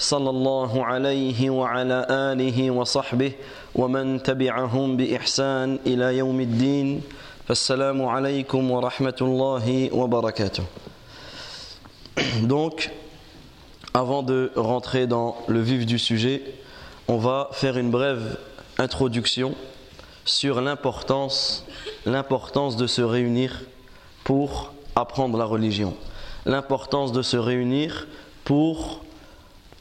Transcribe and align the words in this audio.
صلى 0.00 0.30
الله 0.30 0.84
عليه 0.84 1.50
وعلى 1.50 2.06
آله 2.10 2.70
وصحبه 2.70 3.32
ومن 3.74 4.22
تبعهم 4.22 4.96
بإحسان 4.96 5.78
إلى 5.86 6.18
يوم 6.18 6.40
الدين 6.40 7.02
فالسلام 7.48 8.04
عليكم 8.04 8.70
ورحمة 8.70 9.18
الله 9.20 9.90
وبركاته 9.92 10.64
Donc, 12.42 12.90
avant 13.94 14.22
de 14.22 14.52
rentrer 14.56 15.06
dans 15.06 15.36
le 15.48 15.60
vif 15.60 15.86
du 15.86 15.98
sujet, 15.98 16.42
on 17.08 17.16
va 17.18 17.48
faire 17.52 17.78
une 17.78 17.90
brève 17.90 18.38
introduction 18.78 19.54
sur 20.24 20.60
l'importance, 20.60 21.64
l'importance 22.04 22.76
de 22.76 22.86
se 22.86 23.00
réunir 23.02 23.62
pour 24.24 24.72
apprendre 24.94 25.38
la 25.38 25.44
religion, 25.44 25.94
l'importance 26.46 27.12
de 27.12 27.22
se 27.22 27.36
réunir 27.36 28.06
pour 28.44 29.00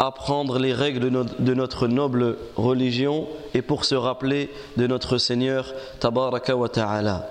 apprendre 0.00 0.58
les 0.58 0.72
règles 0.72 1.10
de 1.38 1.54
notre 1.54 1.86
noble 1.86 2.38
religion 2.56 3.28
et 3.52 3.60
pour 3.60 3.84
se 3.84 3.94
rappeler 3.94 4.50
de 4.78 4.86
notre 4.86 5.18
Seigneur 5.18 5.72
Tabaraka 6.00 6.56
wa 6.56 6.70
Ta'ala. 6.70 7.28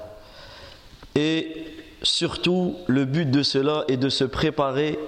Et 1.15 1.65
surtout, 2.03 2.75
le 2.85 3.05
but 3.05 3.29
de 3.29 3.41
cela 3.41 3.83
est 3.87 3.97
de 3.97 4.09
se 4.09 4.23
préparer 4.23 4.99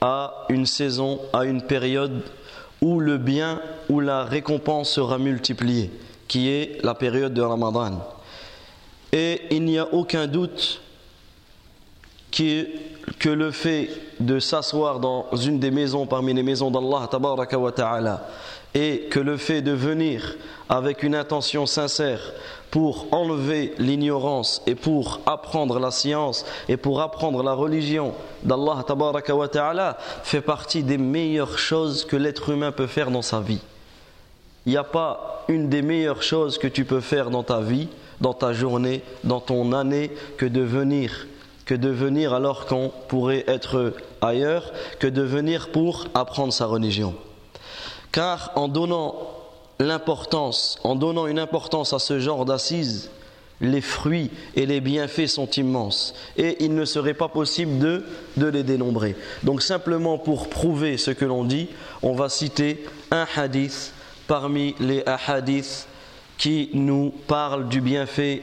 à 0.00 0.46
une 0.48 0.64
saison, 0.64 1.18
à 1.32 1.44
une 1.44 1.60
période 1.60 2.22
où 2.80 3.00
le 3.00 3.18
bien, 3.18 3.60
où 3.88 3.98
la 3.98 4.22
récompense 4.22 4.90
sera 4.90 5.18
multipliée, 5.18 5.90
qui 6.28 6.48
est 6.48 6.78
la 6.84 6.94
période 6.94 7.34
de 7.34 7.42
Ramadan. 7.42 8.06
Et 9.10 9.42
il 9.50 9.64
n'y 9.64 9.78
a 9.78 9.92
aucun 9.92 10.28
doute 10.28 10.80
que 12.30 13.28
le 13.28 13.50
fait 13.50 13.90
de 14.20 14.38
s'asseoir 14.38 15.00
dans 15.00 15.26
une 15.34 15.58
des 15.58 15.70
maisons 15.70 16.06
parmi 16.06 16.34
les 16.34 16.42
maisons 16.42 16.70
d'Allah 16.70 17.08
et 18.74 19.08
que 19.10 19.20
le 19.20 19.36
fait 19.36 19.62
de 19.62 19.72
venir 19.72 20.36
avec 20.68 21.02
une 21.02 21.14
intention 21.14 21.66
sincère 21.66 22.20
pour 22.70 23.06
enlever 23.12 23.74
l'ignorance 23.78 24.62
et 24.66 24.74
pour 24.74 25.20
apprendre 25.24 25.78
la 25.78 25.90
science 25.90 26.44
et 26.68 26.76
pour 26.76 27.00
apprendre 27.00 27.42
la 27.42 27.54
religion 27.54 28.12
d'Allah 28.42 28.84
ta'ala 29.50 29.96
fait 30.22 30.42
partie 30.42 30.82
des 30.82 30.98
meilleures 30.98 31.58
choses 31.58 32.04
que 32.04 32.16
l'être 32.16 32.50
humain 32.50 32.72
peut 32.72 32.86
faire 32.86 33.10
dans 33.10 33.22
sa 33.22 33.40
vie. 33.40 33.60
Il 34.66 34.72
n'y 34.72 34.76
a 34.78 34.84
pas 34.84 35.44
une 35.48 35.70
des 35.70 35.80
meilleures 35.80 36.22
choses 36.22 36.58
que 36.58 36.68
tu 36.68 36.84
peux 36.84 37.00
faire 37.00 37.30
dans 37.30 37.42
ta 37.42 37.60
vie, 37.60 37.88
dans 38.20 38.34
ta 38.34 38.52
journée, 38.52 39.02
dans 39.24 39.40
ton 39.40 39.72
année 39.72 40.10
que 40.36 40.44
de 40.44 40.60
venir 40.60 41.26
que 41.68 41.74
de 41.74 41.90
venir 41.90 42.32
alors 42.32 42.64
qu'on 42.64 42.90
pourrait 43.08 43.44
être 43.46 43.92
ailleurs, 44.22 44.72
que 44.98 45.06
de 45.06 45.20
venir 45.20 45.70
pour 45.70 46.06
apprendre 46.14 46.50
sa 46.50 46.64
religion. 46.64 47.14
Car 48.10 48.52
en 48.54 48.68
donnant 48.68 49.14
l'importance, 49.78 50.78
en 50.82 50.96
donnant 50.96 51.26
une 51.26 51.38
importance 51.38 51.92
à 51.92 51.98
ce 51.98 52.20
genre 52.20 52.46
d'assises, 52.46 53.10
les 53.60 53.82
fruits 53.82 54.30
et 54.54 54.64
les 54.64 54.80
bienfaits 54.80 55.26
sont 55.26 55.50
immenses 55.50 56.14
et 56.38 56.64
il 56.64 56.74
ne 56.74 56.86
serait 56.86 57.12
pas 57.12 57.28
possible 57.28 57.78
de, 57.78 58.46
les 58.46 58.62
dénombrer. 58.62 59.14
Donc 59.42 59.60
simplement 59.60 60.16
pour 60.16 60.48
prouver 60.48 60.96
ce 60.96 61.10
que 61.10 61.26
l'on 61.26 61.44
dit, 61.44 61.68
on 62.00 62.14
va 62.14 62.30
citer 62.30 62.82
un 63.10 63.26
hadith 63.36 63.92
parmi 64.26 64.74
les 64.80 65.02
hadiths 65.04 65.86
qui 66.38 66.70
nous 66.72 67.12
parlent 67.26 67.68
du 67.68 67.82
bienfait 67.82 68.42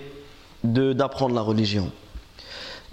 d'apprendre 0.63 1.33
la 1.33 1.41
religion. 1.41 1.91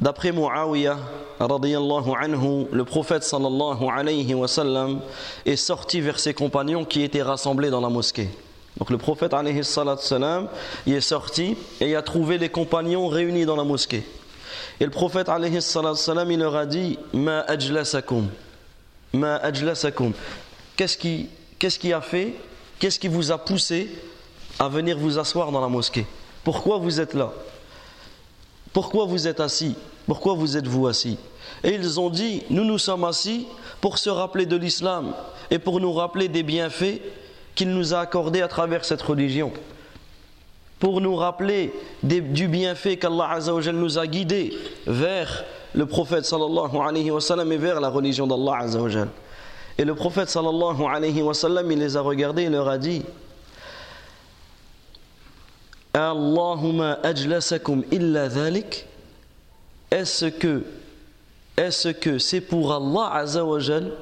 D'après 0.02 0.32
Muawiyah, 0.32 0.98
le 1.38 2.82
prophète 2.82 3.22
sallallahu 3.22 3.84
alayhi 3.88 4.34
wa 4.34 4.48
sallam 4.48 5.00
est 5.46 5.54
sorti 5.54 6.00
vers 6.00 6.18
ses 6.18 6.34
compagnons 6.34 6.84
qui 6.84 7.04
étaient 7.04 7.22
rassemblés 7.22 7.70
dans 7.70 7.80
la 7.80 7.88
mosquée. 7.88 8.28
Donc 8.78 8.90
le 8.90 8.98
prophète 8.98 9.32
alayhi 9.32 9.62
sallam, 9.62 10.48
il 10.86 10.94
est 10.94 11.00
sorti 11.00 11.56
et 11.80 11.90
il 11.90 11.94
a 11.94 12.02
trouvé 12.02 12.36
les 12.38 12.48
compagnons 12.48 13.06
réunis 13.06 13.46
dans 13.46 13.54
la 13.54 13.62
mosquée. 13.62 14.02
Et 14.80 14.84
le 14.84 14.90
prophète 14.90 15.28
alayhi 15.28 15.62
sallam, 15.62 16.32
il 16.32 16.40
leur 16.40 16.56
a 16.56 16.66
dit 16.66 16.98
Ma 17.12 17.42
ajlasakum 17.42 18.26
Ma 19.12 19.36
ajlasakum 19.36 20.14
Qu'est-ce 20.74 20.98
qu'est-ce 21.60 21.78
qui 21.78 21.92
a 21.92 22.00
fait 22.00 22.34
Qu'est-ce 22.80 22.98
qui 22.98 23.06
vous 23.06 23.30
a 23.30 23.38
poussé 23.38 23.88
à 24.58 24.69
venir 24.69 24.98
vous 24.98 25.20
asseoir 25.20 25.52
dans 25.52 25.60
la 25.60 25.69
mosquée? 25.69 26.06
Pourquoi 26.42 26.78
vous 26.78 27.00
êtes 27.00 27.14
là? 27.14 27.32
Pourquoi 28.72 29.04
vous 29.04 29.28
êtes 29.28 29.38
assis? 29.38 29.76
Pourquoi 30.06 30.34
vous 30.34 30.56
êtes-vous 30.56 30.86
assis? 30.86 31.18
Et 31.64 31.74
ils 31.74 32.00
ont 32.00 32.10
dit, 32.10 32.42
nous 32.50 32.64
nous 32.64 32.78
sommes 32.78 33.04
assis 33.04 33.46
pour 33.80 33.98
se 33.98 34.10
rappeler 34.10 34.46
de 34.46 34.56
l'islam 34.56 35.14
et 35.50 35.58
pour 35.58 35.80
nous 35.80 35.92
rappeler 35.92 36.28
des 36.28 36.42
bienfaits 36.42 37.00
qu'il 37.54 37.70
nous 37.70 37.94
a 37.94 38.00
accordés 38.00 38.42
à 38.42 38.48
travers 38.48 38.84
cette 38.84 39.02
religion. 39.02 39.52
Pour 40.78 41.00
nous 41.00 41.14
rappeler 41.14 41.72
du 42.02 42.48
bienfait 42.48 42.96
qu'Allah 42.96 43.38
nous 43.72 43.98
a 43.98 44.06
guidés 44.06 44.52
vers 44.86 45.44
le 45.74 45.86
prophète 45.86 46.24
sallallahu 46.24 46.76
alayhi 46.76 47.10
wa 47.10 47.20
sallam 47.20 47.52
et 47.52 47.56
vers 47.56 47.80
la 47.80 47.88
religion 47.88 48.26
d'Allah 48.26 48.66
Et 49.78 49.84
le 49.84 49.94
prophète 49.94 50.28
sallallahu 50.28 50.82
alayhi 50.84 51.22
wa 51.22 51.34
sallam, 51.34 51.70
il 51.70 51.78
les 51.78 51.96
a 51.96 52.00
regardés 52.00 52.42
et 52.42 52.50
leur 52.50 52.69
a 52.69 52.78
dit 52.78 53.02
Allahumma 55.94 56.98
ajlasakum 57.02 57.84
illa 57.92 58.28
dhalik 58.28 58.86
Est-ce 59.92 61.91
que 61.91 62.19
c'est 62.19 62.41
pour 62.41 62.72
Allah 62.72 63.12
azawajal 63.14 63.92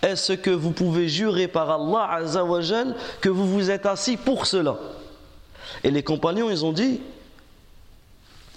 Est-ce 0.00 0.34
que 0.34 0.50
vous 0.50 0.70
pouvez 0.70 1.08
jurer 1.08 1.48
par 1.48 1.68
Allah 1.68 2.12
azawajal 2.12 2.94
que 3.20 3.28
vous 3.28 3.44
vous 3.46 3.70
êtes 3.70 3.86
assis 3.86 4.16
pour 4.16 4.46
cela? 4.46 4.78
Et 5.82 5.90
les 5.90 6.04
compagnons 6.04 6.48
ils 6.48 6.64
ont 6.64 6.72
dit 6.72 7.00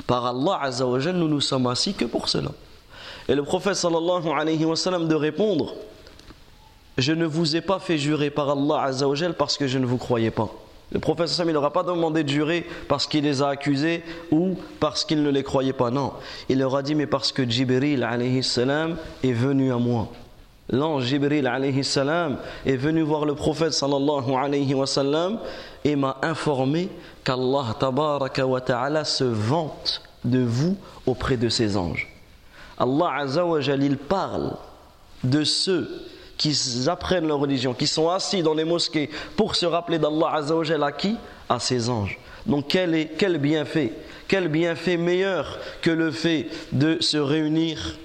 par 0.05 0.27
Allah 0.27 0.59
azawajal 0.61 1.15
nous 1.15 1.27
nous 1.27 1.41
sommes 1.41 1.65
assis 1.65 1.95
que 1.95 2.05
pour 2.05 2.29
cela. 2.29 2.51
Et 3.27 3.33
le 3.33 3.43
prophète 3.43 3.73
sallallahu 3.75 4.29
alayhi 4.29 4.63
wa 4.63 4.75
sallam 4.75 5.07
de 5.07 5.15
répondre 5.15 5.73
je 6.99 7.13
ne 7.13 7.25
vous 7.25 7.55
ai 7.55 7.61
pas 7.61 7.79
fait 7.79 7.97
jurer 7.97 8.29
par 8.29 8.49
Allah 8.51 8.83
azawajal 8.83 9.33
parce 9.33 9.57
que 9.57 9.65
je 9.65 9.79
ne 9.79 9.87
vous 9.87 9.97
croyais 9.97 10.31
pas. 10.31 10.49
Le 10.91 10.99
prophète 10.99 11.27
Sam, 11.27 11.51
n'aura 11.51 11.71
pas 11.71 11.83
demandé 11.83 12.23
de 12.23 12.29
jurer 12.29 12.65
parce 12.87 13.05
qu'il 13.05 13.23
les 13.23 13.43
a 13.43 13.49
accusés 13.49 14.03
ou 14.31 14.55
parce 14.79 15.05
qu'il 15.05 15.21
ne 15.21 15.29
les 15.29 15.43
croyait 15.43 15.73
pas. 15.73 15.91
Non, 15.91 16.13
il 16.49 16.59
leur 16.59 16.75
a 16.75 16.81
dit 16.81 16.95
mais 16.95 17.05
parce 17.05 17.31
que 17.31 17.47
Jibril 17.47 18.03
alayhi 18.03 18.41
salam 18.41 18.97
est 19.23 19.31
venu 19.31 19.71
à 19.71 19.77
moi. 19.77 20.07
L'ange 20.71 21.05
Jibril 21.05 21.45
alayhi 21.45 21.83
salam 21.83 22.37
est 22.65 22.75
venu 22.75 23.01
voir 23.01 23.25
le 23.25 23.35
prophète 23.35 23.73
sallallahu 23.73 24.33
alayhi 24.33 24.75
et 25.85 25.95
m'a 25.95 26.17
informé 26.23 26.89
qu'Allah 27.23 27.75
tabaraka 27.79 28.45
wa 28.45 28.61
ta'ala 28.61 29.05
se 29.05 29.23
vante 29.23 30.01
de 30.25 30.39
vous 30.39 30.75
auprès 31.05 31.37
de 31.37 31.49
ses 31.49 31.77
anges. 31.77 32.07
Allah 32.79 33.11
azza 33.17 33.45
wa 33.45 33.59
il 33.61 33.97
parle 33.97 34.53
de 35.23 35.43
ceux 35.43 35.87
qui 36.39 36.57
apprennent 36.87 37.27
leur 37.27 37.37
religion, 37.37 37.73
qui 37.73 37.85
sont 37.85 38.09
assis 38.09 38.41
dans 38.41 38.55
les 38.55 38.63
mosquées 38.63 39.09
pour 39.35 39.55
se 39.55 39.65
rappeler 39.67 39.99
d'Allah 39.99 40.31
Azzawajal 40.33 40.81
à 40.81 40.91
qui? 40.93 41.17
À 41.49 41.59
ses 41.59 41.89
anges. 41.89 42.17
Donc 42.45 42.65
quel, 42.69 42.95
est, 42.95 43.11
quel 43.17 43.37
bienfait 43.37 43.91
Quel 44.27 44.47
bienfait 44.47 44.97
meilleur 44.97 45.59
que 45.81 45.91
le 45.91 46.11
fait 46.11 46.47
de 46.71 46.97
se 47.01 47.17
réunir 47.17 47.97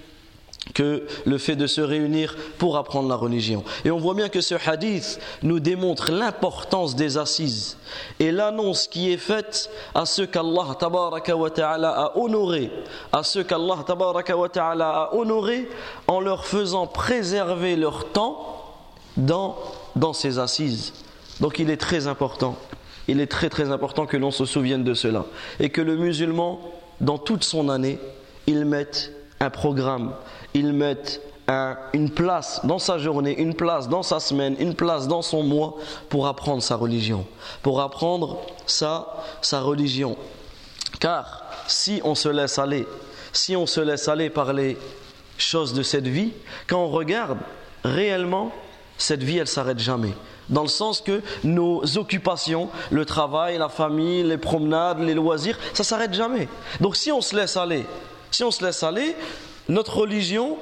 que 0.75 1.07
le 1.25 1.39
fait 1.39 1.57
de 1.57 1.67
se 1.67 1.81
réunir 1.81 2.37
pour 2.59 2.77
apprendre 2.77 3.09
la 3.09 3.15
religion. 3.15 3.65
Et 3.85 3.91
on 3.91 3.99
voit 3.99 4.15
bien 4.15 4.29
que 4.29 4.41
ce 4.41 4.57
hadith 4.67 5.21
nous 5.43 5.61
démontre 5.61 6.11
l'importance 6.11 6.97
des 6.97 7.17
assises 7.17 7.79
et 8.19 8.33
l'annonce 8.33 8.89
qui 8.89 9.13
est 9.13 9.19
faite 9.19 9.71
à 9.95 10.05
ceux 10.05 10.27
qu'Allah 10.27 10.77
a 10.81 12.19
honorés, 12.19 12.71
à 13.13 13.23
ceux 13.23 13.45
qu'Allah 13.45 13.85
a 13.87 15.15
honorés 15.15 15.69
en 16.09 16.21
leur 16.21 16.45
faisant 16.45 16.87
préserver 16.87 17.77
leur 17.77 18.11
temps 18.11 18.75
dans, 19.17 19.57
dans 19.97 20.13
ces 20.13 20.39
assises. 20.39 20.93
Donc 21.41 21.59
il 21.59 21.71
est 21.71 21.77
très 21.77 22.07
important, 22.09 22.57
il 23.09 23.21
est 23.21 23.31
très 23.31 23.49
très 23.49 23.71
important 23.71 24.07
que 24.07 24.17
l'on 24.17 24.31
se 24.31 24.45
souvienne 24.45 24.85
de 24.85 24.95
cela 24.95 25.25
et 25.61 25.71
que 25.71 25.81
le 25.81 25.97
musulman, 25.97 26.61
dans 27.01 27.19
toute 27.19 27.45
son 27.45 27.69
année, 27.69 27.99
il 28.47 28.65
mette 28.65 29.13
un 29.41 29.51
programme, 29.51 30.15
ils 30.55 30.73
mettent 30.73 31.21
une 31.93 32.11
place 32.11 32.61
dans 32.65 32.79
sa 32.79 32.97
journée, 32.97 33.39
une 33.39 33.55
place 33.55 33.89
dans 33.89 34.03
sa 34.03 34.19
semaine, 34.19 34.57
une 34.59 34.75
place 34.75 35.09
dans 35.09 35.21
son 35.21 35.43
mois 35.43 35.77
pour 36.09 36.27
apprendre 36.27 36.63
sa 36.63 36.77
religion, 36.77 37.27
pour 37.63 37.83
apprendre 37.83 38.41
sa, 38.67 39.23
sa 39.43 39.61
religion. 39.61 40.17
Car 41.01 41.45
si 41.67 42.01
on 42.05 42.15
se 42.15 42.29
laisse 42.29 42.59
aller, 42.59 42.87
si 43.33 43.57
on 43.57 43.67
se 43.67 43.81
laisse 43.81 44.09
aller 44.09 44.31
par 44.31 44.53
les 44.53 44.79
choses 45.37 45.75
de 45.75 45.83
cette 45.83 46.07
vie, 46.07 46.33
quand 46.67 46.79
on 46.79 46.89
regarde 46.89 47.39
réellement, 47.85 48.53
cette 48.97 49.23
vie, 49.23 49.39
elle 49.39 49.49
s'arrête 49.49 49.81
jamais. 49.81 50.15
Dans 50.49 50.63
le 50.63 50.69
sens 50.69 51.01
que 51.01 51.21
nos 51.43 51.83
occupations, 51.99 52.71
le 52.91 53.05
travail, 53.05 53.59
la 53.59 53.69
famille, 53.69 54.23
les 54.23 54.39
promenades, 54.39 55.01
les 55.01 55.15
loisirs, 55.15 55.59
ça 55.73 55.85
s'arrête 55.85 56.15
jamais. 56.15 56.49
Donc 56.81 56.97
si 56.97 57.11
on 57.11 57.21
se 57.21 57.35
laisse 57.35 57.57
aller, 57.57 57.87
si 58.31 58.45
on 58.45 58.51
se 58.51 58.65
laisse 58.65 58.83
aller, 58.83 59.17
notre 59.69 59.99
religion, 59.99 60.57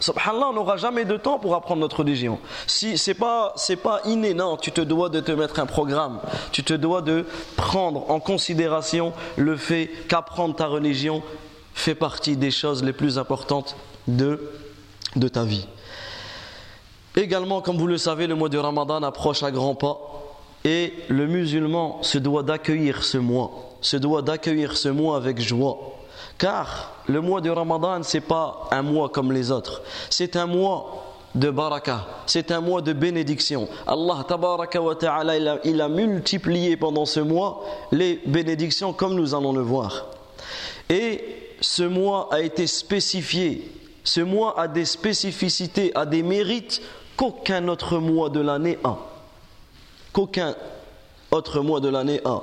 subhanallah, 0.00 0.48
on 0.50 0.52
n'aura 0.52 0.76
jamais 0.76 1.04
de 1.04 1.16
temps 1.16 1.38
pour 1.38 1.54
apprendre 1.54 1.80
notre 1.80 2.00
religion. 2.00 2.38
Si 2.66 2.98
c'est 2.98 3.14
pas 3.14 3.52
c'est 3.56 3.76
pas 3.76 4.00
inné, 4.04 4.34
non, 4.34 4.56
tu 4.56 4.72
te 4.72 4.80
dois 4.80 5.08
de 5.08 5.20
te 5.20 5.32
mettre 5.32 5.60
un 5.60 5.66
programme. 5.66 6.20
Tu 6.50 6.62
te 6.64 6.74
dois 6.74 7.02
de 7.02 7.24
prendre 7.56 8.10
en 8.10 8.20
considération 8.20 9.12
le 9.36 9.56
fait 9.56 9.90
qu'apprendre 10.08 10.54
ta 10.54 10.66
religion 10.66 11.22
fait 11.74 11.94
partie 11.94 12.36
des 12.36 12.50
choses 12.50 12.82
les 12.84 12.92
plus 12.92 13.18
importantes 13.18 13.76
de 14.06 14.52
de 15.16 15.28
ta 15.28 15.44
vie. 15.44 15.66
Également, 17.14 17.60
comme 17.60 17.76
vous 17.76 17.86
le 17.86 17.98
savez, 17.98 18.26
le 18.26 18.34
mois 18.34 18.48
de 18.48 18.56
Ramadan 18.56 19.02
approche 19.02 19.42
à 19.42 19.50
grands 19.50 19.74
pas 19.74 19.98
et 20.64 20.94
le 21.08 21.26
musulman 21.26 22.02
se 22.02 22.18
doit 22.18 22.42
d'accueillir 22.42 23.02
ce 23.02 23.18
mois, 23.18 23.74
se 23.80 23.96
doit 23.96 24.22
d'accueillir 24.22 24.76
ce 24.76 24.88
mois 24.88 25.16
avec 25.16 25.40
joie. 25.40 25.91
Car 26.42 26.90
le 27.06 27.20
mois 27.20 27.40
de 27.40 27.50
Ramadan, 27.50 28.02
ce 28.02 28.16
n'est 28.16 28.20
pas 28.20 28.66
un 28.72 28.82
mois 28.82 29.08
comme 29.10 29.30
les 29.30 29.52
autres, 29.52 29.80
c'est 30.10 30.34
un 30.34 30.46
mois 30.46 31.14
de 31.36 31.50
baraka, 31.50 32.04
c'est 32.26 32.50
un 32.50 32.60
mois 32.60 32.82
de 32.82 32.92
bénédiction. 32.92 33.68
Allah 33.86 34.24
tabaraka 34.26 34.82
wa 34.82 34.96
ta'ala, 34.96 35.60
il 35.62 35.80
a 35.80 35.88
multiplié 35.88 36.76
pendant 36.76 37.06
ce 37.06 37.20
mois 37.20 37.62
les 37.92 38.20
bénédictions 38.26 38.92
comme 38.92 39.14
nous 39.14 39.36
allons 39.36 39.52
le 39.52 39.60
voir. 39.60 40.06
Et 40.88 41.54
ce 41.60 41.84
mois 41.84 42.28
a 42.32 42.40
été 42.40 42.66
spécifié, 42.66 43.70
ce 44.02 44.20
mois 44.20 44.58
a 44.58 44.66
des 44.66 44.84
spécificités, 44.84 45.92
a 45.94 46.06
des 46.06 46.24
mérites 46.24 46.82
qu'aucun 47.16 47.68
autre 47.68 47.98
mois 47.98 48.30
de 48.30 48.40
l'année 48.40 48.80
a. 48.82 48.96
Qu'aucun 50.12 50.56
autre 51.30 51.60
mois 51.60 51.78
de 51.78 51.88
l'année 51.88 52.20
a. 52.24 52.40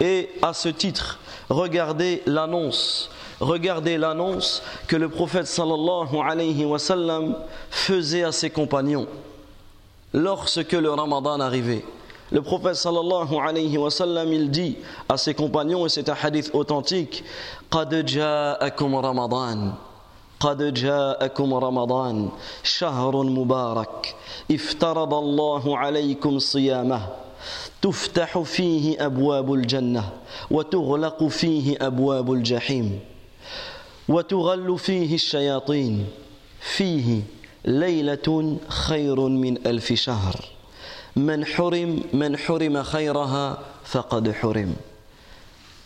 Et 0.00 0.30
à 0.40 0.54
ce 0.54 0.70
titre, 0.70 1.18
regardez 1.50 2.22
l'annonce 2.24 3.10
Regardez 3.41 3.97
l'annonce 3.97 4.63
que 4.87 4.95
le 4.95 5.09
prophète 5.09 5.47
sallallahu 5.47 6.17
alayhi 6.23 6.65
wa 6.65 6.79
sallam 6.79 7.35
faisait 7.69 8.23
à 8.23 8.31
ses 8.31 8.49
compagnons 8.49 9.07
lorsque 10.13 10.71
le 10.71 10.89
ramadan 10.91 11.39
arrivait. 11.39 11.85
Le 12.31 12.41
prophète 12.41 12.75
sallallahu 12.75 13.35
alayhi 13.41 13.77
wa 13.77 13.89
sallam, 13.91 14.31
il 14.33 14.49
dit 14.51 14.77
à 15.07 15.17
ses 15.17 15.33
compagnons, 15.33 15.85
et 15.85 15.89
c'est 15.89 16.09
un 16.09 16.15
hadith 16.21 16.51
authentique, 16.53 17.23
قَدْ 17.71 17.93
جَاءَكُمْ 18.05 18.95
رَمَضَانٍ 18.95 19.73
قد 20.39 20.73
جاءكم 20.73 21.53
رمضان 21.53 22.29
شهر 22.63 23.23
مبارك 23.23 24.15
افترض 24.51 25.13
الله 25.13 25.77
عليكم 25.77 26.39
صيامه 26.39 27.01
تفتح 27.81 28.39
فيه 28.39 29.05
ابواب 29.05 29.53
الجنه 29.53 30.09
وتغلق 30.51 31.23
فيه 31.23 31.77
ابواب 31.81 32.31
الجحيم 32.33 32.99
وتغل 34.09 34.79
فيه 34.79 35.15
الشياطين 35.15 36.05
فيه 36.59 37.21
ليله 37.65 38.57
خير 38.67 39.19
من 39.19 39.67
الف 39.67 39.93
شهر 39.93 40.35
من 41.15 41.45
حرم 41.45 42.03
من 42.13 42.37
حرم 42.37 42.83
خيرها 42.83 43.59
فقد 43.83 44.31
حرم 44.31 44.75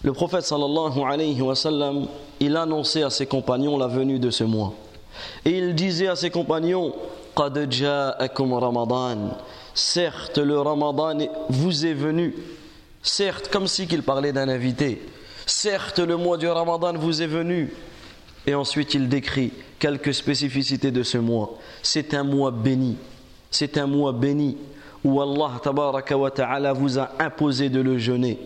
Le 0.03 0.13
prophète 0.13 0.45
sallallahu 0.45 1.03
alayhi 1.03 1.39
wa 1.43 1.53
sallam, 1.53 2.07
il 2.39 2.57
annonçait 2.57 3.03
à 3.03 3.11
ses 3.11 3.27
compagnons 3.27 3.77
la 3.77 3.85
venue 3.85 4.17
de 4.17 4.31
ce 4.31 4.43
mois. 4.43 4.73
Et 5.45 5.51
il 5.51 5.75
disait 5.75 6.07
à 6.07 6.15
ses 6.15 6.31
compagnons, 6.31 6.91
Qad 7.35 7.71
ja'akum 7.71 8.53
Ramadan. 8.53 9.37
Certes, 9.75 10.39
le 10.39 10.59
Ramadan 10.59 11.19
vous 11.49 11.85
est 11.85 11.93
venu. 11.93 12.35
Certes, 13.03 13.49
comme 13.49 13.67
si 13.67 13.85
qu'il 13.85 14.01
parlait 14.01 14.33
d'un 14.33 14.49
invité. 14.49 15.01
Certes, 15.45 15.99
le 15.99 16.17
mois 16.17 16.37
du 16.37 16.47
Ramadan 16.47 16.93
vous 16.93 17.21
est 17.21 17.27
venu. 17.27 17.71
Et 18.46 18.54
ensuite, 18.54 18.94
il 18.94 19.08
décrit 19.08 19.52
quelques 19.78 20.14
spécificités 20.14 20.90
de 20.90 21.02
ce 21.02 21.18
mois. 21.18 21.58
C'est 21.82 22.14
un 22.14 22.24
mois 22.24 22.50
béni. 22.50 22.96
C'est 23.50 23.78
un 23.78 23.86
mois 23.86 24.12
béni 24.12 24.56
où 25.04 25.20
Allah 25.20 26.72
vous 26.72 26.98
a 26.98 27.10
imposé 27.18 27.68
de 27.68 27.80
le 27.80 27.98
jeûner. 27.98 28.38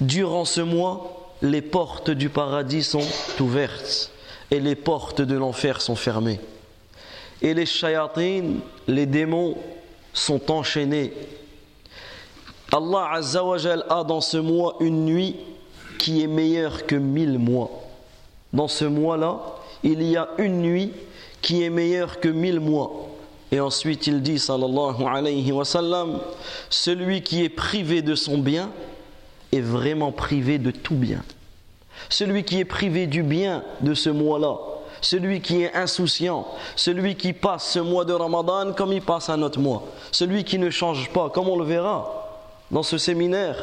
Durant 0.00 0.44
ce 0.44 0.60
mois, 0.60 1.32
les 1.42 1.62
portes 1.62 2.10
du 2.10 2.28
paradis 2.28 2.82
sont 2.82 3.06
ouvertes 3.40 4.10
et 4.50 4.60
les 4.60 4.74
portes 4.74 5.22
de 5.22 5.34
l'enfer 5.36 5.80
sont 5.80 5.96
fermées. 5.96 6.40
Et 7.40 7.54
les 7.54 7.66
shayatines, 7.66 8.60
les 8.86 9.06
démons, 9.06 9.56
sont 10.12 10.50
enchaînés. 10.50 11.12
Allah 12.72 13.10
Azzawajal 13.14 13.84
a 13.88 14.04
dans 14.04 14.20
ce 14.20 14.36
mois 14.36 14.76
une 14.80 15.04
nuit 15.04 15.36
qui 15.98 16.22
est 16.22 16.26
meilleure 16.26 16.86
que 16.86 16.96
mille 16.96 17.38
mois. 17.38 17.81
Dans 18.52 18.68
ce 18.68 18.84
mois-là, 18.84 19.40
il 19.82 20.02
y 20.02 20.16
a 20.16 20.28
une 20.38 20.60
nuit 20.60 20.92
qui 21.40 21.62
est 21.62 21.70
meilleure 21.70 22.20
que 22.20 22.28
mille 22.28 22.60
mois. 22.60 23.08
Et 23.50 23.60
ensuite 23.60 24.06
il 24.06 24.22
dit, 24.22 24.38
sallallahu 24.38 25.04
alayhi 25.06 25.52
wa 25.52 25.64
sallam, 25.64 26.20
celui 26.70 27.22
qui 27.22 27.44
est 27.44 27.50
privé 27.50 28.00
de 28.00 28.14
son 28.14 28.38
bien, 28.38 28.70
est 29.52 29.60
vraiment 29.60 30.12
privé 30.12 30.58
de 30.58 30.70
tout 30.70 30.94
bien. 30.94 31.22
Celui 32.08 32.44
qui 32.44 32.58
est 32.58 32.64
privé 32.64 33.06
du 33.06 33.22
bien 33.22 33.62
de 33.80 33.92
ce 33.94 34.08
mois-là, 34.08 34.56
celui 35.02 35.40
qui 35.40 35.62
est 35.62 35.74
insouciant, 35.74 36.46
celui 36.76 37.16
qui 37.16 37.32
passe 37.32 37.72
ce 37.72 37.78
mois 37.78 38.04
de 38.04 38.12
Ramadan 38.12 38.72
comme 38.72 38.92
il 38.92 39.02
passe 39.02 39.28
un 39.28 39.42
autre 39.42 39.58
mois, 39.58 39.84
celui 40.10 40.44
qui 40.44 40.58
ne 40.58 40.70
change 40.70 41.10
pas, 41.10 41.28
comme 41.28 41.48
on 41.48 41.58
le 41.58 41.64
verra 41.64 42.40
dans 42.70 42.82
ce 42.82 42.96
séminaire, 42.96 43.62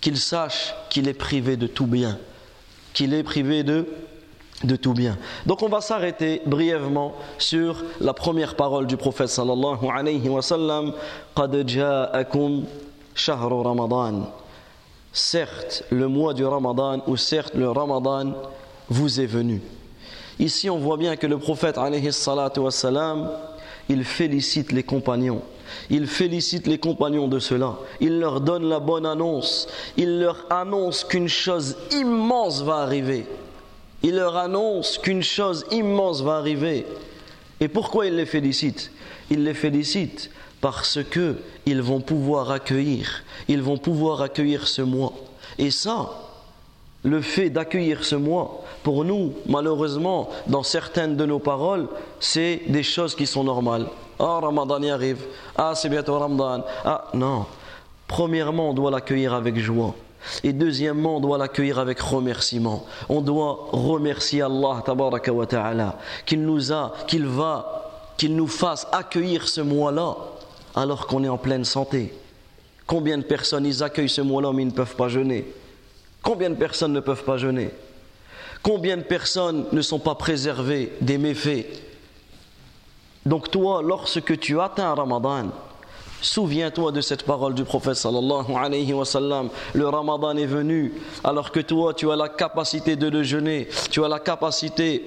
qu'il 0.00 0.16
sache 0.16 0.74
qu'il 0.90 1.08
est 1.08 1.14
privé 1.14 1.56
de 1.56 1.66
tout 1.66 1.86
bien, 1.86 2.18
qu'il 2.98 3.14
est 3.14 3.22
privé 3.22 3.62
de, 3.62 3.86
de 4.64 4.74
tout 4.74 4.92
bien. 4.92 5.16
Donc 5.46 5.62
on 5.62 5.68
va 5.68 5.80
s'arrêter 5.80 6.42
brièvement 6.46 7.14
sur 7.38 7.84
la 8.00 8.12
première 8.12 8.56
parole 8.56 8.88
du 8.88 8.96
prophète 8.96 9.28
sallallahu 9.28 9.86
alayhi 9.94 10.28
wa 10.28 10.42
sallam 10.42 10.92
Qad 11.36 11.68
ja'akum 11.68 12.64
shahru 13.14 13.62
ramadan. 13.62 14.32
Certes, 15.12 15.84
le 15.90 16.08
mois 16.08 16.34
du 16.34 16.44
ramadan 16.44 17.00
ou 17.06 17.16
certes 17.16 17.54
le 17.54 17.70
ramadan 17.70 18.32
vous 18.88 19.20
est 19.20 19.26
venu. 19.26 19.62
Ici 20.40 20.68
on 20.68 20.78
voit 20.78 20.96
bien 20.96 21.14
que 21.14 21.28
le 21.28 21.38
prophète 21.38 21.78
alayhi 21.78 22.12
salatu 22.12 22.62
il 23.88 24.04
félicite 24.04 24.72
les 24.72 24.82
compagnons 24.82 25.42
il 25.90 26.06
félicite 26.06 26.66
les 26.66 26.78
compagnons 26.78 27.28
de 27.28 27.38
cela. 27.38 27.78
Il 28.00 28.18
leur 28.18 28.40
donne 28.40 28.68
la 28.68 28.80
bonne 28.80 29.06
annonce. 29.06 29.68
Il 29.96 30.20
leur 30.20 30.46
annonce 30.50 31.04
qu'une 31.04 31.28
chose 31.28 31.76
immense 31.92 32.62
va 32.62 32.76
arriver. 32.76 33.26
Il 34.02 34.16
leur 34.16 34.36
annonce 34.36 34.98
qu'une 34.98 35.22
chose 35.22 35.64
immense 35.70 36.22
va 36.22 36.36
arriver. 36.36 36.86
Et 37.60 37.68
pourquoi 37.68 38.06
il 38.06 38.16
les 38.16 38.26
félicite 38.26 38.92
Il 39.30 39.44
les 39.44 39.54
félicite 39.54 40.30
parce 40.60 41.00
que 41.02 41.36
ils 41.66 41.82
vont 41.82 42.00
pouvoir 42.00 42.50
accueillir, 42.50 43.22
ils 43.46 43.62
vont 43.62 43.78
pouvoir 43.78 44.22
accueillir 44.22 44.66
ce 44.66 44.82
mois. 44.82 45.12
Et 45.58 45.70
ça, 45.70 46.10
le 47.04 47.20
fait 47.20 47.50
d'accueillir 47.50 48.04
ce 48.04 48.16
mois, 48.16 48.64
pour 48.82 49.04
nous, 49.04 49.34
malheureusement, 49.46 50.28
dans 50.46 50.62
certaines 50.62 51.16
de 51.16 51.26
nos 51.26 51.38
paroles, 51.38 51.88
c'est 52.20 52.62
des 52.68 52.82
choses 52.82 53.14
qui 53.14 53.26
sont 53.26 53.44
normales. 53.44 53.86
Ah, 54.18 54.40
Ramadan 54.42 54.82
y 54.82 54.90
arrive. 54.90 55.24
Ah, 55.56 55.72
c'est 55.74 55.88
bientôt 55.88 56.18
Ramadan. 56.18 56.64
Ah, 56.84 57.04
non. 57.14 57.46
Premièrement, 58.06 58.70
on 58.70 58.74
doit 58.74 58.90
l'accueillir 58.90 59.34
avec 59.34 59.58
joie. 59.58 59.94
Et 60.42 60.52
deuxièmement, 60.52 61.16
on 61.16 61.20
doit 61.20 61.38
l'accueillir 61.38 61.78
avec 61.78 62.00
remerciement. 62.00 62.84
On 63.08 63.20
doit 63.20 63.68
remercier 63.72 64.42
Allah, 64.42 64.82
wa 64.86 65.46
ta'ala, 65.46 65.98
qu'il 66.26 66.42
nous 66.42 66.72
a, 66.72 66.92
qu'il 67.06 67.26
va, 67.26 68.12
qu'il 68.16 68.34
nous 68.34 68.48
fasse 68.48 68.86
accueillir 68.92 69.46
ce 69.48 69.60
mois-là 69.60 70.16
alors 70.74 71.06
qu'on 71.06 71.24
est 71.24 71.28
en 71.28 71.38
pleine 71.38 71.64
santé 71.64 72.12
Combien 72.86 73.18
de 73.18 73.22
personnes 73.22 73.66
ils 73.66 73.82
accueillent 73.82 74.08
ce 74.08 74.22
mois-là 74.22 74.50
mais 74.52 74.62
ils 74.62 74.68
ne 74.68 74.72
peuvent 74.72 74.96
pas 74.96 75.08
jeûner? 75.08 75.44
Combien 76.22 76.48
de 76.48 76.54
personnes 76.54 76.94
ne 76.94 77.00
peuvent 77.00 77.24
pas 77.24 77.36
jeûner? 77.36 77.70
Combien 78.62 78.96
de 78.96 79.02
personnes 79.02 79.66
ne 79.72 79.82
sont 79.82 79.98
pas 79.98 80.14
préservées 80.14 80.92
des 81.02 81.18
méfaits? 81.18 81.66
Donc 83.28 83.50
toi, 83.50 83.82
lorsque 83.84 84.40
tu 84.40 84.58
atteins 84.58 84.94
Ramadan, 84.94 85.48
Souviens-toi 86.20 86.90
de 86.90 87.00
cette 87.00 87.22
parole 87.22 87.54
du 87.54 87.62
prophète 87.62 87.94
sallallahu 87.94 88.52
alayhi 88.56 88.92
wa. 88.92 89.04
Le 89.72 89.88
ramadan 89.88 90.36
est 90.36 90.46
venu 90.46 90.92
alors 91.22 91.52
que 91.52 91.60
toi 91.60 91.94
tu 91.94 92.10
as 92.10 92.16
la 92.16 92.28
capacité 92.28 92.96
de 92.96 93.06
le 93.06 93.22
jeûner, 93.22 93.68
tu 93.88 94.04
as 94.04 94.08
la 94.08 94.18
capacité 94.18 95.06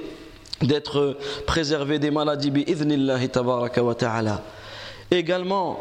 d'être 0.61 1.17
préservé 1.45 1.99
des 1.99 2.11
maladies 2.11 2.53
Également, 5.11 5.79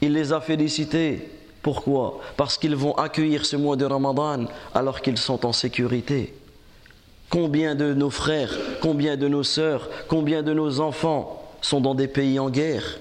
il 0.00 0.12
les 0.14 0.32
a 0.32 0.40
félicités. 0.40 1.30
Pourquoi? 1.62 2.18
Parce 2.36 2.58
qu'ils 2.58 2.74
vont 2.74 2.96
accueillir 2.96 3.46
ce 3.46 3.54
mois 3.54 3.76
de 3.76 3.84
Ramadan 3.84 4.46
alors 4.74 5.00
qu'ils 5.00 5.18
sont 5.18 5.46
en 5.46 5.52
sécurité. 5.52 6.34
Combien 7.32 7.74
de 7.74 7.94
nos 7.94 8.10
frères, 8.10 8.50
combien 8.82 9.16
de 9.16 9.26
nos 9.26 9.42
sœurs, 9.42 9.88
combien 10.06 10.42
de 10.42 10.52
nos 10.52 10.80
enfants 10.80 11.42
sont 11.62 11.80
dans 11.80 11.94
des 11.94 12.06
pays 12.06 12.38
en 12.38 12.50
guerre? 12.50 12.98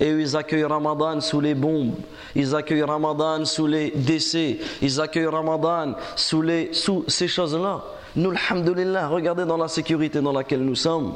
Et 0.00 0.08
ils 0.08 0.36
accueillent 0.36 0.64
Ramadan 0.64 1.20
sous 1.20 1.40
les 1.40 1.54
bombes, 1.54 1.94
ils 2.34 2.56
accueillent 2.56 2.82
Ramadan 2.82 3.44
sous 3.44 3.68
les 3.68 3.92
décès, 3.92 4.58
ils 4.82 5.00
accueillent 5.00 5.26
Ramadan 5.26 5.94
sous, 6.16 6.42
les, 6.42 6.70
sous 6.72 7.04
ces 7.06 7.28
choses-là. 7.28 7.84
Nous, 8.16 8.32
alhamdulillah, 8.32 9.06
regardez 9.06 9.44
dans 9.44 9.58
la 9.58 9.68
sécurité 9.68 10.20
dans 10.20 10.32
laquelle 10.32 10.64
nous 10.64 10.74
sommes. 10.74 11.14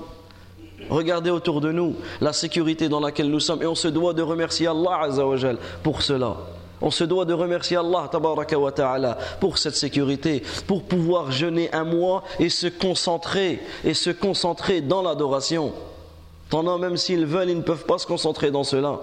Regardez 0.89 1.31
autour 1.31 1.61
de 1.61 1.73
nous 1.73 1.97
la 2.21 2.33
sécurité 2.33 2.89
dans 2.89 3.01
laquelle 3.01 3.29
nous 3.29 3.41
sommes 3.41 3.61
et 3.61 3.67
on 3.67 3.75
se 3.75 3.89
doit 3.89 4.15
de 4.15 4.23
remercier 4.23 4.69
Allah 4.69 5.01
Azzawajal 5.03 5.59
pour 5.83 6.01
cela. 6.01 6.37
On 6.81 6.91
se 6.91 7.05
doit 7.05 7.25
de 7.25 7.33
remercier 7.33 7.77
Allah 7.77 9.19
pour 9.41 9.59
cette 9.59 9.77
sécurité, 9.77 10.43
pour 10.67 10.83
pouvoir 10.83 11.31
jeûner 11.31 11.73
un 11.73 11.85
mois 11.85 12.23
et 12.39 12.49
se 12.49 12.67
concentrer 12.67 13.61
et 13.85 13.95
se 13.95 14.11
concentrer 14.11 14.81
dans 14.81 15.03
l'adoration. 15.03 15.73
Pendant 16.51 16.79
même 16.79 16.97
s'ils 16.97 17.27
veulent, 17.27 17.51
ils 17.51 17.57
ne 17.57 17.63
peuvent 17.63 17.87
pas 17.87 17.99
se 17.99 18.07
concentrer 18.07 18.51
dans 18.51 18.65
cela. 18.65 19.01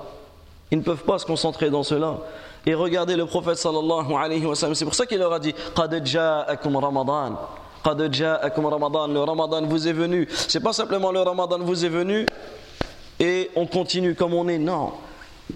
Ils 0.72 0.78
ne 0.78 0.84
peuvent 0.84 1.04
pas 1.04 1.20
se 1.20 1.26
concentrer 1.26 1.70
dans 1.70 1.84
cela. 1.84 2.20
Et 2.66 2.74
regardez 2.74 3.16
le 3.16 3.26
prophète 3.26 3.58
sallallahu 3.58 4.14
alayhi 4.14 4.46
wa 4.46 4.56
c'est 4.56 4.86
pour 4.86 4.96
ça 4.96 5.06
qu'il 5.06 5.20
leur 5.20 5.34
a 5.34 5.40
dit. 5.40 5.54
Qad 5.76 6.06
ja'akum 6.06 6.76
Ramadan. 6.78 7.38
Le 7.86 9.20
Ramadan 9.20 9.66
vous 9.66 9.88
est 9.88 9.94
venu. 9.94 10.28
C'est 10.32 10.62
pas 10.62 10.72
simplement 10.72 11.12
le 11.12 11.20
Ramadan 11.20 11.60
vous 11.60 11.84
est 11.84 11.90
venu 11.90 12.26
et 13.20 13.52
on 13.56 13.66
continue 13.68 14.16
comme 14.16 14.34
on 14.34 14.48
est. 14.48 14.58
Non. 14.58 14.94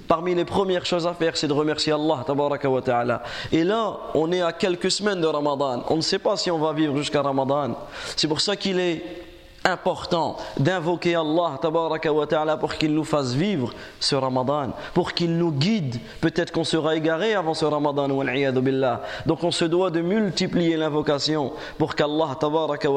Parmi 0.08 0.36
les 0.36 0.46
premières 0.46 0.86
choses 0.86 1.08
à 1.08 1.13
faire, 1.13 1.36
c'est 1.38 1.48
de 1.48 1.54
remercier 1.54 1.94
Allah 1.94 2.25
wa 2.27 2.82
ta'ala. 2.82 3.24
Et 3.51 3.63
là, 3.63 3.98
on 4.13 4.32
est 4.32 4.42
à 4.42 4.54
quelques 4.54 4.92
semaines 4.92 5.22
de 5.22 5.27
Ramadan. 5.27 5.84
On 5.89 5.98
ne 5.98 6.01
sait 6.01 6.20
pas 6.20 6.38
si 6.38 6.50
on 6.51 6.60
va 6.60 6.74
vivre 6.74 6.96
jusqu'à 6.98 7.22
Ramadan. 7.22 7.75
C'est 8.16 8.27
pour 8.27 8.42
ça 8.42 8.56
qu'il 8.56 8.80
est 8.80 9.04
important 9.68 10.38
d'invoquer 10.58 11.16
Allah 11.16 11.60
ta'ala 12.30 12.58
pour 12.58 12.75
qu'il 12.75 12.94
nous 12.94 13.04
fasse 13.04 13.34
vivre 13.34 13.74
ce 14.00 14.16
Ramadan, 14.16 14.72
pour 14.94 15.13
qu'il 15.13 15.38
nous 15.38 15.51
guide. 15.51 15.98
Peut-être 16.22 16.51
qu'on 16.51 16.63
sera 16.63 16.96
égaré 16.96 17.34
avant 17.34 17.54
ce 17.54 17.66
Ramadan, 17.66 18.08
donc 18.08 19.44
on 19.44 19.51
se 19.51 19.66
doit 19.66 19.92
de 19.92 20.01
multiplier 20.01 20.77
l'invocation 20.77 21.54
pour 21.77 21.96
qu'Allah 21.96 22.38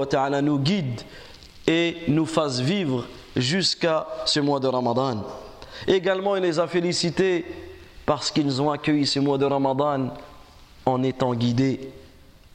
ta'ala 0.09 0.43
nous 0.43 0.59
guide 0.59 1.01
et 1.67 1.97
nous 2.09 2.27
fasse 2.27 2.61
vivre 2.61 3.05
jusqu'à 3.37 4.07
ce 4.25 4.41
mois 4.41 4.61
de 4.61 4.69
Ramadan. 4.69 5.25
Également, 5.87 6.37
il 6.37 6.43
les 6.43 6.59
a 6.59 6.67
félicités 6.67 7.45
parce 8.07 8.31
qu'ils 8.31 8.61
ont 8.61 8.71
accueilli 8.71 9.07
ce 9.07 9.21
mois 9.21 9.39
de 9.39 9.45
Ramadan 9.45 10.09
en 10.87 11.03
étant 11.03 11.35
guidés, 11.35 11.91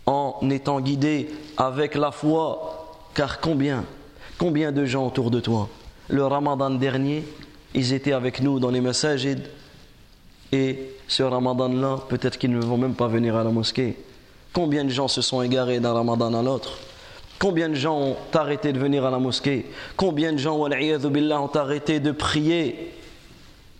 en 0.05 0.37
étant 0.49 0.79
guidés 0.81 1.29
avec 1.57 1.95
la 1.95 2.11
foi, 2.11 2.97
car 3.13 3.39
combien 3.39 3.85
Combien 4.37 4.71
de 4.71 4.85
gens 4.85 5.07
autour 5.07 5.31
de 5.31 5.39
toi 5.39 5.69
Le 6.09 6.25
ramadan 6.25 6.71
dernier, 6.71 7.23
ils 7.73 7.93
étaient 7.93 8.11
avec 8.11 8.41
nous 8.41 8.59
dans 8.59 8.69
les 8.69 8.81
messages 8.81 9.25
et 10.51 10.77
ce 11.07 11.23
ramadan-là, 11.23 11.99
peut-être 12.09 12.37
qu'ils 12.37 12.51
ne 12.51 12.59
vont 12.59 12.77
même 12.77 12.95
pas 12.95 13.07
venir 13.07 13.35
à 13.35 13.43
la 13.43 13.49
mosquée. 13.49 13.97
Combien 14.51 14.83
de 14.83 14.89
gens 14.89 15.07
se 15.07 15.21
sont 15.21 15.41
égarés 15.41 15.79
d'un 15.79 15.93
ramadan 15.93 16.33
à 16.33 16.41
l'autre? 16.41 16.79
Combien 17.39 17.69
de 17.69 17.75
gens 17.75 17.97
ont 17.97 18.15
arrêté 18.33 18.71
de 18.73 18.79
venir 18.79 19.05
à 19.05 19.11
la 19.11 19.19
mosquée? 19.19 19.65
Combien 19.97 20.33
de 20.33 20.37
gens, 20.37 20.67
billah, 20.67 21.41
ont 21.41 21.47
arrêté 21.47 21.99
de 21.99 22.11
prier? 22.11 22.93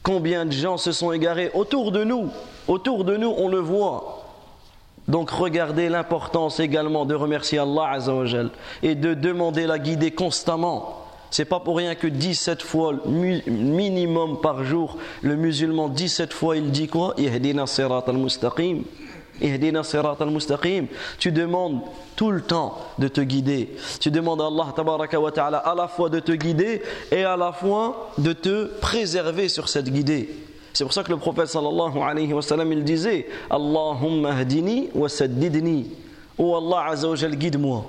Combien 0.06 0.46
de 0.46 0.52
gens 0.52 0.78
se 0.78 0.92
sont 0.92 1.12
égarés 1.12 1.50
autour 1.56 1.92
de 1.92 2.04
nous 2.04 2.30
Autour 2.68 3.06
de 3.06 3.18
nous, 3.18 3.34
on 3.38 3.48
le 3.48 3.58
voit. 3.58 4.24
Donc 5.08 5.32
regardez 5.32 5.90
l'importance 5.90 6.60
également 6.60 7.06
de 7.06 7.16
remercier 7.16 7.58
Allah 7.58 7.90
Azzawajal 7.94 8.52
et 8.84 8.94
de 8.94 9.16
demander 9.16 9.66
la 9.66 9.80
guider 9.80 10.12
constamment. 10.12 11.02
C'est 11.32 11.46
pas 11.46 11.60
pour 11.60 11.78
rien 11.78 11.96
que 11.96 12.06
17 12.06 12.62
fois 12.62 12.94
minimum 13.08 14.42
par 14.42 14.64
jour, 14.64 14.98
le 15.24 15.36
musulman 15.36 15.90
17 15.90 16.34
fois 16.34 16.56
il 16.56 16.70
dit 16.70 16.88
quoi? 16.88 17.16
Al-mustaqim. 17.18 18.04
al-mustaqim. 18.08 18.84
Tu 21.20 21.32
demandes 21.32 21.82
tout 22.16 22.32
le 22.32 22.42
temps 22.42 22.78
de 22.98 23.08
te 23.08 23.22
guider. 23.22 23.76
Tu 24.00 24.12
demandes 24.12 24.42
à 24.42 24.48
Allah 24.48 24.74
tabaraka 24.76 25.20
wa 25.20 25.32
ta'ala 25.32 25.58
à 25.58 25.76
la 25.76 25.88
fois 25.88 26.10
de 26.10 26.20
te 26.20 26.32
guider 26.32 26.82
et 27.12 27.24
à 27.24 27.36
la 27.36 27.52
fois 27.52 28.12
de 28.18 28.34
te 28.34 28.66
préserver 28.80 29.50
sur 29.50 29.70
cette 29.70 29.90
guidée. 29.90 30.30
C'est 30.74 30.84
pour 30.84 30.94
ça 30.94 31.04
que 31.04 31.12
le 31.12 31.18
prophète 31.18 31.48
sallallahu 31.48 32.00
alayhi 32.00 32.34
wa 32.34 32.42
sallam 32.42 32.72
il 32.74 32.84
disait 32.84 33.28
Allahumma 33.50 34.36
hadini 34.36 34.90
wa 34.94 35.08
saddidni. 35.08 35.92
Oh 36.38 36.56
Allah 36.58 36.92
azza 36.92 37.30
guide-moi. 37.30 37.86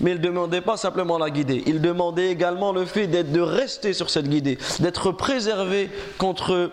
Mais 0.00 0.12
il 0.12 0.18
ne 0.18 0.22
demandait 0.22 0.60
pas 0.60 0.76
simplement 0.76 1.18
la 1.18 1.30
guider, 1.30 1.62
il 1.66 1.80
demandait 1.80 2.30
également 2.30 2.72
le 2.72 2.84
fait 2.86 3.06
d'être 3.06 3.32
de 3.32 3.40
rester 3.40 3.92
sur 3.92 4.10
cette 4.10 4.28
guidée, 4.28 4.58
d'être 4.80 5.12
préservé 5.12 5.90
contre, 6.18 6.72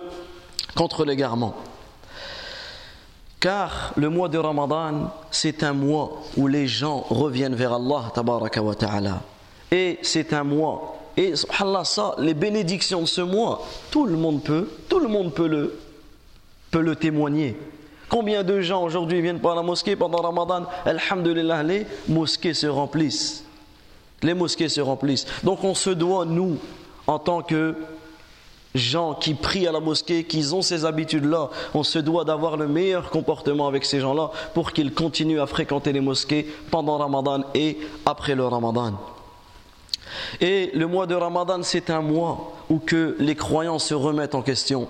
contre 0.75 1.05
l'égarement. 1.05 1.55
Car 3.43 3.91
le 3.97 4.07
mois 4.07 4.29
de 4.29 4.37
Ramadan, 4.37 5.11
c'est 5.29 5.63
un 5.63 5.73
mois 5.73 6.21
où 6.37 6.47
les 6.47 6.65
gens 6.65 7.05
reviennent 7.09 7.55
vers 7.55 7.73
Allah. 7.73 9.21
Et 9.69 9.99
c'est 10.01 10.31
un 10.31 10.45
mois 10.45 10.95
et 11.15 11.35
subhanallah, 11.35 11.83
ça, 11.83 12.15
les 12.19 12.33
bénédictions 12.33 13.01
de 13.01 13.05
ce 13.05 13.19
mois, 13.19 13.61
tout 13.91 14.05
le 14.05 14.15
monde 14.15 14.43
peut, 14.43 14.69
tout 14.87 14.99
le 14.99 15.07
monde 15.07 15.33
peut 15.33 15.47
le, 15.47 15.77
peut 16.71 16.81
le 16.81 16.95
témoigner. 16.95 17.57
Combien 18.09 18.43
de 18.43 18.61
gens 18.61 18.83
aujourd'hui 18.83 19.21
viennent 19.21 19.41
par 19.41 19.55
la 19.55 19.61
mosquée 19.61 19.97
pendant 19.97 20.21
Ramadan? 20.21 20.65
Alhamdulillah, 20.85 21.63
les 21.63 21.85
mosquées 22.07 22.53
se 22.53 22.67
remplissent. 22.67 23.43
Les 24.21 24.33
mosquées 24.33 24.69
se 24.69 24.81
remplissent. 24.81 25.27
Donc 25.43 25.63
on 25.63 25.75
se 25.75 25.89
doit, 25.89 26.25
nous, 26.25 26.57
en 27.05 27.19
tant 27.19 27.41
que 27.41 27.75
gens 28.75 29.13
qui 29.13 29.33
prient 29.33 29.67
à 29.67 29.71
la 29.71 29.79
mosquée, 29.79 30.23
qui 30.23 30.45
ont 30.53 30.61
ces 30.61 30.85
habitudes-là, 30.85 31.49
on 31.73 31.83
se 31.83 31.99
doit 31.99 32.25
d'avoir 32.25 32.57
le 32.57 32.67
meilleur 32.67 33.09
comportement 33.09 33.67
avec 33.67 33.85
ces 33.85 33.99
gens-là 33.99 34.31
pour 34.53 34.71
qu'ils 34.71 34.93
continuent 34.93 35.41
à 35.41 35.47
fréquenter 35.47 35.93
les 35.93 36.01
mosquées 36.01 36.47
pendant 36.71 36.97
Ramadan 36.97 37.43
et 37.53 37.77
après 38.05 38.35
le 38.35 38.45
Ramadan. 38.45 38.93
Et 40.41 40.71
le 40.73 40.87
mois 40.87 41.07
de 41.07 41.15
Ramadan, 41.15 41.59
c'est 41.63 41.89
un 41.89 42.01
mois 42.01 42.53
où 42.69 42.79
que 42.79 43.15
les 43.19 43.35
croyants 43.35 43.79
se 43.79 43.93
remettent 43.93 44.35
en 44.35 44.41
question. 44.41 44.87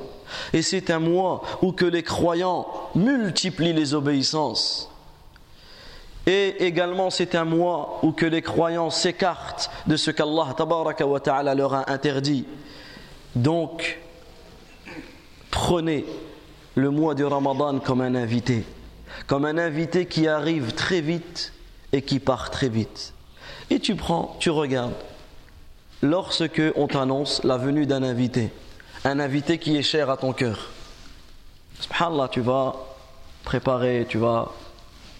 Et 0.51 0.61
c'est 0.61 0.89
un 0.89 0.99
mois 0.99 1.43
où 1.61 1.71
que 1.71 1.85
les 1.85 2.03
croyants 2.03 2.67
multiplient 2.95 3.73
les 3.73 3.93
obéissances. 3.93 4.89
Et 6.25 6.65
également, 6.65 7.09
c'est 7.09 7.35
un 7.35 7.43
mois 7.43 7.99
où 8.01 8.13
que 8.13 8.25
les 8.25 8.41
croyants 8.41 8.89
s'écartent 8.89 9.69
de 9.87 9.97
ce 9.97 10.09
qu'Allah 10.09 11.55
leur 11.55 11.73
a 11.73 11.91
interdit. 11.91 12.45
Donc, 13.35 13.99
prenez 15.51 16.05
le 16.75 16.89
mois 16.89 17.15
de 17.15 17.23
Ramadan 17.23 17.79
comme 17.79 18.01
un 18.01 18.15
invité, 18.15 18.63
comme 19.27 19.45
un 19.45 19.57
invité 19.57 20.05
qui 20.05 20.27
arrive 20.27 20.73
très 20.73 21.01
vite 21.01 21.53
et 21.91 22.01
qui 22.01 22.19
part 22.19 22.51
très 22.51 22.69
vite. 22.69 23.13
Et 23.69 23.79
tu 23.79 23.95
prends, 23.95 24.35
tu 24.39 24.49
regardes, 24.49 24.93
lorsque 26.01 26.61
on 26.75 26.87
t'annonce 26.87 27.43
la 27.43 27.57
venue 27.57 27.85
d'un 27.85 28.03
invité, 28.03 28.51
un 29.03 29.19
invité 29.19 29.57
qui 29.57 29.77
est 29.77 29.83
cher 29.83 30.09
à 30.09 30.17
ton 30.17 30.33
cœur. 30.33 30.69
Subhanallah, 31.79 32.27
tu 32.29 32.41
vas 32.41 32.75
préparer, 33.43 34.05
tu 34.07 34.17
vas 34.17 34.51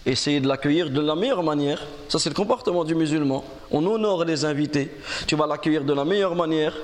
essayer 0.06 0.40
de 0.40 0.48
l'accueillir 0.48 0.90
de 0.90 1.00
la 1.00 1.14
meilleure 1.14 1.42
manière. 1.42 1.86
Ça, 2.08 2.18
c'est 2.18 2.28
le 2.28 2.34
comportement 2.34 2.84
du 2.84 2.94
musulman. 2.94 3.44
On 3.70 3.84
honore 3.86 4.24
les 4.24 4.44
invités. 4.44 4.90
Tu 5.26 5.36
vas 5.36 5.46
l'accueillir 5.46 5.84
de 5.84 5.92
la 5.92 6.04
meilleure 6.04 6.34
manière. 6.34 6.74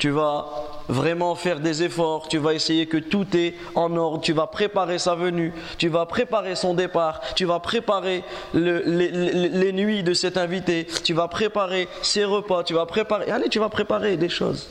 Tu 0.00 0.08
vas 0.08 0.46
vraiment 0.88 1.34
faire 1.34 1.60
des 1.60 1.82
efforts, 1.82 2.26
tu 2.26 2.38
vas 2.38 2.54
essayer 2.54 2.86
que 2.86 2.96
tout 2.96 3.26
est 3.36 3.54
en 3.74 3.94
ordre, 3.96 4.22
tu 4.22 4.32
vas 4.32 4.46
préparer 4.46 4.98
sa 4.98 5.14
venue, 5.14 5.52
tu 5.76 5.88
vas 5.88 6.06
préparer 6.06 6.56
son 6.56 6.72
départ, 6.72 7.20
tu 7.36 7.44
vas 7.44 7.60
préparer 7.60 8.24
les, 8.54 9.72
nuits 9.72 10.02
de 10.02 10.14
cet 10.14 10.38
invité, 10.38 10.86
tu 11.04 11.12
vas 11.12 11.28
préparer 11.28 11.86
ses 12.00 12.24
repas, 12.24 12.64
tu 12.64 12.72
vas 12.72 12.86
préparer, 12.86 13.30
allez, 13.30 13.50
tu 13.50 13.58
vas 13.58 13.68
préparer 13.68 14.16
des 14.16 14.30
choses. 14.30 14.70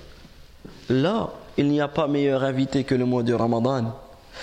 Là, 0.89 1.29
il 1.57 1.67
n'y 1.67 1.79
a 1.79 1.87
pas 1.87 2.07
meilleur 2.07 2.43
invité 2.43 2.83
que 2.83 2.95
le 2.95 3.05
mois 3.05 3.21
de 3.21 3.35
Ramadan. 3.35 3.95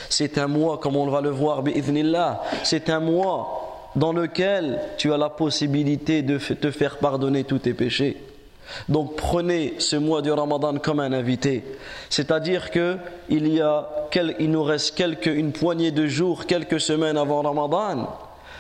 C'est 0.09 0.38
un 0.38 0.47
mois, 0.47 0.78
comme 0.78 0.95
on 0.95 1.09
va 1.09 1.21
le 1.21 1.31
voir, 1.31 1.64
c'est 2.62 2.90
un 2.90 3.00
mois 3.00 3.90
dans 3.97 4.12
lequel 4.12 4.78
tu 4.99 5.12
as 5.12 5.16
la 5.16 5.31
possibilité 5.31 6.23
de 6.23 6.38
te 6.38 6.71
faire 6.71 6.99
pardonner 6.99 7.43
tous 7.43 7.59
tes 7.59 7.75
péchés. 7.75 8.16
Donc 8.89 9.17
prenez 9.17 9.75
ce 9.79 9.97
mois 9.97 10.23
du 10.23 10.31
Ramadan 10.31 10.79
comme 10.79 11.01
un 11.01 11.13
invité. 11.13 11.65
C'est-à-dire 12.11 12.71
que 12.71 12.97
il 13.29 13.49
y 13.49 13.61
a 13.61 13.89
il 14.39 14.51
nous 14.51 14.63
reste 14.63 14.95
quelques, 14.97 15.27
une 15.27 15.53
poignée 15.53 15.91
de 15.91 16.07
jours, 16.07 16.47
quelques 16.47 16.81
semaines 16.81 17.19
avant 17.19 17.43
Ramadan. 17.43 18.09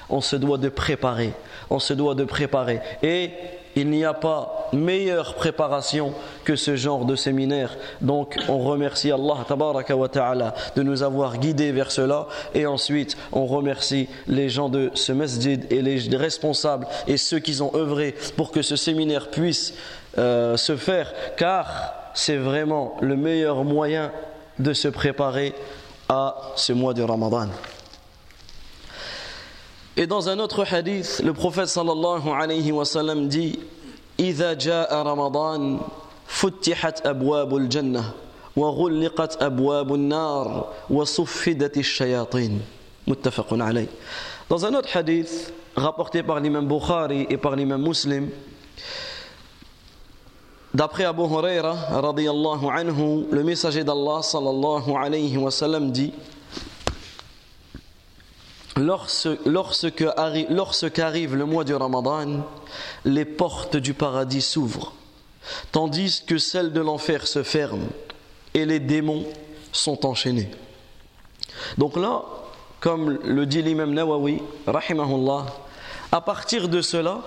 On 0.08 0.20
se 0.20 0.36
doit 0.36 0.58
de 0.58 0.68
préparer. 0.68 1.32
On 1.70 1.78
se 1.78 1.94
doit 1.94 2.14
de 2.14 2.24
préparer. 2.24 2.80
Et 3.02 3.30
il 3.76 3.90
n'y 3.90 4.04
a 4.04 4.14
pas 4.14 4.68
meilleure 4.72 5.34
préparation 5.34 6.12
que 6.44 6.56
ce 6.56 6.76
genre 6.76 7.04
de 7.04 7.14
séminaire. 7.14 7.76
Donc 8.00 8.36
on 8.48 8.58
remercie 8.58 9.12
Allah 9.12 9.44
ta'ala 9.46 10.54
de 10.74 10.82
nous 10.82 11.02
avoir 11.02 11.38
guidés 11.38 11.72
vers 11.72 11.92
cela 11.92 12.26
et 12.54 12.66
ensuite 12.66 13.16
on 13.32 13.46
remercie 13.46 14.08
les 14.26 14.48
gens 14.48 14.70
de 14.70 14.90
ce 14.94 15.12
masjid 15.12 15.64
et 15.70 15.82
les 15.82 16.16
responsables 16.16 16.86
et 17.06 17.18
ceux 17.18 17.38
qui 17.38 17.60
ont 17.60 17.74
œuvré 17.76 18.14
pour 18.36 18.50
que 18.50 18.62
ce 18.62 18.76
séminaire 18.76 19.30
puisse 19.30 19.74
euh, 20.18 20.56
se 20.56 20.76
faire 20.76 21.12
car 21.36 22.10
c'est 22.14 22.36
vraiment 22.38 22.96
le 23.02 23.16
meilleur 23.16 23.62
moyen 23.62 24.10
de 24.58 24.72
se 24.72 24.88
préparer 24.88 25.52
à 26.08 26.36
ce 26.56 26.72
mois 26.72 26.94
de 26.94 27.02
Ramadan. 27.02 27.48
Et 29.96 30.06
dans 30.06 30.28
un 30.28 30.38
autre 30.38 30.64
hadith, 30.70 31.22
le 31.24 31.32
prophète 31.32 31.68
sallallahu 31.68 32.28
alayhi 32.28 32.72
wa 32.72 32.84
sallam 32.84 33.28
dit 33.28 33.58
إذا 34.20 34.52
جاء 34.52 34.94
رمضان 35.02 35.80
فتحت 36.26 37.06
أبواب 37.06 37.56
الجنة 37.56 38.04
وغلقت 38.56 39.42
أبواب 39.42 39.94
النار 39.94 40.72
وصفدت 40.90 41.76
الشياطين 41.76 42.60
متفق 43.06 43.46
عليه 43.52 43.86
Dans 44.48 44.64
un 44.64 44.74
autre 44.74 44.88
hadith 44.96 45.52
rapporté 45.76 46.22
par 46.22 46.40
l'imam 46.40 46.66
Bukhari 46.66 47.26
et 47.28 47.36
par 47.36 47.56
l'imam 47.56 47.82
Muslim 47.82 48.30
D'après 50.74 51.04
Abu 51.04 51.22
Huraira 51.22 51.72
radiyallahu 52.00 52.66
anhu, 52.68 53.26
le 53.30 53.42
messager 53.42 53.82
d'Allah 53.84 54.22
sallallahu 54.22 54.92
alayhi 54.96 55.36
wa 55.36 55.50
sallam 55.50 55.90
dit 55.90 56.12
Lorsque, 58.76 60.12
arrive 60.98 61.34
le 61.34 61.44
mois 61.46 61.64
du 61.64 61.74
Ramadan, 61.74 62.46
les 63.04 63.24
portes 63.24 63.76
du 63.76 63.94
paradis 63.94 64.42
s'ouvrent, 64.42 64.92
tandis 65.72 66.22
que 66.26 66.36
celles 66.36 66.72
de 66.72 66.80
l'enfer 66.80 67.26
se 67.26 67.42
ferment 67.42 67.88
et 68.52 68.66
les 68.66 68.78
démons 68.78 69.24
sont 69.72 70.04
enchaînés. 70.04 70.50
Donc 71.78 71.96
là, 71.96 72.22
comme 72.80 73.18
le 73.24 73.46
dit 73.46 73.62
l'imam 73.62 73.94
Nawawi, 73.94 74.42
rahimahullah, 74.66 75.46
à 76.12 76.20
partir 76.20 76.68
de 76.68 76.82
cela, 76.82 77.20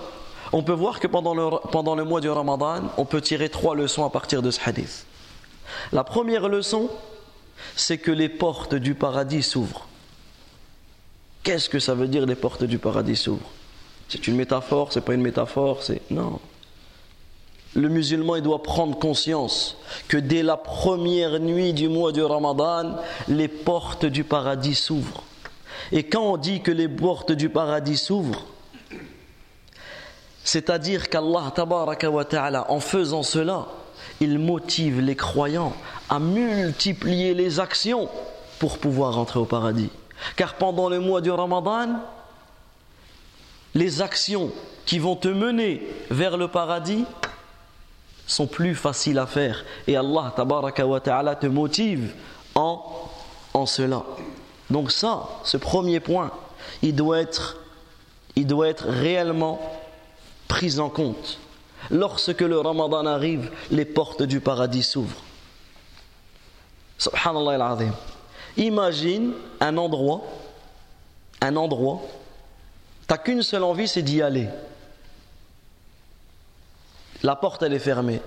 on 0.52 0.62
peut 0.62 0.72
voir 0.72 1.00
que 1.00 1.08
pendant 1.08 1.34
le, 1.34 1.58
pendant 1.70 1.96
le 1.96 2.04
mois 2.04 2.20
du 2.20 2.30
Ramadan, 2.30 2.82
on 2.96 3.04
peut 3.04 3.20
tirer 3.20 3.48
trois 3.48 3.74
leçons 3.74 4.04
à 4.04 4.10
partir 4.10 4.40
de 4.40 4.52
ce 4.52 4.60
hadith. 4.64 5.04
La 5.92 6.04
première 6.04 6.48
leçon, 6.48 6.88
c'est 7.74 7.98
que 7.98 8.10
les 8.12 8.28
portes 8.28 8.74
du 8.74 8.94
paradis 8.94 9.42
s'ouvrent. 9.42 9.89
Qu'est-ce 11.42 11.68
que 11.68 11.78
ça 11.78 11.94
veut 11.94 12.08
dire 12.08 12.26
les 12.26 12.34
portes 12.34 12.64
du 12.64 12.78
paradis 12.78 13.16
s'ouvrent? 13.16 13.50
C'est 14.08 14.26
une 14.26 14.36
métaphore, 14.36 14.92
c'est 14.92 15.00
pas 15.00 15.14
une 15.14 15.22
métaphore, 15.22 15.82
c'est 15.82 16.02
non. 16.10 16.40
Le 17.74 17.88
musulman 17.88 18.36
il 18.36 18.42
doit 18.42 18.62
prendre 18.62 18.98
conscience 18.98 19.76
que 20.08 20.16
dès 20.16 20.42
la 20.42 20.56
première 20.56 21.38
nuit 21.38 21.72
du 21.72 21.88
mois 21.88 22.10
du 22.10 22.22
Ramadan, 22.22 22.96
les 23.28 23.48
portes 23.48 24.04
du 24.04 24.24
paradis 24.24 24.74
s'ouvrent. 24.74 25.22
Et 25.92 26.02
quand 26.02 26.22
on 26.22 26.36
dit 26.36 26.60
que 26.60 26.72
les 26.72 26.88
portes 26.88 27.32
du 27.32 27.48
paradis 27.48 27.96
s'ouvrent, 27.96 28.44
c'est-à-dire 30.42 31.08
qu'Allah 31.08 31.52
en 32.68 32.80
faisant 32.80 33.22
cela, 33.22 33.68
il 34.20 34.38
motive 34.38 35.00
les 35.00 35.16
croyants 35.16 35.72
à 36.08 36.18
multiplier 36.18 37.34
les 37.34 37.60
actions 37.60 38.08
pour 38.58 38.78
pouvoir 38.78 39.16
entrer 39.16 39.38
au 39.38 39.44
paradis. 39.44 39.90
Car 40.36 40.54
pendant 40.54 40.88
le 40.88 41.00
mois 41.00 41.20
du 41.20 41.30
Ramadan, 41.30 42.00
les 43.74 44.02
actions 44.02 44.50
qui 44.86 44.98
vont 44.98 45.16
te 45.16 45.28
mener 45.28 45.86
vers 46.10 46.36
le 46.36 46.48
paradis 46.48 47.04
sont 48.26 48.46
plus 48.46 48.74
faciles 48.74 49.18
à 49.18 49.26
faire. 49.26 49.64
Et 49.86 49.96
Allah 49.96 50.32
te 50.36 51.46
motive 51.46 52.14
en, 52.54 52.82
en 53.54 53.66
cela. 53.66 54.02
Donc 54.70 54.92
ça, 54.92 55.28
ce 55.44 55.56
premier 55.56 56.00
point, 56.00 56.30
il 56.82 56.94
doit 56.94 57.20
être, 57.20 57.58
il 58.36 58.46
doit 58.46 58.68
être 58.68 58.86
réellement 58.86 59.60
pris 60.48 60.78
en 60.78 60.88
compte. 60.88 61.38
Lorsque 61.90 62.40
le 62.40 62.60
Ramadan 62.60 63.06
arrive, 63.06 63.50
les 63.70 63.84
portes 63.84 64.22
du 64.22 64.40
paradis 64.40 64.82
s'ouvrent. 64.82 65.22
Subhanallah 66.98 67.54
al-Azim. 67.54 67.92
Imagine 68.56 69.32
un 69.60 69.76
endroit, 69.76 70.22
un 71.40 71.56
endroit, 71.56 72.00
t'as 73.06 73.18
qu'une 73.18 73.42
seule 73.42 73.64
envie, 73.64 73.88
c'est 73.88 74.02
d'y 74.02 74.22
aller. 74.22 74.48
La 77.22 77.36
porte, 77.36 77.62
elle 77.62 77.74
est 77.74 77.78
fermée. 77.78 78.20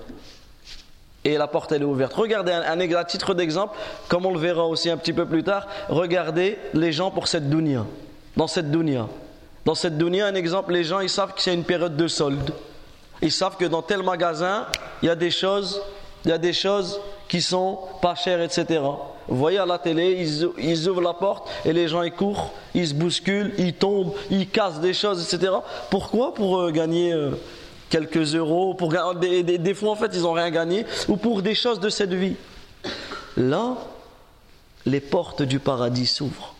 Et 1.26 1.38
la 1.38 1.48
porte, 1.48 1.72
elle 1.72 1.84
est 1.84 1.86
ouverte. 1.86 2.14
Regardez, 2.14 2.52
un, 2.52 2.80
un 2.80 3.04
titre 3.06 3.34
d'exemple, 3.34 3.76
comme 4.10 4.26
on 4.26 4.34
le 4.34 4.40
verra 4.40 4.66
aussi 4.66 4.90
un 4.90 4.98
petit 4.98 5.14
peu 5.14 5.26
plus 5.26 5.44
tard, 5.44 5.68
regardez 5.88 6.60
les 6.74 6.92
gens 6.92 7.12
pour 7.12 7.28
cette 7.28 7.50
dunya. 7.50 7.86
Dans 8.36 8.48
cette 8.48 8.72
dunya. 8.72 9.08
Dans 9.66 9.76
cette 9.76 9.98
dunya, 9.98 10.28
un 10.28 10.36
exemple, 10.36 10.74
les 10.74 10.84
gens, 10.84 11.00
ils 11.00 11.10
savent 11.10 11.34
que 11.34 11.42
c'est 11.42 11.54
une 11.54 11.64
période 11.64 11.96
de 11.96 12.08
solde. 12.08 12.52
Ils 13.22 13.32
savent 13.32 13.56
que 13.56 13.66
dans 13.66 13.82
tel 13.82 14.04
magasin, 14.04 14.68
il 15.02 15.06
y 15.06 15.10
a 15.10 15.16
des 15.16 15.32
choses, 15.32 15.82
il 16.26 16.30
y 16.30 16.34
a 16.34 16.38
des 16.38 16.52
choses 16.52 17.00
qui 17.30 17.42
sont 17.42 17.80
pas 18.02 18.16
chères, 18.16 18.42
etc. 18.42 18.82
Vous 19.28 19.38
voyez 19.38 19.58
à 19.58 19.66
la 19.66 19.78
télé, 19.78 20.28
ils, 20.58 20.90
ouvrent 20.90 21.02
la 21.02 21.14
porte 21.14 21.50
et 21.66 21.74
les 21.74 21.88
gens 21.88 22.02
ils 22.02 22.12
courent, 22.12 22.52
ils 22.74 22.88
se 22.88 22.94
bousculent, 22.94 23.54
ils 23.58 23.74
tombent, 23.74 24.14
ils 24.30 24.50
cassent 24.50 24.82
des 24.82 24.94
choses, 24.94 25.24
etc. 25.24 25.54
Pourquoi 25.90 26.34
Pour 26.34 26.60
euh, 26.60 26.72
gagner 26.72 27.14
euh, 27.14 27.32
quelques 27.90 28.36
euros, 28.36 28.74
pour 28.74 28.94
des, 29.16 29.44
des, 29.44 29.74
fois 29.74 29.92
en 29.92 29.96
fait 29.96 30.12
ils 30.14 30.24
n'ont 30.24 30.34
rien 30.34 30.50
gagné, 30.50 30.86
ou 31.08 31.16
pour 31.16 31.42
des 31.42 31.56
choses 31.56 31.80
de 31.80 31.90
cette 31.90 32.14
vie? 32.14 32.36
Là, 33.38 33.78
les 34.86 35.00
portes 35.00 35.42
du 35.42 35.60
paradis 35.60 36.08
s'ouvrent. 36.08 36.54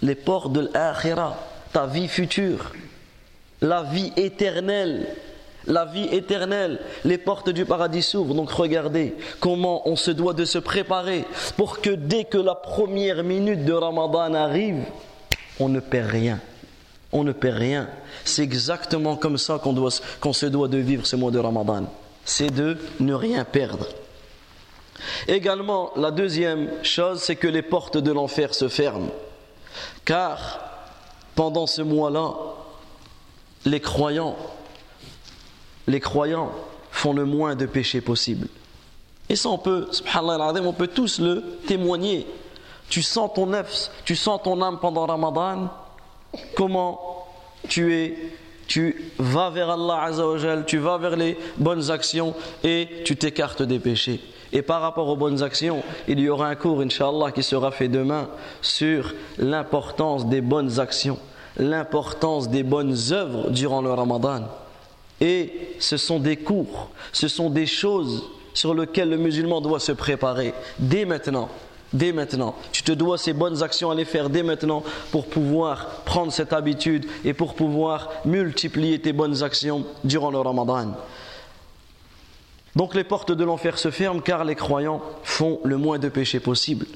Les 0.00 0.14
portes 0.14 0.52
de 0.52 0.70
l'akhira, 0.72 1.38
ta 1.72 1.86
vie 1.86 2.08
future, 2.08 2.72
la 3.60 3.82
vie 3.82 4.12
éternelle 4.16 5.06
la 5.66 5.84
vie 5.84 6.08
éternelle, 6.10 6.80
les 7.04 7.18
portes 7.18 7.50
du 7.50 7.64
paradis 7.64 8.02
s'ouvrent. 8.02 8.34
Donc 8.34 8.50
regardez 8.50 9.14
comment 9.40 9.88
on 9.88 9.96
se 9.96 10.10
doit 10.10 10.34
de 10.34 10.44
se 10.44 10.58
préparer 10.58 11.24
pour 11.56 11.80
que 11.80 11.90
dès 11.90 12.24
que 12.24 12.38
la 12.38 12.54
première 12.54 13.22
minute 13.22 13.64
de 13.64 13.72
Ramadan 13.72 14.34
arrive, 14.34 14.84
on 15.60 15.68
ne 15.68 15.80
perd 15.80 16.10
rien. 16.10 16.40
On 17.12 17.24
ne 17.24 17.32
perd 17.32 17.58
rien. 17.58 17.88
C'est 18.24 18.42
exactement 18.42 19.16
comme 19.16 19.38
ça 19.38 19.60
qu'on 20.20 20.32
se 20.32 20.46
doit 20.46 20.68
de 20.68 20.78
vivre 20.78 21.06
ce 21.06 21.16
mois 21.16 21.30
de 21.30 21.38
Ramadan. 21.38 21.84
C'est 22.24 22.50
de 22.50 22.78
ne 23.00 23.14
rien 23.14 23.44
perdre. 23.44 23.86
Également, 25.28 25.90
la 25.96 26.10
deuxième 26.10 26.70
chose, 26.82 27.20
c'est 27.20 27.36
que 27.36 27.48
les 27.48 27.62
portes 27.62 27.98
de 27.98 28.12
l'enfer 28.12 28.54
se 28.54 28.68
ferment. 28.68 29.10
Car 30.04 30.60
pendant 31.34 31.66
ce 31.66 31.82
mois-là, 31.82 32.34
les 33.64 33.80
croyants 33.80 34.36
les 35.86 36.00
croyants 36.00 36.52
font 36.90 37.12
le 37.12 37.24
moins 37.24 37.54
de 37.54 37.66
péchés 37.66 38.00
possible. 38.00 38.48
Et 39.28 39.36
ça, 39.36 39.48
on 39.48 39.58
peut, 39.58 39.88
on 40.14 40.72
peut 40.72 40.86
tous 40.88 41.20
le 41.20 41.42
témoigner. 41.66 42.26
Tu 42.88 43.02
sens 43.02 43.30
ton 43.34 43.46
nefs, 43.46 43.90
tu 44.04 44.14
sens 44.14 44.42
ton 44.42 44.60
âme 44.60 44.78
pendant 44.78 45.06
Ramadan, 45.06 45.70
comment 46.54 47.26
tu 47.68 47.94
es, 47.94 48.18
tu 48.66 49.12
vas 49.18 49.48
vers 49.50 49.70
Allah 49.70 50.02
Azzawajal, 50.02 50.66
tu 50.66 50.78
vas 50.78 50.98
vers 50.98 51.16
les 51.16 51.38
bonnes 51.56 51.90
actions 51.90 52.34
et 52.62 53.02
tu 53.04 53.16
t'écartes 53.16 53.62
des 53.62 53.78
péchés. 53.78 54.20
Et 54.52 54.60
par 54.60 54.82
rapport 54.82 55.08
aux 55.08 55.16
bonnes 55.16 55.42
actions, 55.42 55.82
il 56.08 56.20
y 56.20 56.28
aura 56.28 56.48
un 56.48 56.54
cours, 56.54 56.82
Inch'Allah, 56.82 57.32
qui 57.32 57.42
sera 57.42 57.70
fait 57.70 57.88
demain 57.88 58.28
sur 58.60 59.14
l'importance 59.38 60.26
des 60.26 60.42
bonnes 60.42 60.78
actions, 60.78 61.18
l'importance 61.56 62.50
des 62.50 62.62
bonnes 62.62 62.96
œuvres 63.12 63.50
durant 63.50 63.80
le 63.80 63.92
Ramadan. 63.92 64.42
Et 65.22 65.76
ce 65.78 65.96
sont 65.96 66.18
des 66.18 66.36
cours, 66.36 66.90
ce 67.12 67.28
sont 67.28 67.48
des 67.48 67.66
choses 67.66 68.24
sur 68.54 68.74
lesquelles 68.74 69.08
le 69.08 69.16
musulman 69.16 69.60
doit 69.60 69.78
se 69.78 69.92
préparer 69.92 70.52
dès 70.80 71.04
maintenant. 71.04 71.48
Dès 71.92 72.12
maintenant, 72.12 72.56
tu 72.72 72.82
te 72.82 72.90
dois 72.90 73.18
ces 73.18 73.34
bonnes 73.34 73.62
actions 73.62 73.90
à 73.90 73.94
les 73.94 74.06
faire 74.06 74.30
dès 74.30 74.42
maintenant 74.42 74.82
pour 75.12 75.26
pouvoir 75.26 76.00
prendre 76.04 76.32
cette 76.32 76.52
habitude 76.52 77.06
et 77.24 77.34
pour 77.34 77.54
pouvoir 77.54 78.10
multiplier 78.24 78.98
tes 78.98 79.12
bonnes 79.12 79.44
actions 79.44 79.84
durant 80.02 80.30
le 80.30 80.38
Ramadan. 80.38 80.96
Donc 82.74 82.94
les 82.94 83.04
portes 83.04 83.30
de 83.30 83.44
l'enfer 83.44 83.78
se 83.78 83.90
ferment 83.90 84.22
car 84.22 84.44
les 84.44 84.54
croyants 84.54 85.02
font 85.22 85.60
le 85.64 85.76
moins 85.76 85.98
de 85.98 86.08
péchés 86.08 86.40
possible. 86.40 86.86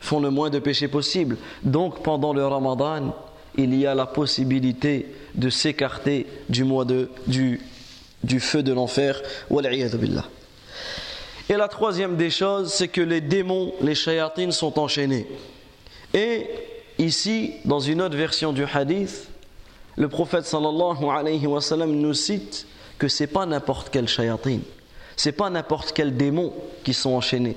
Font 0.00 0.20
le 0.20 0.30
moins 0.30 0.50
de 0.50 0.58
péchés 0.60 0.88
possible. 0.88 1.36
Donc 1.64 2.02
pendant 2.02 2.32
le 2.32 2.46
Ramadan, 2.46 3.16
il 3.58 3.74
y 3.74 3.86
a 3.86 3.94
la 3.94 4.06
possibilité 4.06 5.06
de 5.34 5.50
s'écarter 5.50 6.26
du, 6.48 6.64
du, 8.22 8.40
feu 8.40 8.62
de 8.62 8.72
l'enfer. 8.72 9.20
Et 11.48 11.54
la 11.54 11.68
troisième 11.68 12.16
des 12.16 12.30
choses, 12.30 12.72
c'est 12.72 12.88
que 12.88 13.00
les 13.00 13.20
démons, 13.20 13.74
les 13.82 13.96
shayatines 13.96 14.52
sont 14.52 14.78
enchaînés. 14.78 15.26
Et 16.14 16.46
ici, 16.98 17.54
dans 17.64 17.80
une 17.80 18.00
autre 18.00 18.16
version 18.16 18.52
du 18.52 18.64
hadith, 18.64 19.28
le 19.96 20.08
prophète 20.08 20.46
sallallahu 20.46 21.04
alayhi 21.10 21.46
nous 21.46 22.14
cite 22.14 22.66
que 22.96 23.08
c'est 23.08 23.26
pas 23.26 23.44
n'importe 23.44 23.88
quel 23.90 24.06
shayatin, 24.06 24.60
c'est 25.16 25.32
pas 25.32 25.50
n'importe 25.50 25.92
quel 25.92 26.16
démon 26.16 26.52
qui 26.84 26.94
sont 26.94 27.10
enchaînés. 27.10 27.56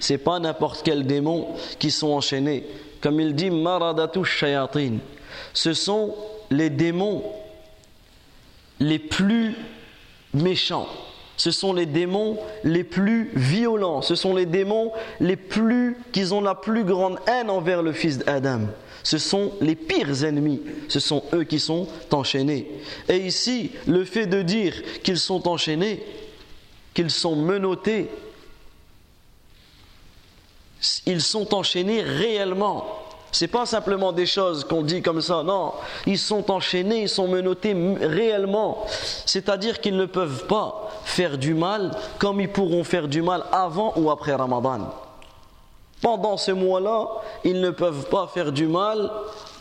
C'est 0.00 0.18
pas 0.18 0.38
n'importe 0.38 0.82
quel 0.84 1.04
démon 1.04 1.48
qui 1.78 1.90
sont 1.90 2.08
enchaînés. 2.08 2.64
Comme 3.00 3.20
il 3.20 3.34
dit 3.34 3.50
maradatu 3.50 4.24
shayatin. 4.24 4.98
Ce 5.56 5.72
sont 5.72 6.14
les 6.50 6.68
démons 6.68 7.24
les 8.78 8.98
plus 8.98 9.54
méchants. 10.34 10.86
Ce 11.38 11.50
sont 11.50 11.72
les 11.72 11.86
démons 11.86 12.38
les 12.62 12.84
plus 12.84 13.30
violents. 13.34 14.02
Ce 14.02 14.16
sont 14.16 14.34
les 14.34 14.44
démons 14.44 14.92
les 15.18 15.36
plus 15.36 15.96
qui 16.12 16.30
ont 16.30 16.42
la 16.42 16.54
plus 16.54 16.84
grande 16.84 17.18
haine 17.26 17.48
envers 17.48 17.82
le 17.82 17.94
fils 17.94 18.18
d'Adam. 18.18 18.66
Ce 19.02 19.16
sont 19.16 19.52
les 19.62 19.76
pires 19.76 20.24
ennemis. 20.24 20.60
Ce 20.88 21.00
sont 21.00 21.24
eux 21.32 21.44
qui 21.44 21.58
sont 21.58 21.88
enchaînés. 22.10 22.70
Et 23.08 23.16
ici, 23.16 23.70
le 23.86 24.04
fait 24.04 24.26
de 24.26 24.42
dire 24.42 24.74
qu'ils 25.02 25.18
sont 25.18 25.48
enchaînés, 25.48 26.04
qu'ils 26.92 27.10
sont 27.10 27.34
menottés, 27.34 28.10
ils 31.06 31.22
sont 31.22 31.54
enchaînés 31.54 32.02
réellement. 32.02 33.05
C'est 33.38 33.48
pas 33.48 33.66
simplement 33.66 34.12
des 34.12 34.24
choses 34.24 34.64
qu'on 34.64 34.80
dit 34.80 35.02
comme 35.02 35.20
ça, 35.20 35.42
non. 35.42 35.74
Ils 36.06 36.18
sont 36.18 36.50
enchaînés, 36.50 37.02
ils 37.02 37.08
sont 37.10 37.28
menottés 37.28 37.76
réellement. 38.00 38.86
C'est-à-dire 39.26 39.82
qu'ils 39.82 39.98
ne 39.98 40.06
peuvent 40.06 40.46
pas 40.46 40.88
faire 41.04 41.36
du 41.36 41.52
mal 41.52 41.90
comme 42.18 42.40
ils 42.40 42.50
pourront 42.50 42.82
faire 42.82 43.08
du 43.08 43.20
mal 43.20 43.44
avant 43.52 43.92
ou 43.96 44.10
après 44.10 44.34
Ramadan. 44.34 44.88
Pendant 46.00 46.38
ce 46.38 46.50
mois-là, 46.50 47.08
ils 47.44 47.60
ne 47.60 47.68
peuvent 47.68 48.08
pas 48.08 48.26
faire 48.26 48.52
du 48.52 48.68
mal 48.68 49.10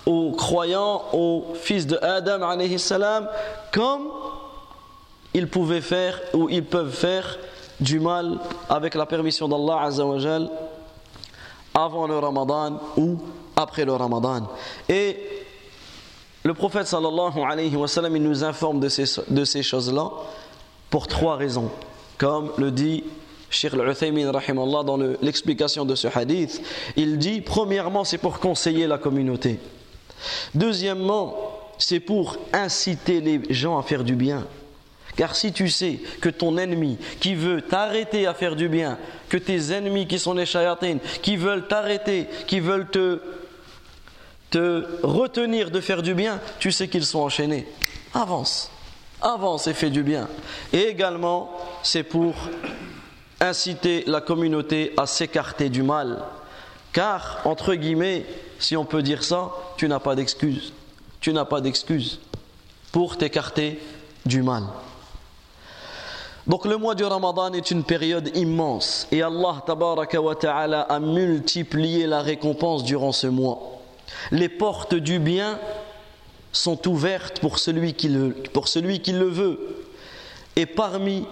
aux 0.06 0.32
croyants, 0.32 1.02
aux 1.12 1.48
fils 1.56 1.86
de 1.86 1.98
Adam 2.02 2.58
salam, 2.78 3.28
comme 3.74 4.08
ils 5.34 5.50
pouvaient 5.50 5.82
faire 5.82 6.22
ou 6.34 6.48
ils 6.48 6.64
peuvent 6.64 6.96
faire 6.96 7.38
du 7.82 8.00
mal 8.00 8.38
avec 8.70 8.96
la 8.96 9.06
permission 9.06 9.50
d'Allah 9.50 9.90
avant 11.74 12.08
le 12.08 12.18
Ramadan 12.18 12.80
ou 12.96 13.18
après 13.56 13.86
le 13.86 13.94
Ramadan. 13.94 14.48
Et 14.90 15.18
le 16.44 16.54
prophète 16.54 16.88
sallallahu 16.88 17.40
alayhi 17.40 17.76
wa 17.76 17.88
sallam, 17.88 18.16
il 18.16 18.24
nous 18.24 18.44
informe 18.44 18.80
de 18.80 18.90
ces, 18.90 19.06
de 19.28 19.46
ces 19.46 19.64
choses-là 19.64 20.12
pour 20.90 21.08
trois 21.08 21.36
raisons. 21.38 21.72
Comme 22.18 22.52
le 22.58 22.72
dit 22.72 23.04
Sheikh 23.50 23.74
Al-Uthaymin 23.74 24.32
dans 24.32 24.98
l'explication 25.22 25.86
de 25.86 25.96
ce 25.96 26.08
hadith, 26.14 26.62
il 26.96 27.18
dit 27.18 27.42
premièrement, 27.42 28.04
c'est 28.04 28.18
pour 28.18 28.40
conseiller 28.40 28.88
la 28.88 28.98
communauté. 28.98 29.60
Deuxièmement, 30.54 31.36
c'est 31.78 32.00
pour 32.00 32.38
inciter 32.54 33.22
les 33.22 33.42
gens 33.50 33.78
à 33.78 33.84
faire 33.84 34.04
du 34.04 34.16
bien. 34.16 34.46
Car 35.16 35.36
si 35.36 35.54
tu 35.54 35.70
sais 35.70 36.00
que 36.20 36.30
ton 36.30 36.58
ennemi 36.58 36.98
qui 37.20 37.36
veut 37.36 37.62
t'arrêter 37.62 38.28
à 38.28 38.34
faire 38.34 38.56
du 38.56 38.68
bien, 38.68 38.98
que 39.30 39.38
tes 39.38 39.72
ennemis 39.72 40.08
qui 40.08 40.20
sont 40.20 40.34
les 40.34 40.46
shayatines, 40.46 41.00
qui 41.22 41.38
veulent 41.38 41.68
t'arrêter, 41.68 42.28
qui 42.48 42.60
veulent 42.60 42.90
te, 42.90 43.22
te 44.56 44.86
retenir 45.04 45.70
de 45.70 45.82
faire 45.82 46.02
du 46.02 46.14
bien, 46.14 46.40
tu 46.60 46.72
sais 46.72 46.88
qu'ils 46.88 47.06
sont 47.06 47.20
enchaînés. 47.20 47.68
Avance, 48.14 48.72
avance 49.22 49.68
et 49.68 49.74
fais 49.74 49.90
du 49.90 50.02
bien. 50.02 50.30
Et 50.72 50.84
également, 50.84 51.52
c'est 51.84 52.04
pour 52.04 52.34
inciter 53.42 54.06
la 54.08 54.22
communauté 54.22 54.94
à 54.96 55.08
s'écarter 55.08 55.68
du 55.68 55.84
mal. 55.84 56.24
Car, 56.94 57.42
entre 57.44 57.76
guillemets, 57.76 58.26
si 58.58 58.78
on 58.78 58.86
peut 58.86 59.04
dire 59.04 59.26
ça, 59.26 59.52
tu 59.76 59.90
n'as 59.90 60.00
pas 60.00 60.16
d'excuse. 60.16 60.72
Tu 61.20 61.34
n'as 61.34 61.44
pas 61.44 61.60
d'excuse 61.60 62.22
pour 62.94 63.18
t'écarter 63.18 63.82
du 64.26 64.42
mal. 64.42 64.64
Donc 66.48 66.64
le 66.64 66.78
mois 66.78 66.96
du 66.96 67.04
Ramadan 67.04 67.52
est 67.52 67.72
une 67.72 67.84
période 67.84 68.32
immense 68.38 69.06
et 69.12 69.22
Allah 69.22 69.66
a 69.68 71.00
multiplié 71.02 72.08
la 72.08 72.22
récompense 72.22 72.86
durant 72.86 73.12
ce 73.12 73.28
mois. 73.28 73.75
Les 74.32 74.50
portes 74.50 74.96
du 74.96 75.20
bien 75.20 75.60
sont 76.52 76.88
ouvertes 76.88 77.40
pour 77.40 77.60
celui 77.60 77.94
qui 77.94 78.10
le, 78.10 79.26
veut. 79.26 79.86
Et 80.56 80.66
parmi 80.66 81.26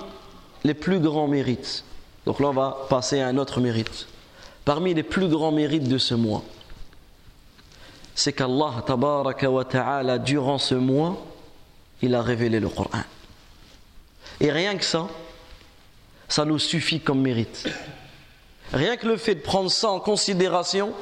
les 0.63 0.73
plus 0.73 0.99
grands 0.99 1.27
mérites, 1.27 1.83
donc 2.25 2.39
là 2.39 2.49
on 2.49 2.53
va 2.53 2.85
passer 2.89 3.21
à 3.21 3.27
un 3.27 3.37
autre 3.37 3.61
mérite, 3.61 4.07
parmi 4.65 4.93
les 4.93 5.03
plus 5.03 5.27
grands 5.27 5.51
mérites 5.51 5.87
de 5.87 5.97
ce 5.97 6.13
mois, 6.13 6.43
c'est 8.15 8.33
qu'Allah 8.33 8.83
wa 8.87 9.65
ta'ala 9.65 10.19
durant 10.19 10.57
ce 10.57 10.75
mois, 10.75 11.25
il 12.01 12.15
a 12.15 12.21
révélé 12.21 12.59
le 12.59 12.69
Coran. 12.69 13.03
Et 14.39 14.51
rien 14.51 14.75
que 14.75 14.83
ça, 14.83 15.07
ça 16.27 16.45
nous 16.45 16.59
suffit 16.59 16.99
comme 16.99 17.21
mérite. 17.21 17.65
Rien 18.73 18.97
que 18.97 19.07
le 19.07 19.17
fait 19.17 19.35
de 19.35 19.41
prendre 19.41 19.71
ça 19.71 19.89
en 19.89 19.99
considération, 19.99 20.93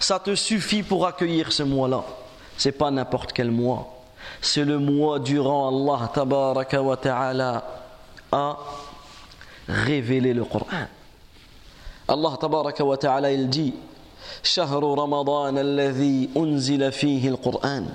ça 0.00 0.18
te 0.18 0.34
suffit 0.34 0.82
pour 0.82 1.06
accueillir 1.06 1.52
ce 1.52 1.62
mois-là. 1.62 2.04
C'est 2.56 2.72
pas 2.72 2.90
n'importe 2.90 3.32
quel 3.32 3.50
mois. 3.50 3.92
C'est 4.40 4.64
le 4.64 4.78
mois 4.78 5.18
durant 5.18 5.68
Allah 5.68 6.10
tabaraka 6.12 6.82
wa 6.82 6.96
ta'ala 6.96 7.64
a 8.32 8.56
révélé 9.68 10.32
le 10.34 10.44
Coran. 10.44 10.66
Allah 12.08 12.36
tabaraka 12.40 12.84
wa 12.84 12.96
ta'ala 12.96 13.32
il 13.32 13.48
dit 13.48 13.74
شهر 14.42 14.82
رمضان 14.98 15.58
الذي 15.58 16.28
أنزل 16.36 16.92
فيه 16.92 17.28
القرآن 17.28 17.86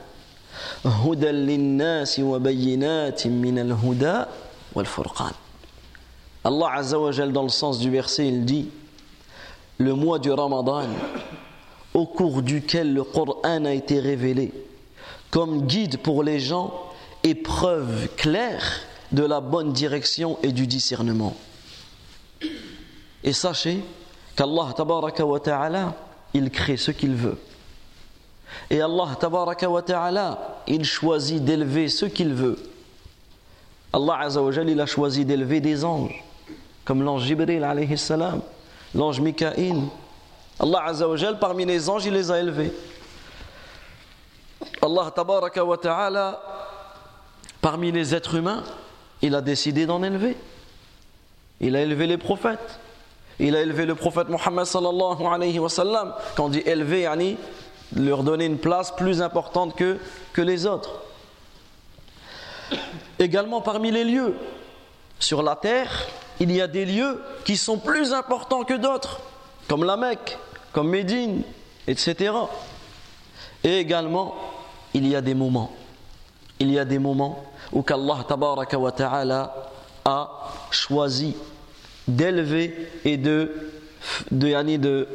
هدى 0.86 1.32
للناس 1.32 2.20
وبينات 2.20 3.28
من 3.28 3.60
الهدى 3.60 4.26
Allah 6.44 6.72
Azzawajal, 6.76 7.32
dans 7.34 7.44
le 7.44 7.50
sens 7.50 7.80
du 7.80 7.90
verset, 7.90 8.28
il 8.28 8.46
dit 8.46 8.70
Le 9.78 9.94
mois 9.94 10.18
du 10.18 10.32
Ramadan, 10.32 10.84
au 11.97 12.05
cours 12.05 12.43
duquel 12.43 12.93
le 12.93 13.05
Coran 13.05 13.65
a 13.65 13.73
été 13.73 14.01
révélé, 14.01 14.53
comme 15.31 15.63
guide 15.67 15.97
pour 15.97 16.23
les 16.23 16.39
gens 16.39 16.75
et 17.25 17.35
preuve 17.35 18.09
claire 18.17 18.83
de 19.13 19.23
la 19.23 19.41
bonne 19.41 19.73
direction 19.73 20.37
et 20.43 20.53
du 20.53 20.67
discernement. 20.67 21.35
Et 23.25 23.33
sachez 23.33 23.83
qu'Allah 24.37 24.75
wa 24.79 25.41
ta'ala, 25.41 25.95
il 26.35 26.51
crée 26.51 26.77
ce 26.77 26.91
qu'il 26.91 27.15
veut. 27.15 27.39
Et 28.69 28.83
Allah 28.83 29.17
wa 29.71 29.83
ta'ala, 29.83 30.63
il 30.67 30.85
choisit 30.85 31.43
d'élever 31.43 31.89
ce 31.89 32.05
qu'il 32.05 32.35
veut. 32.35 32.59
Allah 33.95 34.29
a 34.29 34.87
choisi 34.87 35.25
d'élever 35.25 35.63
des 35.63 35.83
anges, 35.83 36.23
comme 36.85 37.03
l'ange 37.03 37.25
Jibril 37.25 37.67
l'ange 38.95 39.21
Mikaïl. 39.21 39.81
Allah 40.59 40.85
Azzawajal, 40.87 41.39
parmi 41.39 41.65
les 41.65 41.89
anges, 41.89 42.07
il 42.07 42.15
les 42.15 42.31
a 42.31 42.39
élevés. 42.39 42.73
Allah 44.81 45.11
tabaraka 45.15 45.65
wa 45.65 45.77
ta'ala, 45.77 46.43
parmi 47.61 47.93
les 47.93 48.15
êtres 48.15 48.35
humains, 48.35 48.63
il 49.23 49.35
a 49.35 49.41
décidé 49.41 49.87
d'en 49.87 50.03
élever. 50.03 50.37
Il 51.61 51.77
a 51.77 51.83
élevé 51.83 52.07
les 52.07 52.19
prophètes. 52.19 52.79
Il 53.39 53.55
a 53.55 53.61
élevé 53.61 53.85
le 53.85 53.95
prophète 53.95 54.29
Mohammed 54.29 54.65
sallallahu 54.65 55.27
alayhi 55.27 55.59
wa 55.59 55.69
sallam. 55.69 56.15
Quand 56.37 56.47
on 56.47 56.49
dit 56.49 56.63
élever, 56.65 57.03
yani, 57.03 57.37
leur 57.95 58.23
donner 58.23 58.47
une 58.47 58.59
place 58.59 58.95
plus 58.95 59.21
importante 59.21 59.77
que, 59.77 59.99
que 60.33 60.43
les 60.43 60.67
autres. 60.67 61.03
Également 63.19 63.61
parmi 63.61 63.91
les 63.91 64.05
lieux. 64.05 64.35
Sur 65.19 65.43
la 65.43 65.57
terre, 65.57 66.07
il 66.41 66.53
y 66.53 66.61
a 66.61 66.67
des 66.67 66.85
lieux 66.85 67.23
qui 67.45 67.57
sont 67.57 67.79
plus 67.79 68.13
importants 68.13 68.65
que 68.65 68.75
d'autres, 68.75 69.21
comme 69.69 69.85
la 69.85 69.97
Mecque, 69.97 70.39
comme 70.77 70.91
Médine, 70.91 71.41
etc. 71.89 72.35
Et 73.65 73.79
également, 73.79 74.35
il 74.93 75.09
y 75.09 75.17
a 75.17 75.23
des 75.23 75.33
moments. 75.33 75.73
Il 76.61 76.71
y 76.71 76.79
a 76.79 76.85
des 76.85 76.99
moments 76.99 77.47
où 77.73 77.81
qu'Allah 77.81 78.27
ta'ala 78.95 79.71
a 80.05 80.31
choisi 80.71 81.35
d'élever 82.07 82.91
et 83.07 83.17
de, 83.17 83.71
de, 84.31 84.77
de 84.77 85.09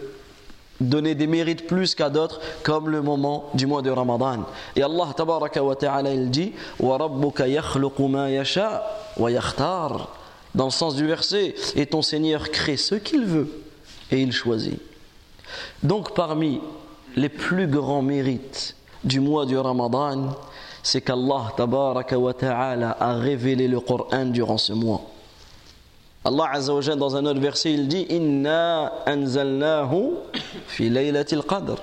donner 0.80 1.13
des 1.13 1.28
mérites 1.28 1.67
plus 1.67 1.93
qu'à 1.93 2.10
d'autres, 2.10 2.41
comme 2.63 2.89
le 2.89 3.04
moment 3.04 3.52
du 3.54 3.67
mois 3.67 3.84
de 3.84 3.91
Ramadan. 3.91 4.45
Et 4.76 4.82
Allah 4.82 5.10
tabaraka 5.15 5.62
ta'ala 5.80 6.15
dit 6.15 6.54
wa 6.80 6.97
yasha 8.32 8.84
wa 9.15 9.30
dans 10.56 10.65
le 10.65 10.71
sens 10.71 10.95
du 10.95 11.06
verset 11.06 11.54
et 11.76 11.86
ton 11.86 12.02
Seigneur 12.02 12.50
crée 12.50 12.78
ce 12.78 12.95
qu'il 12.95 13.26
veut 13.26 13.63
et 14.10 14.19
il 14.19 14.32
choisit. 14.32 14.82
Donc 15.83 16.13
parmi 16.13 16.61
les 17.15 17.29
plus 17.29 17.67
grands 17.67 18.01
mérites 18.01 18.75
du 19.03 19.19
mois 19.19 19.45
du 19.45 19.57
Ramadan, 19.57 20.35
c'est 20.83 21.01
qu'Allah 21.01 21.53
ta'ala 21.55 22.97
a 22.99 23.13
révélé 23.13 23.67
le 23.67 23.79
Coran 23.79 24.25
durant 24.25 24.57
ce 24.57 24.73
mois. 24.73 25.01
Allah 26.23 26.49
Azza 26.53 26.95
dans 26.95 27.15
un 27.15 27.25
autre 27.25 27.39
verset, 27.39 27.73
il 27.73 27.87
dit 27.87 28.05
Inna 28.09 28.91
anzalnahu 29.07 30.11
fi 30.67 30.89
laylatil 30.89 31.41
qadr. 31.41 31.77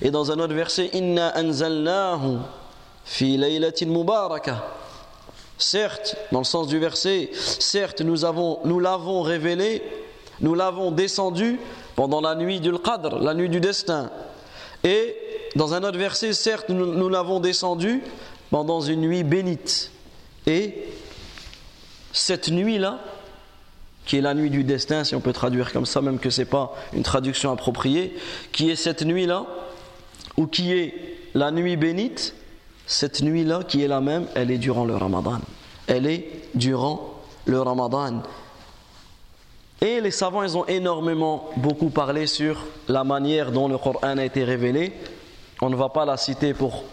Et 0.00 0.10
dans 0.10 0.30
un 0.30 0.38
autre 0.38 0.54
verset, 0.54 0.90
Inna 0.92 1.36
anzalnahu 1.36 2.38
fi 3.04 3.36
laylatin 3.36 3.86
mubarakah. 3.86 4.64
Certes, 5.58 6.16
dans 6.30 6.40
le 6.40 6.44
sens 6.44 6.68
du 6.68 6.78
verset, 6.78 7.30
certes 7.32 8.00
nous 8.00 8.18
nous 8.64 8.80
l'avons 8.80 9.22
révélé, 9.22 9.82
nous 10.40 10.54
l'avons 10.54 10.90
descendu 10.90 11.58
pendant 11.96 12.20
la 12.20 12.34
nuit 12.34 12.60
du 12.60 12.72
Qadr, 12.72 13.18
la 13.18 13.34
nuit 13.34 13.48
du 13.48 13.60
destin. 13.60 14.10
Et 14.82 15.16
dans 15.56 15.74
un 15.74 15.82
autre 15.84 15.98
verset, 15.98 16.32
certes 16.32 16.68
nous, 16.68 16.86
nous 16.86 17.08
l'avons 17.08 17.40
descendu 17.40 18.02
pendant 18.50 18.80
une 18.80 19.00
nuit 19.00 19.22
bénite. 19.22 19.90
Et 20.46 20.84
cette 22.12 22.48
nuit-là, 22.48 23.00
qui 24.04 24.18
est 24.18 24.20
la 24.20 24.34
nuit 24.34 24.50
du 24.50 24.64
destin, 24.64 25.04
si 25.04 25.14
on 25.14 25.20
peut 25.20 25.32
traduire 25.32 25.72
comme 25.72 25.86
ça, 25.86 26.02
même 26.02 26.18
que 26.18 26.30
ce 26.30 26.42
n'est 26.42 26.46
pas 26.46 26.74
une 26.92 27.02
traduction 27.02 27.50
appropriée, 27.50 28.14
qui 28.52 28.70
est 28.70 28.76
cette 28.76 29.02
nuit-là, 29.02 29.46
ou 30.36 30.46
qui 30.46 30.72
est 30.72 30.94
la 31.34 31.50
nuit 31.50 31.76
bénite, 31.76 32.34
cette 32.86 33.22
nuit-là 33.22 33.62
qui 33.66 33.82
est 33.82 33.88
la 33.88 34.00
même, 34.00 34.26
elle 34.34 34.50
est 34.50 34.58
durant 34.58 34.84
le 34.84 34.94
ramadan. 34.94 35.40
Elle 35.86 36.06
est 36.06 36.28
durant 36.54 37.14
le 37.46 37.60
ramadan. 37.60 38.22
Et 39.84 40.00
les 40.00 40.10
savants, 40.10 40.42
ils 40.42 40.56
ont 40.56 40.64
énormément 40.64 41.50
beaucoup 41.58 41.90
parlé 41.90 42.26
sur 42.26 42.56
la 42.88 43.04
manière 43.04 43.52
dont 43.52 43.68
le 43.68 43.76
Coran 43.76 44.16
a 44.16 44.24
été 44.24 44.42
révélé. 44.42 44.94
On 45.60 45.68
ne 45.68 45.76
va 45.76 45.90
pas 45.90 46.06
la 46.06 46.16
citer 46.16 46.54
pour 46.54 46.84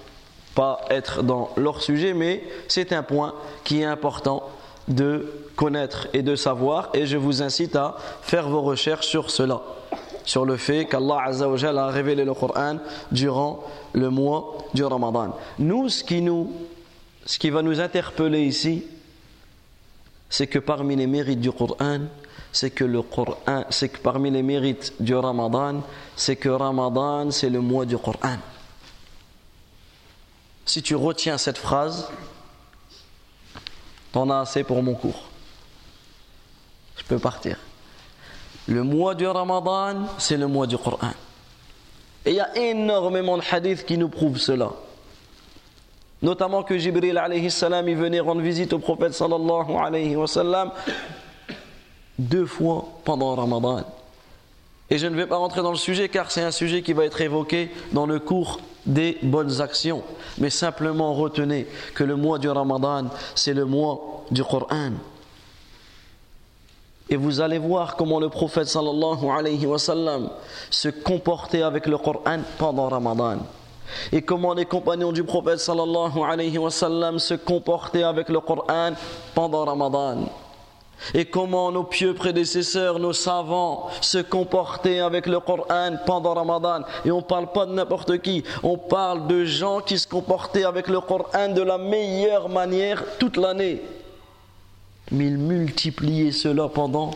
pas 0.56 0.82
être 0.90 1.24
dans 1.24 1.52
leur 1.56 1.82
sujet, 1.82 2.14
mais 2.14 2.44
c'est 2.68 2.92
un 2.92 3.02
point 3.02 3.34
qui 3.64 3.80
est 3.80 3.86
important 3.86 4.44
de 4.90 5.32
connaître 5.56 6.10
et 6.12 6.22
de 6.22 6.36
savoir 6.36 6.90
et 6.94 7.06
je 7.06 7.16
vous 7.16 7.42
incite 7.42 7.78
à 7.78 7.96
faire 8.24 8.50
vos 8.50 8.62
recherches 8.62 9.08
sur 9.08 9.32
cela 9.32 9.62
sur 10.26 10.44
le 10.44 10.58
fait 10.58 10.86
qu'Allah 10.86 11.30
a 11.30 11.88
révélé 11.88 12.26
le 12.26 12.34
Coran 12.34 12.78
durant 13.10 13.64
le 13.94 14.10
mois 14.10 14.58
du 14.74 14.84
Ramadan. 14.84 15.34
Nous, 15.60 15.88
ce 15.88 16.04
qui, 16.04 16.22
nous, 16.22 16.52
ce 17.26 17.40
qui 17.40 17.52
va 17.52 17.62
nous 17.62 17.80
interpeller 17.80 18.44
ici, 18.44 18.84
c'est 20.30 20.48
que 20.48 20.60
parmi 20.60 20.98
les 20.98 21.08
mérites 21.08 21.40
du 21.40 21.52
Coran, 21.54 22.02
c'est 22.52 22.72
que 22.72 22.84
le 22.84 23.02
Coran, 23.02 23.66
c'est 23.70 23.90
que 23.90 23.98
parmi 23.98 24.30
les 24.30 24.44
mérites 24.44 24.94
du 25.00 25.16
Ramadan, 25.16 25.82
c'est 26.16 26.36
que 26.36 26.50
Ramadan, 26.50 27.32
c'est 27.32 27.50
le 27.50 27.62
mois 27.62 27.86
du 27.86 27.98
Coran. 27.98 28.38
Si 30.66 30.82
tu 30.82 30.96
retiens 30.96 31.38
cette 31.38 31.58
phrase, 31.58 32.10
t'en 34.12 34.30
as 34.30 34.40
assez 34.40 34.64
pour 34.64 34.84
mon 34.84 34.96
cours. 34.96 35.24
Je 36.98 37.04
peux 37.04 37.20
partir. 37.20 37.58
Le 38.68 38.84
mois 38.84 39.16
du 39.16 39.26
Ramadan, 39.26 40.08
c'est 40.18 40.38
le 40.38 40.48
mois 40.48 40.68
du 40.68 40.78
Coran. 40.78 41.12
Et 42.26 42.32
il 42.32 42.36
y 42.36 42.40
a 42.40 42.56
énormément 42.58 43.38
de 43.38 43.44
hadiths 43.50 43.86
qui 43.86 43.98
nous 43.98 44.10
prouvent 44.10 44.38
cela. 44.38 44.70
Notamment 46.22 46.62
que 46.62 46.78
Jibril 46.78 47.18
alayhi 47.18 47.50
salam 47.50 47.88
il 47.90 47.96
venait 47.96 48.20
rendre 48.20 48.42
visite 48.42 48.74
au 48.74 48.80
prophète 48.80 49.14
sallallahu 49.14 49.72
alayhi 49.76 50.16
wa 50.16 50.28
sallam 50.28 50.72
deux 52.22 52.46
fois 52.46 52.88
pendant 53.04 53.36
Ramadan. 53.36 53.84
Et 54.90 54.98
je 54.98 55.08
ne 55.08 55.16
vais 55.16 55.26
pas 55.26 55.38
rentrer 55.38 55.62
dans 55.62 55.72
le 55.72 55.78
sujet 55.78 56.10
car 56.10 56.32
c'est 56.32 56.42
un 56.42 56.52
sujet 56.52 56.82
qui 56.82 56.94
va 56.94 57.06
être 57.06 57.22
évoqué 57.22 57.72
dans 57.94 58.06
le 58.06 58.20
cours 58.20 58.60
des 58.86 59.18
bonnes 59.24 59.62
actions. 59.62 60.04
Mais 60.38 60.50
simplement 60.50 61.14
retenez 61.14 61.66
que 61.96 62.04
le 62.04 62.16
mois 62.16 62.40
du 62.40 62.50
Ramadan, 62.50 63.06
c'est 63.34 63.54
le 63.54 63.66
mois 63.66 64.26
du 64.32 64.44
Coran. 64.44 64.92
Et 67.10 67.16
vous 67.16 67.42
allez 67.42 67.58
voir 67.58 67.96
comment 67.96 68.20
le 68.20 68.30
prophète 68.30 68.68
sallallahu 68.68 69.30
alayhi 69.30 69.66
wa 69.66 69.80
sallam 69.80 70.30
se 70.70 70.90
comportait 70.90 71.62
avec 71.62 71.86
le 71.86 71.98
Coran 71.98 72.40
pendant 72.58 72.90
Ramadan. 72.90 73.38
Et 74.12 74.22
comment 74.22 74.54
les 74.54 74.66
compagnons 74.66 75.12
du 75.12 75.24
prophète 75.24 75.60
sallallahu 75.60 76.20
alayhi 76.26 76.58
wa 76.58 76.72
sallam 76.72 77.18
se 77.20 77.34
comportaient 77.34 78.04
avec 78.04 78.30
le 78.30 78.40
Coran 78.40 78.92
pendant 79.34 79.66
Ramadan. 79.66 80.26
Et 81.14 81.26
comment 81.26 81.72
nos 81.72 81.84
pieux 81.84 82.14
prédécesseurs, 82.14 83.00
nos 83.00 83.14
savants, 83.14 83.90
se 84.02 84.20
comportaient 84.20 85.00
avec 85.00 85.26
le 85.26 85.40
Coran 85.40 85.98
pendant 86.06 86.34
Ramadan. 86.34 86.82
Et 87.06 87.12
on 87.12 87.18
ne 87.18 87.22
parle 87.22 87.52
pas 87.52 87.66
de 87.66 87.74
n'importe 87.74 88.22
qui, 88.22 88.44
on 88.64 88.78
parle 88.78 89.28
de 89.28 89.46
gens 89.46 89.80
qui 89.80 89.98
se 89.98 90.08
comportaient 90.08 90.66
avec 90.66 90.88
le 90.88 91.02
Coran 91.02 91.50
de 91.50 91.62
la 91.62 91.78
meilleure 91.78 92.50
manière 92.50 93.04
toute 93.18 93.38
l'année 93.38 93.82
mais 95.12 95.28
il 95.28 95.38
multipliait 95.38 96.32
cela 96.32 96.70
pendant, 96.70 97.12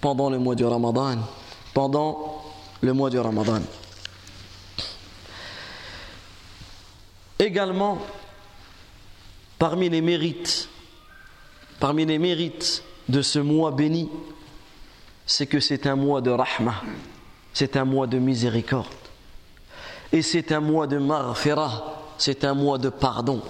pendant 0.00 0.28
le 0.28 0.38
mois 0.38 0.56
du 0.56 0.64
Ramadan. 0.64 1.18
Pendant 1.72 2.42
le 2.80 2.92
mois 2.92 3.10
du 3.10 3.18
Ramadan. 3.18 3.62
Également, 7.38 7.98
parmi 9.58 9.88
les 9.88 10.00
mérites, 10.00 10.68
parmi 11.80 12.04
les 12.04 12.18
mérites 12.18 12.82
de 13.08 13.22
ce 13.22 13.38
mois 13.38 13.70
béni, 13.70 14.08
c'est 15.26 15.46
que 15.46 15.60
c'est 15.60 15.86
un 15.86 15.96
mois 15.96 16.20
de 16.20 16.30
rahma, 16.30 16.82
c'est 17.52 17.76
un 17.76 17.84
mois 17.84 18.06
de 18.06 18.18
miséricorde, 18.18 18.88
et 20.12 20.22
c'est 20.22 20.52
un 20.52 20.60
mois 20.60 20.86
de 20.86 20.98
marfira, 20.98 22.02
c'est 22.18 22.44
un 22.44 22.54
mois 22.54 22.78
de 22.78 22.88
pardon 22.88 23.42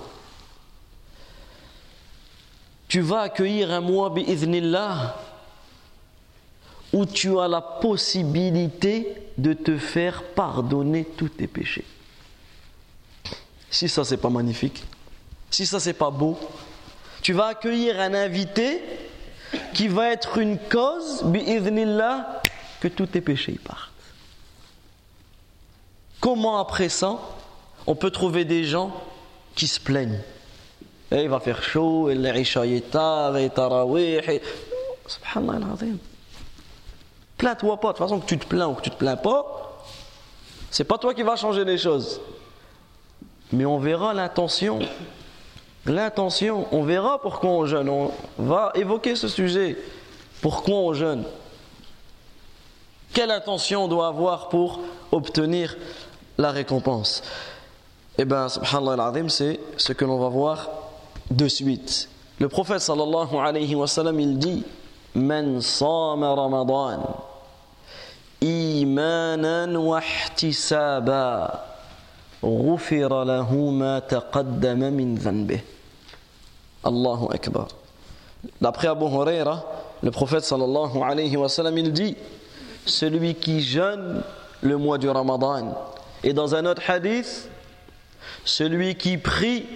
tu 2.92 3.00
vas 3.00 3.22
accueillir 3.22 3.70
un 3.72 3.80
mois 3.80 4.10
bi'idhnillah 4.10 5.16
où 6.92 7.06
tu 7.06 7.38
as 7.38 7.48
la 7.48 7.62
possibilité 7.62 9.14
de 9.38 9.54
te 9.54 9.78
faire 9.78 10.22
pardonner 10.34 11.06
tous 11.06 11.30
tes 11.30 11.46
péchés. 11.46 11.86
Si 13.70 13.88
ça 13.88 14.04
c'est 14.04 14.18
pas 14.18 14.28
magnifique, 14.28 14.84
si 15.50 15.64
ça 15.64 15.80
c'est 15.80 15.94
pas 15.94 16.10
beau, 16.10 16.38
tu 17.22 17.32
vas 17.32 17.46
accueillir 17.46 17.98
un 17.98 18.12
invité 18.12 18.82
qui 19.74 19.88
va 19.88 20.10
être 20.10 20.38
une 20.38 20.58
cause 20.58 21.22
bi'idhnillah 21.24 22.42
que 22.80 22.88
tous 22.88 23.06
tes 23.06 23.20
péchés 23.20 23.58
partent. 23.64 23.90
Comment 26.20 26.58
après 26.58 26.88
ça, 26.88 27.18
on 27.86 27.94
peut 27.94 28.10
trouver 28.10 28.44
des 28.44 28.64
gens 28.64 28.92
qui 29.54 29.66
se 29.66 29.80
plaignent 29.80 30.20
et 31.12 31.24
il 31.24 31.28
va 31.28 31.40
faire 31.40 31.62
chaud, 31.62 32.08
et 32.08 32.14
l'Isha 32.14 32.66
est 32.66 32.90
tard, 32.90 33.36
et 33.36 33.50
Tarawih. 33.50 34.20
Et... 34.28 34.42
Subhanallah 35.06 35.66
al 35.80 35.96
Plains-toi 37.36 37.80
pas. 37.80 37.88
De 37.88 37.98
toute 37.98 38.06
façon, 38.06 38.20
que 38.20 38.26
tu 38.26 38.38
te 38.38 38.46
plains 38.46 38.68
ou 38.68 38.74
que 38.74 38.80
tu 38.80 38.90
te 38.90 38.96
plains 38.96 39.16
pas, 39.16 39.84
c'est 40.70 40.84
pas 40.84 40.96
toi 40.96 41.12
qui 41.12 41.22
vas 41.22 41.36
changer 41.36 41.64
les 41.64 41.76
choses. 41.76 42.20
Mais 43.52 43.66
on 43.66 43.78
verra 43.78 44.14
l'intention. 44.14 44.78
L'intention, 45.87 46.66
on 46.71 46.85
verra 46.85 47.21
pourquoi 47.21 47.51
on 47.51 47.66
jeûne, 47.66 47.88
on 47.88 48.12
va 48.38 48.71
évoquer 48.75 49.16
ce 49.16 49.27
sujet. 49.27 49.77
Pourquoi 50.40 50.77
on 50.77 50.92
jeûne? 50.92 51.25
Quelle 53.12 53.31
intention 53.31 53.85
on 53.85 53.88
doit 53.88 54.07
avoir 54.07 54.49
pour 54.49 54.81
obtenir 55.11 55.77
la 56.38 56.51
récompense? 56.53 57.23
Eh 58.16 58.25
bien, 58.25 58.49
subhanallah 58.49 59.07
al 59.07 59.31
c'est 59.31 59.59
ce 59.77 59.92
que 59.92 60.05
l'on 60.05 60.18
va 60.18 60.29
voir 60.29 60.68
de 61.31 61.49
suite. 61.49 62.09
Le 62.38 62.49
prophète 62.49 62.81
sallallahu 62.81 63.37
alayhi 63.37 63.75
wa 63.75 63.87
sallam, 63.87 64.21
il 64.21 64.38
dit 64.38 64.64
Man 65.14 65.61
sama 65.61 66.35
ramadan 66.35 67.01
imanan 68.40 69.77
wa 69.77 70.01
ihtisaba 70.01 71.61
ghufira 72.42 73.25
lahu 73.25 73.71
ma 73.71 74.01
taqaddama 74.01 74.90
min 74.90 75.14
dhanbihi 75.14 75.71
Allahu 76.85 77.27
Akbar 77.33 77.68
D'après 78.61 78.88
Abu 78.88 79.05
Huraira, 79.05 79.64
le 80.03 80.11
prophète 80.11 80.45
sallallahu 80.45 81.03
alayhi 81.03 81.37
wa 81.37 81.49
sallam, 81.49 81.79
il 81.79 81.92
dit 81.92 82.16
Celui 82.87 83.37
qui 83.37 83.61
jeûne 83.61 84.23
le 84.62 84.77
mois 84.77 84.99
du 84.99 85.09
Ramadan. 85.09 85.79
Et 86.25 86.33
dans 86.33 86.55
un 86.55 86.66
autre 86.66 86.83
hadith, 86.88 87.49
celui 88.45 88.97
qui 88.97 89.18
prie 89.18 89.66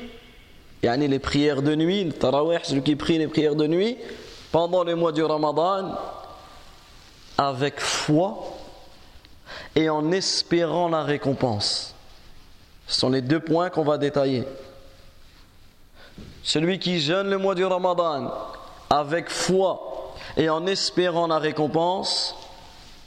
yani 0.83 1.09
les 1.09 1.19
prières 1.19 1.63
de 1.63 1.75
nuit, 1.75 2.05
le 2.05 2.13
tarawih, 2.13 2.59
celui 2.65 2.83
qui 2.83 2.97
prie 2.97 3.19
les 3.19 3.29
prières 3.29 3.55
de 3.55 3.67
nuit, 3.67 3.99
pendant 4.51 4.85
le 4.85 4.95
mois 4.97 5.13
du 5.13 5.23
Ramadan, 5.23 5.97
avec 7.39 7.81
foi 7.81 8.39
et 9.75 9.89
en 9.89 10.11
espérant 10.13 10.89
la 10.89 11.03
récompense. 11.03 11.95
Ce 12.87 13.01
sont 13.01 13.11
les 13.11 13.23
deux 13.23 13.41
points 13.41 13.71
qu'on 13.71 13.85
va 13.85 13.99
détailler. 13.99 14.45
Celui 16.47 16.79
qui 16.79 17.01
jeûne 17.01 17.29
le 17.29 17.39
mois 17.39 17.57
du 17.57 17.65
Ramadan 17.65 18.33
avec 18.89 19.31
foi 19.31 20.15
et 20.37 20.49
en 20.49 20.65
espérant 20.69 21.27
la 21.27 21.41
récompense, 21.41 22.37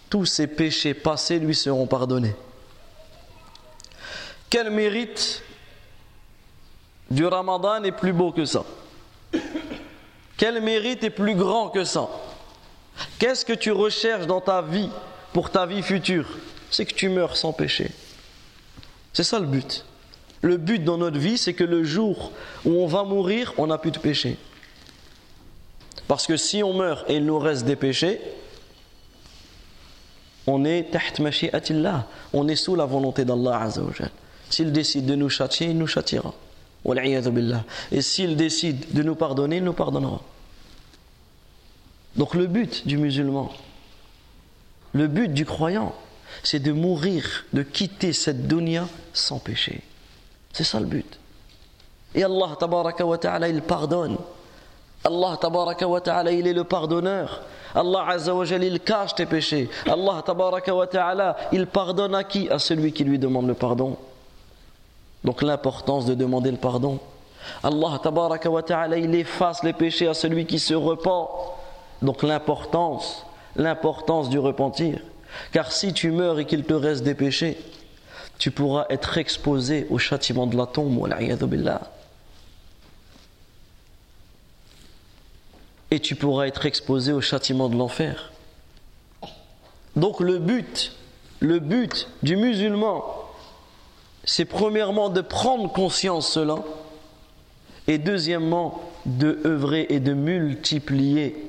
tous 0.09 0.25
ses 0.25 0.45
péchés 0.45 0.93
passés 0.93 1.39
lui 1.39 1.55
seront 1.55 1.87
pardonnés. 1.87 2.35
Quel 4.49 4.69
mérite 4.71 5.41
du 7.09 7.25
Ramadan 7.25 7.81
est 7.83 7.93
plus 7.93 8.11
beau 8.11 8.33
que 8.33 8.43
ça? 8.43 8.65
Quel 10.35 10.61
mérite 10.61 11.05
est 11.05 11.09
plus 11.09 11.35
grand 11.35 11.69
que 11.69 11.85
ça? 11.85 12.09
Qu'est-ce 13.19 13.45
que 13.45 13.53
tu 13.53 13.71
recherches 13.71 14.27
dans 14.27 14.41
ta 14.41 14.61
vie 14.61 14.89
pour 15.31 15.49
ta 15.49 15.65
vie 15.65 15.81
future? 15.81 16.27
C'est 16.69 16.85
que 16.85 16.93
tu 16.93 17.07
meurs 17.07 17.37
sans 17.37 17.53
péché. 17.53 17.89
C'est 19.13 19.23
ça 19.23 19.39
le 19.39 19.45
but. 19.45 19.85
Le 20.41 20.57
but 20.57 20.83
dans 20.83 20.97
notre 20.97 21.19
vie, 21.19 21.37
c'est 21.37 21.53
que 21.53 21.63
le 21.63 21.83
jour 21.83 22.31
où 22.65 22.81
on 22.81 22.87
va 22.87 23.03
mourir, 23.03 23.53
on 23.57 23.67
n'a 23.67 23.77
plus 23.77 23.91
de 23.91 23.99
péché. 23.99 24.37
Parce 26.07 26.25
que 26.27 26.37
si 26.37 26.63
on 26.63 26.73
meurt 26.73 27.09
et 27.09 27.15
il 27.15 27.25
nous 27.25 27.37
reste 27.37 27.65
des 27.65 27.75
péchés, 27.75 28.19
on 30.47 30.65
est 30.65 30.89
on 32.33 32.47
est 32.47 32.55
sous 32.55 32.75
la 32.75 32.85
volonté 32.85 33.25
d'Allah 33.25 33.69
S'il 34.49 34.71
décide 34.71 35.05
de 35.05 35.15
nous 35.15 35.29
châtier, 35.29 35.67
il 35.67 35.77
nous 35.77 35.87
châtiera. 35.87 36.33
Et 37.91 38.01
s'il 38.01 38.35
décide 38.35 38.93
de 38.93 39.03
nous 39.03 39.15
pardonner, 39.15 39.57
il 39.57 39.63
nous 39.63 39.73
pardonnera. 39.73 40.21
Donc 42.15 42.33
le 42.33 42.47
but 42.47 42.87
du 42.87 42.97
musulman, 42.97 43.51
le 44.93 45.07
but 45.07 45.31
du 45.31 45.45
croyant, 45.45 45.93
c'est 46.43 46.59
de 46.59 46.71
mourir, 46.71 47.45
de 47.53 47.61
quitter 47.61 48.13
cette 48.13 48.47
dunya 48.47 48.87
sans 49.13 49.39
péché. 49.39 49.81
C'est 50.53 50.63
ça 50.63 50.79
le 50.79 50.85
but. 50.85 51.19
Et 52.15 52.23
Allah 52.23 52.55
tabaraka 52.59 53.05
wa 53.05 53.17
ta'ala, 53.17 53.47
il 53.49 53.61
pardonne. 53.61 54.17
Allah 55.03 55.37
tabaraka 55.39 55.87
wa 55.87 56.01
ta'ala, 56.01 56.31
il 56.31 56.47
est 56.47 56.53
le 56.53 56.63
pardonneur. 56.63 57.41
Allah 57.75 58.05
azza 58.07 58.33
il 58.33 58.79
cache 58.79 59.15
tes 59.15 59.25
péchés. 59.25 59.69
Allah 59.85 60.23
tabaraka 60.25 60.73
wa 60.73 60.87
ta'ala, 60.87 61.35
il 61.51 61.67
pardonne 61.67 62.15
à 62.15 62.23
qui? 62.23 62.49
À 62.49 62.59
celui 62.59 62.91
qui 62.91 63.03
lui 63.03 63.19
demande 63.19 63.47
le 63.47 63.53
pardon. 63.53 63.97
Donc 65.23 65.41
l'importance 65.41 66.05
de 66.05 66.15
demander 66.15 66.51
le 66.51 66.57
pardon. 66.57 66.99
Allah 67.63 67.99
tabaraka 68.01 68.49
wa 68.49 68.63
ta'ala, 68.63 68.97
il 68.97 69.13
efface 69.15 69.63
les 69.63 69.73
péchés 69.73 70.07
à 70.07 70.13
celui 70.13 70.45
qui 70.45 70.59
se 70.59 70.73
repent. 70.73 71.29
Donc 72.01 72.23
l'importance, 72.23 73.25
l'importance 73.55 74.29
du 74.29 74.39
repentir. 74.39 74.99
Car 75.51 75.71
si 75.71 75.93
tu 75.93 76.11
meurs 76.11 76.39
et 76.39 76.45
qu'il 76.45 76.63
te 76.63 76.73
reste 76.73 77.03
des 77.03 77.13
péchés, 77.13 77.57
tu 78.39 78.51
pourras 78.51 78.85
être 78.89 79.17
exposé 79.17 79.85
au 79.89 79.97
châtiment 79.97 80.47
de 80.47 80.57
la 80.57 80.65
tombe. 80.65 81.07
Et 85.91 85.99
tu 85.99 86.15
pourras 86.15 86.47
être 86.47 86.65
exposé 86.65 87.11
au 87.11 87.19
châtiment 87.19 87.67
de 87.67 87.75
l'enfer. 87.75 88.31
Donc 89.97 90.21
le 90.21 90.39
but, 90.39 90.93
le 91.41 91.59
but 91.59 92.07
du 92.23 92.37
musulman, 92.37 93.03
c'est 94.23 94.45
premièrement 94.45 95.09
de 95.09 95.21
prendre 95.21 95.71
conscience 95.71 96.31
cela, 96.31 96.59
et 97.87 97.97
deuxièmement 97.97 98.81
de 99.05 99.41
œuvrer 99.45 99.87
et 99.89 99.99
de 99.99 100.13
multiplier 100.13 101.48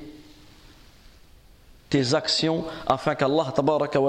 tes 1.91 2.15
actions 2.15 2.63
afin 2.87 3.13
qu'Allah 3.13 3.53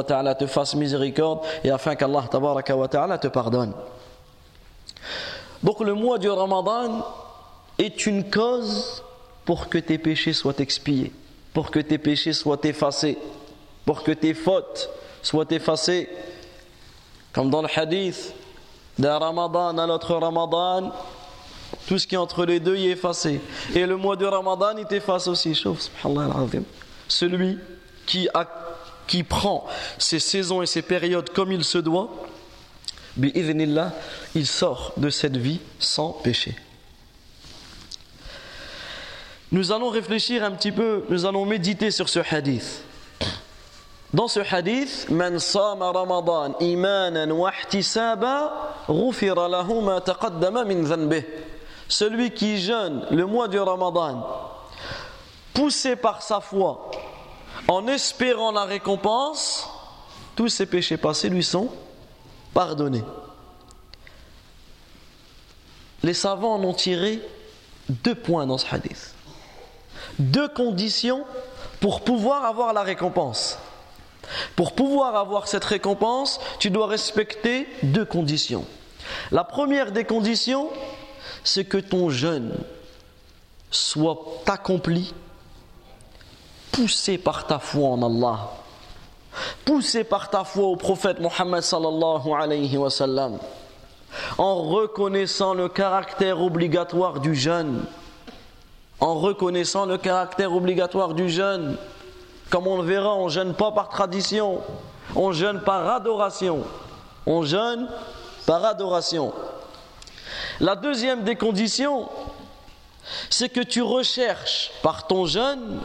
ta'ala 0.07 0.35
te 0.35 0.47
fasse 0.47 0.75
miséricorde 0.75 1.41
et 1.63 1.71
afin 1.71 1.95
qu'Allah 1.95 2.25
ta'ala 2.31 3.19
te 3.19 3.29
pardonne. 3.29 3.75
Donc 5.63 5.81
le 5.81 5.93
mois 5.93 6.19
du 6.19 6.31
Ramadan 6.31 7.05
est 7.79 8.07
une 8.07 8.31
cause 8.31 9.03
pour 9.45 9.69
que 9.69 9.79
tes 9.79 9.99
péchés 9.99 10.33
soient 10.33 10.59
expiés, 10.59 11.13
pour 11.53 11.71
que 11.71 11.81
tes 11.81 11.99
péchés 11.99 12.33
soient 12.33 12.61
effacés, 12.63 13.19
pour 13.85 14.03
que 14.03 14.13
tes 14.13 14.33
fautes 14.33 14.89
soient 15.21 15.51
effacées. 15.51 16.09
Comme 17.33 17.51
dans 17.51 17.63
le 17.63 17.69
hadith, 17.75 18.35
d'un 18.99 19.19
Ramadan 19.19 19.77
à 19.79 19.87
l'autre 19.87 20.15
Ramadan, 20.15 20.93
tout 21.89 21.99
ce 21.99 22.07
qui 22.07 22.15
est 22.15 22.19
entre 22.19 22.45
les 22.45 22.61
deux 22.61 22.77
est 22.77 22.91
effacé. 22.91 23.41
Et 23.75 23.87
le 23.87 23.97
mois 23.97 24.17
du 24.17 24.27
Ramadan, 24.27 24.77
il 24.77 24.85
t'efface 24.85 25.27
aussi. 25.27 25.61
Celui 27.09 27.59
qui, 28.07 28.29
qui 29.07 29.23
prend 29.23 29.67
ses 29.99 30.19
saisons 30.19 30.63
et 30.63 30.67
ses 30.67 30.83
périodes 30.83 31.31
comme 31.31 31.53
il 31.53 31.65
se 31.65 31.79
doit, 31.79 32.11
il 34.35 34.47
sort 34.47 34.93
de 34.97 35.11
cette 35.11 35.37
vie 35.37 35.61
sans 35.79 36.13
péché. 36.13 36.57
Nous 39.51 39.71
allons 39.71 39.91
réfléchir 39.91 40.43
un 40.45 40.53
petit 40.53 40.73
peu, 40.73 41.05
nous 41.11 41.27
allons 41.27 41.45
méditer 41.45 41.91
sur 41.91 42.09
ce 42.09 42.21
hadith. 42.21 42.85
Dans 44.15 44.29
ce 44.29 44.41
hadith, 44.41 45.09
Man 45.11 45.39
sama 45.39 45.93
Ramadan 45.93 46.55
imanan 46.61 47.31
wa 47.33 47.51
ihtisaba. 47.51 48.73
Celui 51.89 52.31
qui 52.31 52.59
jeûne 52.59 53.07
le 53.11 53.27
mois 53.27 53.49
du 53.49 53.59
Ramadan, 53.59 54.27
poussé 55.53 55.97
par 55.97 56.23
sa 56.23 56.41
foi, 56.41 56.91
en 57.69 57.87
espérant 57.87 58.53
la 58.53 58.65
récompense, 58.65 59.69
tous 60.37 60.49
ses 60.49 60.67
péchés 60.67 60.97
passés 60.97 61.29
lui 61.29 61.45
sont 61.45 61.71
pardonnés. 62.55 63.05
Les 66.03 66.15
savants 66.15 66.55
en 66.55 66.65
ont 66.65 66.75
tiré 66.75 67.21
deux 67.89 68.15
points 68.15 68.47
dans 68.47 68.59
ce 68.59 68.67
hadith. 68.75 69.15
Deux 70.19 70.49
conditions 70.49 71.25
pour 71.81 72.03
pouvoir 72.03 72.45
avoir 72.45 72.73
la 72.73 72.83
récompense. 72.83 73.59
Pour 74.57 74.75
pouvoir 74.75 75.17
avoir 75.17 75.49
cette 75.49 75.65
récompense, 75.65 76.41
tu 76.59 76.71
dois 76.71 76.87
respecter 76.87 77.69
deux 77.83 78.05
conditions. 78.05 78.65
La 79.31 79.45
première 79.45 79.93
des 79.93 80.05
conditions, 80.05 80.69
c'est 81.45 81.65
que 81.65 81.79
ton 81.79 82.09
jeûne 82.09 82.55
soit 83.71 84.19
accompli, 84.47 85.13
poussé 86.73 87.19
par 87.19 87.47
ta 87.47 87.59
foi 87.59 87.91
en 87.91 88.03
Allah, 88.03 88.51
poussé 89.65 90.05
par 90.05 90.31
ta 90.31 90.45
foi 90.45 90.65
au 90.65 90.77
prophète 90.77 91.21
Mohammed 91.21 91.63
sallallahu 91.63 92.33
alayhi 92.33 92.77
wa 92.77 92.91
sallam, 92.91 93.39
en 94.39 94.63
reconnaissant 94.63 95.55
le 95.55 95.69
caractère 95.69 96.41
obligatoire 96.41 97.21
du 97.21 97.35
jeûne, 97.35 97.85
en 99.01 99.15
reconnaissant 99.15 99.87
le 99.87 99.99
caractère 99.99 100.53
obligatoire 100.53 101.15
du 101.15 101.29
jeûne, 101.29 101.77
comme 102.51 102.67
on 102.67 102.83
le 102.83 102.87
verra, 102.89 103.15
on 103.15 103.27
ne 103.27 103.31
jeûne 103.31 103.55
pas 103.55 103.73
par 103.73 103.89
tradition, 103.89 104.61
on 105.15 105.33
jeûne 105.33 105.61
par 105.61 105.89
adoration. 105.89 106.65
On 107.27 107.43
jeûne 107.43 107.89
par 108.47 108.65
adoration. 108.65 109.33
La 110.61 110.75
deuxième 110.75 111.23
des 111.23 111.37
conditions, 111.37 112.09
c'est 113.31 113.49
que 113.49 113.61
tu 113.61 113.83
recherches 113.83 114.73
par 114.83 115.07
ton 115.07 115.27
jeûne, 115.27 115.81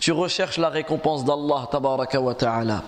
tu 0.00 0.12
recherches 0.12 0.58
la 0.58 0.68
récompense 0.68 1.24
d'Allah 1.24 1.68
tabaraka 1.70 2.20
wa 2.20 2.34
ta'ala. 2.34 2.82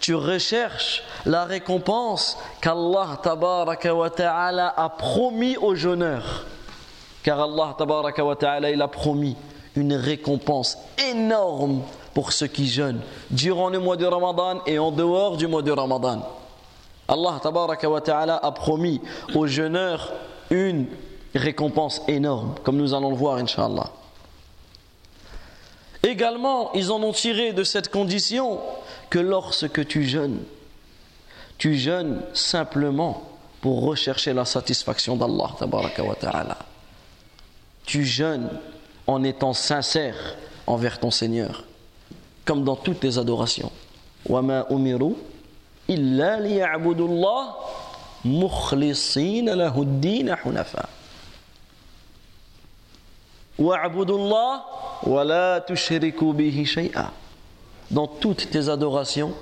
Tu 0.00 0.14
recherches 0.14 1.02
la 1.24 1.44
récompense 1.44 2.36
qu'Allah 2.60 3.18
tabaraka 3.22 3.94
wa 3.94 4.10
ta'ala 4.10 4.74
a 4.76 4.88
promis 4.88 5.56
aux 5.56 5.74
jeûneurs. 5.74 6.46
Car 7.22 7.40
Allah 7.40 7.74
tabaraka 7.76 8.24
wa 8.24 8.36
ta'ala 8.36 8.70
il 8.70 8.80
a 8.82 8.88
promis 8.88 9.36
une 9.74 9.94
récompense 9.94 10.78
énorme 11.10 11.82
pour 12.14 12.32
ceux 12.32 12.46
qui 12.46 12.66
jeûnent 12.66 13.00
durant 13.30 13.68
le 13.68 13.78
mois 13.78 13.96
de 13.96 14.06
Ramadan 14.06 14.60
et 14.66 14.78
en 14.78 14.90
dehors 14.90 15.36
du 15.36 15.46
mois 15.46 15.62
de 15.62 15.72
Ramadan. 15.72 16.22
Allah 17.08 17.40
wa 17.44 18.00
ta'ala 18.00 18.36
a 18.36 18.52
promis 18.52 19.00
aux 19.34 19.46
jeûneurs 19.46 20.12
une 20.50 20.86
récompense 21.34 22.02
énorme, 22.08 22.54
comme 22.64 22.76
nous 22.76 22.94
allons 22.94 23.10
le 23.10 23.16
voir, 23.16 23.36
Inch'Allah. 23.36 23.90
Également, 26.05 26.71
ils 26.73 26.91
en 26.91 27.01
ont 27.03 27.11
tiré 27.11 27.53
de 27.53 27.63
cette 27.63 27.89
condition 27.89 28.59
que 29.09 29.19
lorsque 29.19 29.85
tu 29.87 30.03
jeûnes, 30.03 30.39
tu 31.57 31.75
jeûnes 31.75 32.21
simplement 32.33 33.23
pour 33.61 33.83
rechercher 33.83 34.33
la 34.33 34.45
satisfaction 34.45 35.15
d'Allah. 35.15 35.55
Tu 37.85 38.03
jeûnes 38.03 38.49
en 39.05 39.23
étant 39.23 39.53
sincère 39.53 40.35
envers 40.65 40.99
ton 40.99 41.11
Seigneur, 41.11 41.65
comme 42.45 42.63
dans 42.63 42.75
toutes 42.75 43.01
tes 43.01 43.17
adorations. 43.17 43.71
وَمَا 44.27 44.71
أُمِرُوا 44.71 45.15
إِلَّا 45.89 46.39
لِيَعْبُدُوا 46.39 47.07
اللَّهِ 47.07 47.45
مُخْلِصِينَ 48.25 49.49
لَهُ 49.49 49.81
الدِّينَ 49.81 50.35
حُنَفًا 50.35 50.85
Dans 57.90 58.06
toutes 58.06 58.50
tes 58.50 58.68
adorations, 58.68 59.32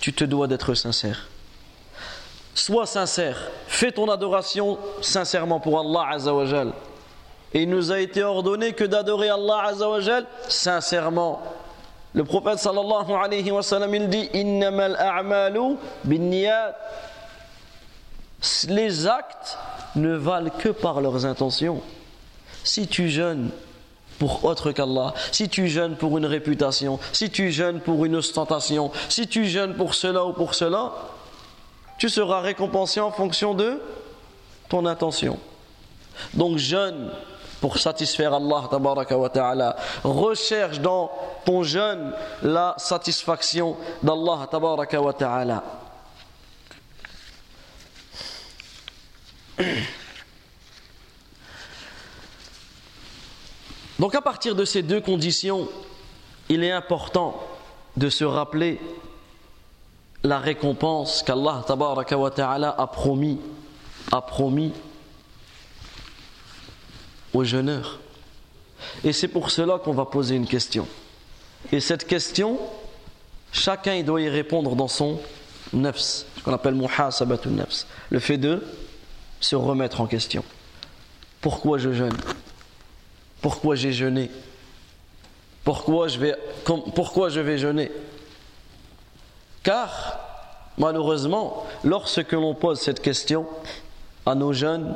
tu 0.00 0.12
te 0.12 0.24
dois 0.24 0.46
d'être 0.46 0.74
sincère. 0.74 1.28
Sois 2.54 2.86
sincère, 2.86 3.50
fais 3.66 3.92
ton 3.92 4.10
adoration 4.10 4.78
sincèrement 5.00 5.60
pour 5.60 5.80
Allah 5.80 6.14
Azzawajal. 6.14 6.72
Et 7.54 7.62
il 7.62 7.70
nous 7.70 7.92
a 7.92 7.98
été 7.98 8.22
ordonné 8.22 8.72
que 8.72 8.84
d'adorer 8.84 9.30
Allah 9.30 9.62
Azzawajal 9.68 10.26
sincèrement. 10.48 11.42
Le 12.14 12.24
prophète 12.24 12.58
sallallahu 12.58 13.12
alayhi 13.12 13.50
wa 13.50 13.62
sallam 13.62 13.94
il 13.94 14.08
dit. 14.08 14.28
Les 18.68 19.06
actes 19.06 19.58
ne 19.96 20.14
valent 20.14 20.50
que 20.58 20.68
par 20.68 21.00
leurs 21.00 21.24
intentions. 21.24 21.80
Si 22.64 22.86
tu 22.86 23.08
jeûnes 23.08 23.50
pour 24.18 24.44
autre 24.44 24.70
qu'Allah, 24.72 25.14
si 25.32 25.48
tu 25.48 25.68
jeûnes 25.68 25.96
pour 25.96 26.16
une 26.18 26.26
réputation, 26.26 26.98
si 27.12 27.30
tu 27.30 27.50
jeûnes 27.50 27.80
pour 27.80 28.04
une 28.04 28.16
ostentation, 28.16 28.90
si 29.08 29.26
tu 29.26 29.46
jeûnes 29.46 29.74
pour 29.74 29.94
cela 29.94 30.24
ou 30.24 30.32
pour 30.32 30.54
cela, 30.54 30.92
tu 31.98 32.08
seras 32.08 32.40
récompensé 32.40 33.00
en 33.00 33.10
fonction 33.10 33.54
de 33.54 33.80
ton 34.68 34.86
intention. 34.86 35.38
Donc 36.34 36.58
jeûne 36.58 37.10
pour 37.60 37.78
satisfaire 37.78 38.34
Allah 38.34 38.68
wa 38.72 39.28
ta'ala. 39.28 39.76
Recherche 40.02 40.80
dans 40.80 41.10
ton 41.44 41.62
jeûne 41.62 42.12
la 42.42 42.74
satisfaction 42.76 43.76
d'Allah 44.02 44.48
wa 44.52 45.12
ta'ala. 45.12 45.62
Donc 53.98 54.14
à 54.14 54.20
partir 54.20 54.54
de 54.54 54.64
ces 54.64 54.82
deux 54.82 55.00
conditions, 55.00 55.68
il 56.48 56.64
est 56.64 56.72
important 56.72 57.40
de 57.96 58.08
se 58.08 58.24
rappeler 58.24 58.80
la 60.24 60.38
récompense 60.38 61.22
qu'Allah 61.22 61.64
a 62.78 62.86
promis, 62.86 63.38
a 64.10 64.20
promis 64.20 64.72
aux 67.32 67.44
jeûneurs. 67.44 68.00
Et 69.04 69.12
c'est 69.12 69.28
pour 69.28 69.50
cela 69.50 69.78
qu'on 69.78 69.92
va 69.92 70.04
poser 70.04 70.36
une 70.36 70.46
question. 70.46 70.86
Et 71.70 71.80
cette 71.80 72.06
question, 72.06 72.58
chacun 73.52 74.02
doit 74.02 74.20
y 74.20 74.28
répondre 74.28 74.74
dans 74.74 74.88
son 74.88 75.20
nefs, 75.72 76.24
ce 76.36 76.42
qu'on 76.44 76.52
appelle 76.52 76.74
muhasabatun 76.74 77.50
nefs, 77.50 77.86
le 78.10 78.18
fait 78.18 78.38
de 78.38 78.64
se 79.40 79.56
remettre 79.56 80.00
en 80.00 80.06
question. 80.06 80.44
Pourquoi 81.40 81.78
je 81.78 81.92
jeûne? 81.92 82.16
Pourquoi 83.42 83.74
j'ai 83.74 83.92
jeûné? 83.92 84.30
Pourquoi 85.64 86.08
je 86.08 86.18
vais, 87.40 87.58
jeûner? 87.58 87.90
Car, 89.62 90.18
malheureusement, 90.78 91.64
lorsque 91.84 92.32
l'on 92.32 92.54
pose 92.54 92.80
cette 92.80 93.02
question 93.02 93.46
à 94.26 94.34
nos 94.34 94.52
jeunes, 94.52 94.94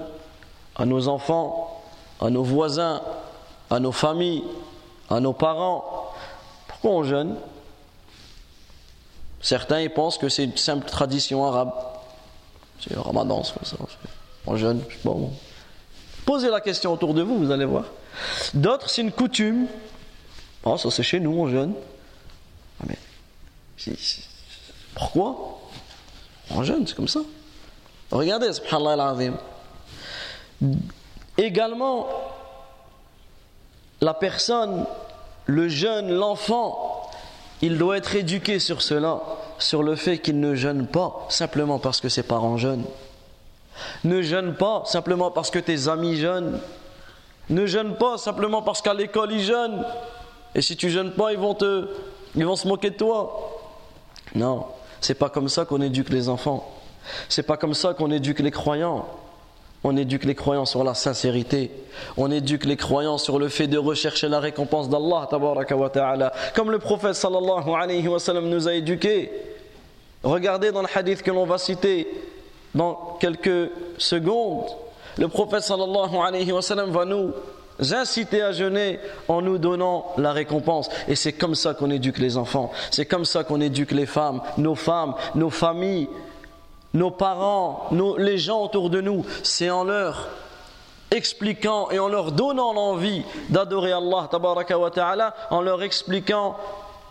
à 0.77 0.87
nos 0.87 1.09
enfants, 1.09 1.83
à 2.21 2.31
nos 2.31 2.43
voisins, 2.43 3.03
à 3.69 3.81
nos 3.81 3.93
familles, 3.93 4.45
à 5.11 5.21
nos 5.21 5.33
parents, 5.33 6.13
pourquoi 6.69 6.91
on 6.93 7.03
jeûne? 7.03 7.37
Certains 9.41 9.81
ils 9.81 9.91
pensent 9.91 10.19
que 10.19 10.29
c'est 10.29 10.45
une 10.45 10.57
simple 10.57 10.89
tradition 10.89 11.45
arabe. 11.45 11.73
C'est 12.81 12.95
le 12.95 13.01
ramadan, 13.01 13.43
c'est 13.43 13.55
comme 13.55 13.65
ça. 13.65 13.77
On 14.47 14.57
jeûne, 14.57 14.83
je 14.89 14.97
sais 14.97 15.03
pas. 15.03 15.15
Posez 16.25 16.51
la 16.51 16.61
question 16.61 16.93
autour 16.93 17.15
de 17.15 17.23
vous, 17.23 17.39
vous 17.39 17.51
allez 17.51 17.65
voir. 17.65 17.85
D'autres, 18.55 18.89
c'est 18.91 19.03
une 19.03 19.13
coutume 19.13 19.67
Oh, 20.69 20.77
ça 20.77 20.91
c'est 20.91 21.05
chez 21.05 21.21
nous, 21.21 21.31
on 21.31 21.49
jeûne. 21.49 21.75
Ah, 22.81 22.87
mais, 22.89 22.99
pourquoi? 24.95 25.61
On 26.51 26.65
jeûne, 26.65 26.85
c'est 26.87 26.97
comme 26.97 27.07
ça. 27.07 27.21
Regardez, 28.11 28.53
subhanallah 28.53 29.11
al 29.11 29.33
Également, 31.39 32.09
la 34.01 34.13
personne, 34.13 34.87
le 35.47 35.69
jeune, 35.69 36.13
l'enfant, 36.13 37.11
il 37.63 37.79
doit 37.79 37.97
être 37.97 38.17
éduqué 38.17 38.59
sur 38.59 38.83
cela, 38.83 39.21
sur 39.61 39.85
le 39.85 39.95
fait 39.95 40.19
qu'il 40.19 40.41
ne 40.41 40.57
jeûne 40.57 40.89
pas 40.89 41.27
simplement 41.29 41.79
parce 41.79 42.01
que 42.01 42.09
ses 42.09 42.25
parents 42.25 42.57
jeûnent. 42.57 42.85
Ne 44.03 44.21
jeûne 44.23 44.55
pas 44.55 44.83
simplement 44.87 45.31
parce 45.31 45.51
que 45.51 45.61
tes 45.61 45.87
amis 45.87 46.17
jeûnent. 46.17 46.59
Ne 47.49 47.67
jeûne 47.67 47.95
pas 47.97 48.19
simplement 48.19 48.63
parce 48.63 48.83
qu'à 48.83 48.95
l'école 48.95 49.33
ils 49.33 49.43
jeûnent. 49.43 49.85
Et 50.55 50.63
si 50.63 50.77
tu 50.77 50.91
jeûnes 50.91 51.13
pas, 51.13 51.33
ils 51.33 51.39
vont 51.39 51.55
te, 51.55 51.89
ils 52.35 52.47
vont 52.47 52.57
se 52.57 52.67
moquer 52.67 52.91
de 52.91 52.97
toi. 52.97 53.61
Non, 54.35 54.67
c'est 55.01 55.15
pas 55.15 55.29
comme 55.29 55.49
ça 55.49 55.65
qu'on 55.65 55.81
éduque 55.81 56.11
les 56.11 56.29
enfants. 56.29 56.73
C'est 57.29 57.45
pas 57.45 57.57
comme 57.57 57.75
ça 57.75 57.95
qu'on 57.95 58.11
éduque 58.11 58.41
les 58.41 58.51
croyants. 58.51 59.07
On 59.85 59.97
éduque 59.97 60.25
les 60.25 60.35
croyants 60.35 60.65
sur 60.65 60.83
la 60.83 60.95
sincérité. 60.95 61.71
On 62.17 62.31
éduque 62.31 62.65
les 62.65 62.77
croyants 62.77 63.19
sur 63.19 63.39
le 63.39 63.49
fait 63.49 63.69
de 63.69 63.79
rechercher 63.79 64.29
la 64.29 64.41
récompense 64.41 64.89
d'Allah, 64.89 65.29
comme 66.55 66.71
le 66.71 66.79
prophète 66.79 67.15
sallallahu 67.15 67.71
alayhi 67.71 68.09
wa 68.09 68.19
nous 68.41 68.67
a 68.67 68.75
éduqués. 68.75 69.31
Regardez 70.25 70.73
dans 70.73 70.83
le 70.83 70.89
hadith 70.93 71.23
que 71.23 71.31
l'on 71.31 71.47
va 71.47 71.59
citer 71.59 72.09
dans 72.75 73.17
quelques 73.21 73.71
secondes. 73.99 74.67
Le 75.19 75.29
prophète 75.29 75.63
sallallahu 75.63 76.17
alayhi 76.17 76.53
wa 76.53 76.63
sallam 76.63 76.91
va 76.91 77.05
nous 77.05 77.33
inciter 77.93 78.43
à 78.43 78.53
jeûner 78.53 79.01
en 79.29 79.43
nous 79.43 79.59
donnant 79.59 80.13
la 80.19 80.33
récompense. 80.33 80.89
Et 81.09 81.15
c'est 81.15 81.33
comme 81.33 81.55
ça 81.55 81.75
qu'on 81.75 81.91
éduque 81.91 82.19
les 82.19 82.37
enfants. 82.37 82.71
C'est 82.91 83.07
comme 83.07 83.25
ça 83.25 83.45
qu'on 83.45 83.61
éduque 83.61 83.93
les 83.93 84.07
femmes, 84.07 84.41
nos 84.59 84.75
femmes, 84.75 85.15
nos 85.35 85.51
familles, 85.51 86.09
nos 86.95 87.11
parents, 87.11 87.89
les 88.19 88.39
gens 88.39 88.63
autour 88.63 88.91
de 88.91 89.01
nous. 89.01 89.25
C'est 89.43 89.71
en 89.71 89.85
leur 89.85 90.29
expliquant 91.11 91.91
et 91.91 91.99
en 91.99 92.09
leur 92.09 92.33
donnant 92.33 92.73
l'envie 92.73 93.23
d'adorer 93.51 93.93
Allah 93.93 94.29
ta'ala, 94.31 95.35
en 95.51 95.61
leur 95.61 95.83
expliquant 95.83 96.57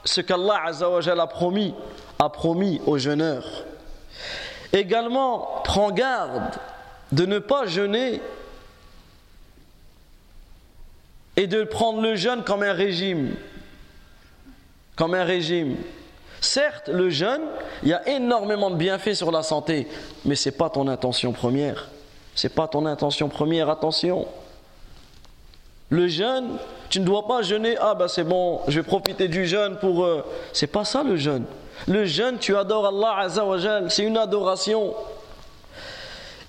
ce 0.03 0.21
qu'Allah 0.21 0.61
a 0.65 1.27
promis, 1.27 1.73
a 2.19 2.29
promis 2.29 2.81
aux 2.85 2.97
jeûneurs. 2.97 3.63
Également, 4.73 5.61
prends 5.63 5.91
garde 5.91 6.51
de 7.11 7.25
ne 7.25 7.39
pas 7.39 7.65
jeûner 7.65 8.21
et 11.37 11.47
de 11.47 11.63
prendre 11.63 12.01
le 12.01 12.15
jeûne 12.15 12.43
comme 12.43 12.63
un 12.63 12.73
régime. 12.73 13.35
Comme 14.95 15.13
un 15.13 15.23
régime. 15.23 15.75
Certes, 16.41 16.89
le 16.89 17.09
jeûne, 17.09 17.41
il 17.83 17.89
y 17.89 17.93
a 17.93 18.07
énormément 18.07 18.69
de 18.69 18.75
bienfaits 18.75 19.15
sur 19.15 19.31
la 19.31 19.43
santé, 19.43 19.87
mais 20.23 20.35
ce 20.35 20.49
n'est 20.49 20.55
pas 20.55 20.69
ton 20.69 20.87
intention 20.87 21.31
première. 21.33 21.89
Ce 22.35 22.47
n'est 22.47 22.53
pas 22.53 22.67
ton 22.67 22.85
intention 22.85 23.29
première, 23.29 23.69
attention. 23.69 24.27
Le 25.89 26.07
jeûne, 26.07 26.57
tu 26.89 26.99
ne 26.99 27.05
dois 27.05 27.27
pas 27.27 27.41
jeûner, 27.41 27.77
ah 27.79 27.95
ben 27.95 28.07
c'est 28.07 28.23
bon, 28.23 28.61
je 28.67 28.79
vais 28.79 28.87
profiter 28.87 29.27
du 29.27 29.45
jeûne 29.45 29.77
pour... 29.77 30.03
Euh... 30.03 30.23
C'est 30.53 30.67
pas 30.67 30.85
ça 30.85 31.03
le 31.03 31.17
jeûne. 31.17 31.45
Le 31.87 32.05
jeûne, 32.05 32.37
tu 32.37 32.55
adores 32.55 32.87
Allah 32.87 33.27
c'est 33.89 34.03
une 34.03 34.17
adoration. 34.17 34.93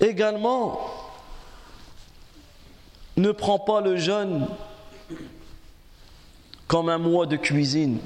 Également, 0.00 0.80
ne 3.16 3.32
prends 3.32 3.58
pas 3.58 3.80
le 3.80 3.96
jeûne 3.96 4.46
comme 6.66 6.88
un 6.88 6.98
mois 6.98 7.26
de 7.26 7.36
cuisine, 7.36 7.98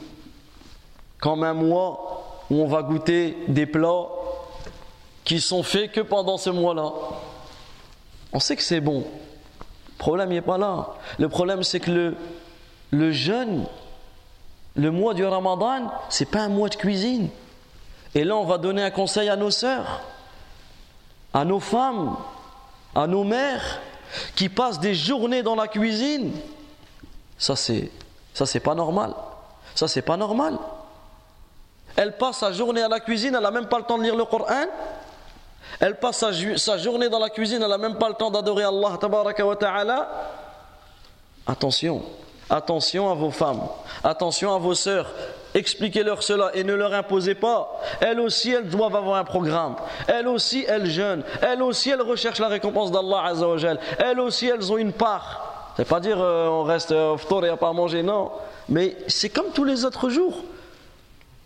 comme 1.18 1.42
un 1.42 1.54
mois 1.54 2.42
où 2.50 2.62
on 2.62 2.66
va 2.66 2.82
goûter 2.82 3.36
des 3.48 3.66
plats 3.66 4.08
qui 5.24 5.40
sont 5.40 5.62
faits 5.62 5.92
que 5.92 6.00
pendant 6.00 6.38
ce 6.38 6.50
mois-là. 6.50 6.92
On 8.32 8.40
sait 8.40 8.56
que 8.56 8.62
c'est 8.62 8.80
bon. 8.80 9.04
Le 9.88 9.98
problème 9.98 10.30
n'est 10.30 10.40
pas 10.40 10.58
là. 10.58 10.94
Le 11.18 11.28
problème 11.28 11.62
c'est 11.62 11.80
que 11.80 12.14
le, 12.90 13.12
jeûne, 13.12 13.66
le 14.74 14.90
mois 14.90 15.14
du 15.14 15.24
Ramadan, 15.24 15.90
c'est 16.08 16.30
pas 16.30 16.40
un 16.40 16.48
mois 16.48 16.68
de 16.68 16.76
cuisine. 16.76 17.28
Et 18.14 18.24
là, 18.24 18.36
on 18.36 18.44
va 18.44 18.58
donner 18.58 18.82
un 18.82 18.90
conseil 18.90 19.28
à 19.28 19.36
nos 19.36 19.50
sœurs, 19.50 20.00
à 21.32 21.44
nos 21.44 21.60
femmes, 21.60 22.16
à 22.94 23.06
nos 23.06 23.24
mères 23.24 23.80
qui 24.34 24.48
passent 24.48 24.80
des 24.80 24.94
journées 24.94 25.42
dans 25.42 25.54
la 25.54 25.68
cuisine. 25.68 26.32
Ça, 27.38 27.56
c'est 27.56 27.90
ça, 28.34 28.46
c'est 28.46 28.60
pas 28.60 28.74
normal. 28.74 29.14
Ça, 29.74 29.88
c'est 29.88 30.02
pas 30.02 30.16
normal. 30.16 30.56
Elle 31.96 32.16
passe 32.16 32.38
sa 32.38 32.52
journée 32.52 32.82
à 32.82 32.88
la 32.88 33.00
cuisine, 33.00 33.34
elle 33.34 33.42
n'a 33.42 33.50
même 33.50 33.66
pas 33.66 33.78
le 33.78 33.84
temps 33.84 33.98
de 33.98 34.02
lire 34.02 34.16
le 34.16 34.24
Coran. 34.24 34.64
Elle 35.78 35.98
passe 35.98 36.24
sa, 36.56 36.78
journée 36.78 37.08
dans 37.08 37.18
la 37.18 37.30
cuisine, 37.30 37.62
elle 37.62 37.68
n'a 37.68 37.78
même 37.78 37.96
pas 37.96 38.08
le 38.08 38.14
temps 38.14 38.30
d'adorer 38.30 38.64
Allah. 38.64 38.98
Ta'ala. 39.58 40.10
Attention, 41.46 42.02
attention 42.48 43.10
à 43.10 43.14
vos 43.14 43.30
femmes, 43.30 43.62
attention 44.04 44.54
à 44.54 44.58
vos 44.58 44.74
sœurs. 44.74 45.10
Expliquez-leur 45.54 46.22
cela 46.22 46.50
et 46.54 46.64
ne 46.64 46.74
leur 46.74 46.94
imposez 46.94 47.34
pas. 47.34 47.80
Elles 48.00 48.20
aussi, 48.20 48.50
elles 48.50 48.68
doivent 48.68 48.94
avoir 48.94 49.16
un 49.16 49.24
programme. 49.24 49.76
Elles 50.06 50.28
aussi, 50.28 50.64
elles 50.68 50.86
jeûnent. 50.86 51.24
Elles 51.42 51.62
aussi, 51.62 51.90
elles 51.90 52.02
recherchent 52.02 52.38
la 52.38 52.48
récompense 52.48 52.92
d'Allah 52.92 53.32
Elles 53.98 54.20
aussi, 54.20 54.46
elles 54.46 54.72
ont 54.72 54.78
une 54.78 54.92
part. 54.92 55.72
C'est 55.76 55.88
pas 55.88 56.00
dire 56.00 56.20
euh, 56.20 56.48
on 56.48 56.62
reste 56.62 56.92
euh, 56.92 57.16
et 57.42 57.48
à 57.48 57.56
pas 57.56 57.72
manger, 57.72 58.02
non. 58.02 58.30
Mais 58.68 58.96
c'est 59.08 59.30
comme 59.30 59.50
tous 59.52 59.64
les 59.64 59.84
autres 59.84 60.08
jours. 60.08 60.44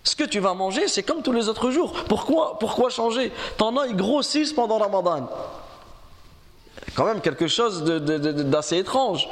Ce 0.02 0.14
que 0.14 0.24
tu 0.24 0.38
vas 0.38 0.52
manger, 0.52 0.86
c'est 0.86 1.02
comme 1.02 1.22
tous 1.22 1.32
les 1.32 1.48
autres 1.48 1.70
jours. 1.70 1.94
Pourquoi, 2.08 2.58
pourquoi 2.58 2.90
changer? 2.90 3.32
T'en 3.56 3.76
as, 3.78 3.86
ils 3.86 3.96
grossissent 3.96 4.52
pendant 4.52 4.78
Ramadan. 4.78 5.30
Quand 6.94 7.06
même 7.06 7.22
quelque 7.22 7.46
chose 7.46 7.82
d'assez 7.84 8.78
étrange. 8.78 9.28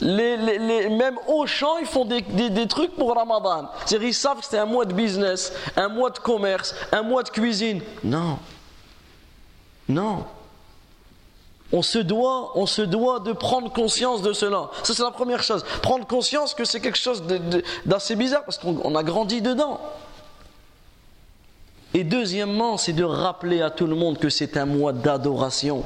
Les, 0.00 0.36
les, 0.36 0.88
même 0.88 1.18
Auchan, 1.28 1.76
ils 1.78 1.86
font 1.86 2.04
des, 2.04 2.22
des 2.22 2.66
trucs 2.66 2.94
pour 2.96 3.14
Ramadan. 3.14 3.68
C'est-à-dire, 3.84 4.08
ils 4.08 4.14
savent 4.14 4.40
que 4.40 4.46
c'est 4.46 4.58
un 4.58 4.66
mois 4.66 4.84
de 4.86 4.94
business, 4.94 5.52
un 5.76 5.88
mois 5.88 6.10
de 6.10 6.18
commerce, 6.18 6.74
un 6.92 7.02
mois 7.02 7.22
de 7.22 7.28
cuisine. 7.28 7.82
Non. 8.02 8.38
Non. 9.88 10.24
On 11.72 11.82
se 11.82 11.98
doit, 11.98 12.52
on 12.56 12.66
se 12.66 12.82
doit 12.82 13.20
de 13.20 13.32
prendre 13.32 13.72
conscience 13.72 14.22
de 14.22 14.32
cela. 14.32 14.70
Ça, 14.82 14.94
c'est 14.94 15.02
la 15.02 15.10
première 15.10 15.42
chose. 15.42 15.64
Prendre 15.82 16.06
conscience 16.06 16.54
que 16.54 16.64
c'est 16.64 16.80
quelque 16.80 16.98
chose 16.98 17.22
d'assez 17.84 18.16
bizarre 18.16 18.44
parce 18.44 18.58
qu'on 18.58 18.94
a 18.96 19.02
grandi 19.02 19.40
dedans. 19.40 19.80
Et 21.92 22.04
deuxièmement, 22.04 22.76
c'est 22.76 22.92
de 22.92 23.02
rappeler 23.02 23.62
à 23.62 23.70
tout 23.70 23.86
le 23.86 23.96
monde 23.96 24.18
que 24.18 24.28
c'est 24.28 24.56
un 24.56 24.66
mois 24.66 24.92
d'adoration. 24.92 25.82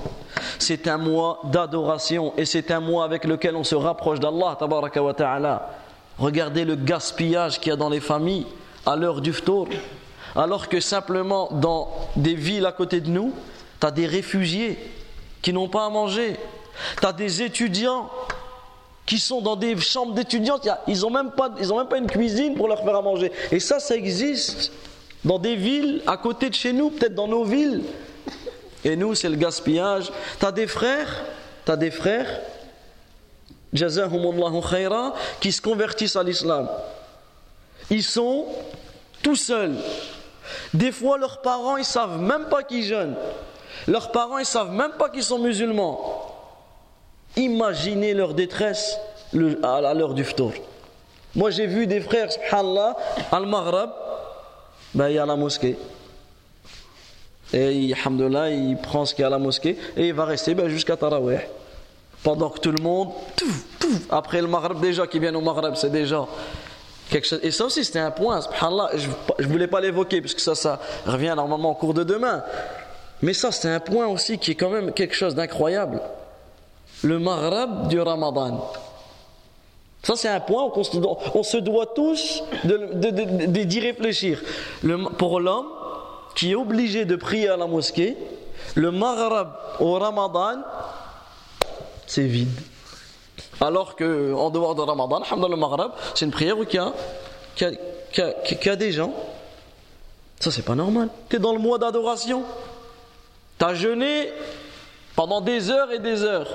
C'est 0.59 0.87
un 0.87 0.99
mois 0.99 1.41
d'adoration 1.45 2.35
et 2.37 2.45
c'est 2.45 2.71
un 2.71 2.81
mois 2.81 3.05
avec 3.05 3.25
lequel 3.25 3.57
on 3.57 3.65
se 3.65 3.75
rapproche 3.75 4.21
d'Allah. 4.21 4.59
Regardez 6.19 6.65
le 6.65 6.77
gaspillage 6.77 7.59
qu'il 7.59 7.71
y 7.71 7.73
a 7.73 7.77
dans 7.77 7.89
les 7.89 8.01
familles 8.01 8.47
à 8.85 8.97
l'heure 8.97 9.23
du 9.23 9.33
ftour. 9.33 9.69
Alors 10.37 10.69
que 10.69 10.81
simplement 10.81 11.49
dans 11.53 11.91
des 12.17 12.35
villes 12.35 12.67
à 12.67 12.73
côté 12.73 13.01
de 13.01 13.09
nous, 13.09 13.33
tu 13.81 13.87
as 13.87 13.91
des 13.91 14.07
réfugiés 14.07 14.79
qui 15.41 15.53
n'ont 15.53 15.69
pas 15.69 15.87
à 15.87 15.91
manger. 15.91 16.37
Tu 17.01 17.07
as 17.07 17.13
des 17.13 17.43
étudiants 17.43 18.11
qui 19.07 19.19
sont 19.19 19.41
dans 19.41 19.57
des 19.57 19.77
chambres 19.79 20.15
d'étudiants, 20.15 20.59
ils 20.87 21.01
n'ont 21.01 21.11
même, 21.11 21.31
même 21.37 21.89
pas 21.89 21.99
une 21.99 22.07
cuisine 22.07 22.55
pour 22.55 22.69
leur 22.69 22.83
faire 22.83 22.97
à 22.97 23.03
manger. 23.03 23.31
Et 23.53 23.61
ça, 23.61 23.79
ça 23.79 23.97
existe 23.97 24.73
dans 25.25 25.39
des 25.39 25.57
villes 25.57 26.03
à 26.07 26.17
côté 26.17 26.51
de 26.51 26.55
chez 26.55 26.73
nous, 26.73 26.91
peut-être 26.91 27.15
dans 27.15 27.29
nos 27.29 27.45
villes. 27.45 27.83
Et 28.85 28.97
nous, 28.97 29.15
c'est 29.15 29.29
le 29.29 29.37
gaspillage. 29.37 30.13
Tu 30.39 30.47
as 30.47 30.53
des 30.53 30.67
frères, 30.67 31.25
tu 31.65 31.73
as 31.73 31.77
des 31.77 31.91
frères, 31.91 32.41
khayra, 33.75 35.15
qui 35.41 35.53
se 35.53 35.61
convertissent 35.63 36.17
à 36.17 36.23
l'islam. 36.23 36.69
Ils 37.91 38.03
sont 38.03 38.47
tout 39.23 39.37
seuls. 39.37 39.75
Des 40.75 40.93
fois, 40.93 41.17
leurs 41.19 41.41
parents, 41.41 41.79
ils 41.79 41.85
savent 41.85 42.21
même 42.21 42.47
pas 42.51 42.63
qu'ils 42.63 42.85
jeûnent. 42.85 43.17
Leurs 43.87 44.13
parents, 44.13 44.39
ils 44.39 44.47
savent 44.47 44.73
même 44.73 44.93
pas 44.93 45.09
qu'ils 45.09 45.25
sont 45.25 45.39
musulmans. 45.39 46.31
Imaginez 47.37 48.15
leur 48.15 48.35
détresse 48.35 48.99
à 49.63 49.95
l'heure 49.95 50.15
du 50.15 50.25
ftour. 50.25 50.53
Moi, 51.35 51.51
j'ai 51.51 51.67
vu 51.67 51.87
des 51.87 52.01
frères, 52.01 52.31
subhanallah, 52.31 52.97
al-Maghreb, 53.33 53.91
ben, 54.95 55.09
il 55.09 55.15
y 55.15 55.19
a 55.19 55.27
la 55.27 55.37
mosquée. 55.37 55.77
Et, 57.53 57.93
alhamdoulilah, 57.93 58.51
il 58.51 58.77
prend 58.77 59.05
ce 59.05 59.15
qu'il 59.15 59.23
y 59.23 59.25
a 59.25 59.29
à 59.29 59.31
la 59.31 59.39
mosquée 59.39 59.79
et 59.97 60.09
il 60.09 60.15
va 60.15 60.25
rester 60.25 60.55
ben, 60.55 60.69
jusqu'à 60.69 60.97
Tarawih. 60.97 61.41
Pendant 62.23 62.49
que 62.51 62.59
tout 62.59 62.73
le 62.73 62.83
monde, 62.83 63.11
après 64.11 64.41
le 64.41 64.49
Maghreb, 64.49 64.81
déjà 64.81 65.07
qui 65.07 65.19
vient 65.19 65.35
au 65.35 65.41
Maghreb, 65.41 65.75
c'est 65.75 65.91
déjà 65.91 66.27
quelque 67.11 67.27
chose. 67.27 67.41
Et 67.43 67.51
ça 67.51 67.67
aussi, 67.67 67.85
c'était 67.85 67.99
un 67.99 68.11
point, 68.11 68.41
subhanallah, 68.41 68.91
je 68.95 69.09
ne 69.45 69.53
voulais 69.53 69.67
pas 69.67 69.81
l'évoquer, 69.81 70.21
puisque 70.21 70.41
ça, 70.41 70.55
ça 70.55 70.81
revient 71.05 71.35
normalement 71.37 71.73
au 71.73 71.75
cours 71.75 71.93
de 71.93 72.03
demain. 72.03 72.43
Mais 73.21 73.35
ça, 73.35 73.53
c'est 73.53 73.69
un 73.69 73.81
point 73.81 74.07
aussi 74.07 74.39
qui 74.39 74.53
est 74.53 74.55
quand 74.55 74.71
même 74.71 74.93
quelque 74.93 75.15
chose 75.15 75.35
d'incroyable 75.35 76.01
le 77.05 77.19
Maghreb 77.19 77.89
du 77.89 78.01
Ramadan. 78.01 78.73
Ça, 80.05 80.17
c'est 80.17 80.29
un 80.29 80.41
point 80.41 80.69
qu'on 80.69 80.85
se, 80.85 80.99
on 81.35 81.43
se 81.43 81.57
doit 81.57 81.87
tous 81.87 82.43
d'y 82.65 83.81
réfléchir. 83.81 84.41
pour 85.19 85.41
l'homme 85.41 85.69
qui 86.35 86.53
est 86.53 86.55
obligé 86.55 87.07
de 87.07 87.17
prier 87.17 87.49
à 87.49 87.57
la 87.57 87.67
mosquée, 87.67 88.17
le 88.75 88.91
Maghreb 88.91 89.49
au 89.81 89.95
Ramadan, 89.95 90.63
c'est 92.07 92.25
vide. 92.25 92.61
Alors 93.61 93.97
qu'en 93.97 94.51
dehors 94.51 94.75
de 94.75 94.83
Ramadan, 94.83 95.23
le 95.49 95.57
Maghreb, 95.57 95.93
c'est 96.15 96.27
une 96.27 96.31
prière 96.31 96.59
où 96.59 96.65
il 96.65 96.75
y 96.75 96.79
a, 96.79 96.93
a, 98.73 98.77
des 98.77 98.93
gens. 98.93 99.15
Ça, 100.39 100.51
c'est 100.51 100.65
pas 100.65 100.75
normal. 100.75 101.09
Tu 101.31 101.37
es 101.37 101.39
dans 101.39 101.55
le 101.55 101.59
mois 101.59 101.79
d'adoration. 101.79 102.43
Tu 103.59 103.65
as 103.65 103.75
jeûné 103.75 104.31
pendant 105.17 105.41
des 105.41 105.71
heures 105.71 105.93
et 105.93 105.99
des 105.99 106.23
heures. 106.23 106.49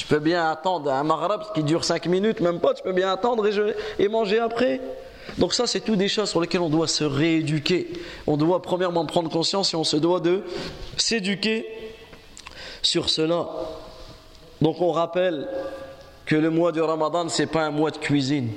Tu 0.00 0.06
peux 0.06 0.18
bien 0.18 0.50
attendre 0.50 0.90
un 0.90 1.04
maghreb 1.04 1.42
qui 1.54 1.62
dure 1.62 1.84
5 1.84 2.06
minutes, 2.06 2.40
même 2.40 2.58
pas, 2.58 2.72
tu 2.72 2.82
peux 2.82 2.94
bien 2.94 3.12
attendre 3.12 3.46
et, 3.98 4.08
manger 4.08 4.38
après. 4.38 4.80
Donc 5.36 5.52
ça, 5.52 5.66
c'est 5.66 5.80
tout 5.80 5.94
des 5.94 6.08
choses 6.08 6.30
sur 6.30 6.40
lesquelles 6.40 6.62
on 6.62 6.70
doit 6.70 6.88
se 6.88 7.04
rééduquer. 7.04 7.92
On 8.26 8.38
doit 8.38 8.62
premièrement 8.62 9.04
prendre 9.04 9.28
conscience 9.28 9.74
et 9.74 9.76
on 9.76 9.84
se 9.84 9.98
doit 9.98 10.20
de 10.20 10.42
s'éduquer 10.96 11.66
sur 12.80 13.10
cela. 13.10 13.46
Donc 14.62 14.80
on 14.80 14.90
rappelle 14.90 15.46
que 16.24 16.34
le 16.34 16.48
mois 16.48 16.72
du 16.72 16.80
Ramadan, 16.80 17.28
c'est 17.28 17.44
pas 17.44 17.64
un 17.64 17.70
mois 17.70 17.90
de 17.90 17.98
cuisine. 17.98 18.52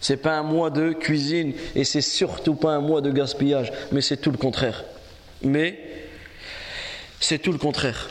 C'est 0.00 0.16
pas 0.16 0.38
un 0.38 0.42
mois 0.42 0.70
de 0.70 0.94
cuisine 0.94 1.52
et 1.74 1.84
c'est 1.84 2.00
surtout 2.00 2.54
pas 2.54 2.70
un 2.70 2.80
mois 2.80 3.02
de 3.02 3.10
gaspillage, 3.10 3.70
mais 3.92 4.00
c'est 4.00 4.16
tout 4.16 4.30
le 4.30 4.38
contraire. 4.38 4.82
Mais 5.42 5.78
c'est 7.20 7.38
tout 7.38 7.52
le 7.52 7.58
contraire. 7.58 8.08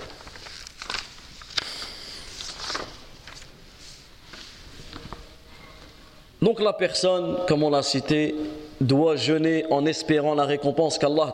Donc 6.41 6.61
la 6.61 6.73
personne, 6.73 7.37
comme 7.47 7.63
on 7.63 7.69
l'a 7.69 7.83
cité, 7.83 8.35
doit 8.79 9.17
jeûner 9.17 9.65
en 9.69 9.85
espérant 9.85 10.35
la 10.35 10.45
récompense 10.45 10.97
qu'Allah 10.97 11.33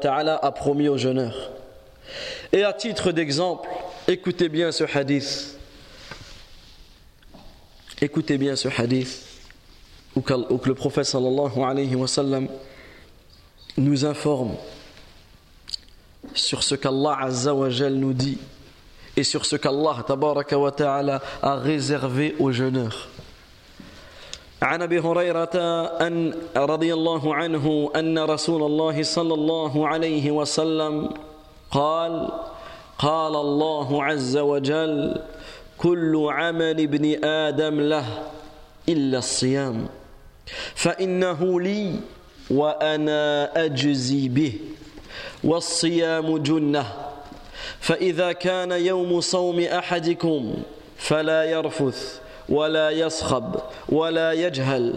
ta'ala 0.00 0.36
a 0.36 0.52
promis 0.52 0.88
aux 0.88 0.98
jeûneurs. 0.98 1.52
Et 2.52 2.64
à 2.64 2.72
titre 2.72 3.12
d'exemple, 3.12 3.68
écoutez 4.08 4.48
bien 4.48 4.72
ce 4.72 4.84
hadith. 4.84 5.56
Écoutez 8.00 8.36
bien 8.36 8.56
ce 8.56 8.68
hadith 8.68 9.22
où 10.16 10.20
que 10.20 10.68
le 10.68 10.74
prophète 10.74 11.04
sallallahu 11.04 12.48
nous 13.78 14.04
informe 14.04 14.56
sur 16.34 16.62
ce 16.62 16.74
qu'Allah 16.74 17.16
azza 17.20 17.52
nous 17.52 18.12
dit 18.12 18.38
et 19.16 19.22
sur 19.22 19.46
ce 19.46 19.56
qu'Allah 19.56 20.04
a 21.42 21.56
réservé 21.56 22.34
aux 22.38 22.50
jeûneurs. 22.50 23.11
عن 24.62 24.82
أبي 24.82 24.98
هريرة 25.00 25.50
أن 26.06 26.34
رضي 26.56 26.94
الله 26.94 27.34
عنه 27.34 27.90
أن 27.96 28.18
رسول 28.18 28.62
الله 28.62 29.02
صلى 29.02 29.34
الله 29.34 29.88
عليه 29.88 30.30
وسلم 30.30 31.10
قال 31.70 32.28
قال 32.98 33.36
الله 33.36 34.04
عز 34.04 34.36
وجل 34.36 35.20
كل 35.78 36.26
عمل 36.30 36.80
ابن 36.80 37.24
آدم 37.24 37.80
له 37.80 38.06
إلا 38.88 39.18
الصيام 39.18 39.86
فإنه 40.74 41.60
لي 41.60 41.94
وأنا 42.50 43.50
أجزي 43.64 44.28
به 44.28 44.52
والصيام 45.44 46.38
جنة 46.38 46.86
فإذا 47.80 48.32
كان 48.32 48.72
يوم 48.72 49.20
صوم 49.20 49.60
أحدكم 49.60 50.54
فلا 50.96 51.44
يرفث 51.44 52.21
ولا 52.52 52.90
يصخب 52.90 53.54
ولا 53.88 54.32
يجهل 54.32 54.94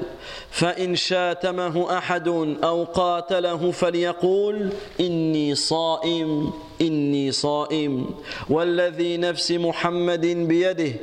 فإن 0.52 0.96
شاتمه 0.96 1.98
أحد 1.98 2.28
أو 2.64 2.84
قاتله 2.84 3.72
فليقول 3.72 4.70
إني 5.00 5.56
صائم 5.56 6.54
إني 6.82 7.32
صائم. 7.32 8.10
والذي 8.50 9.18
نفس 9.18 9.52
محمد 9.52 10.26
بيده 10.26 10.94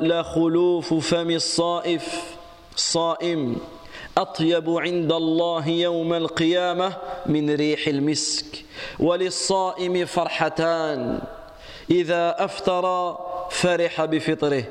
لخلوف 0.00 0.94
فم 0.94 1.30
الصائف 1.30 2.24
صائم. 2.76 3.56
أطيب 4.18 4.70
عند 4.70 5.12
الله 5.12 5.68
يوم 5.68 6.14
القيامة 6.14 6.96
من 7.26 7.54
ريح 7.54 7.88
المسك. 7.88 8.64
وللصائم 8.98 10.06
فرحتان. 10.06 11.20
إذا 11.90 12.44
افطر 12.44 13.16
فرح 13.50 14.04
بفطره. 14.04 14.64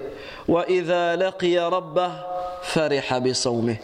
وإذا 0.48 1.16
لقي 1.16 1.58
ربه 1.58 2.12
فرح 2.62 3.18
بصومه 3.18 3.76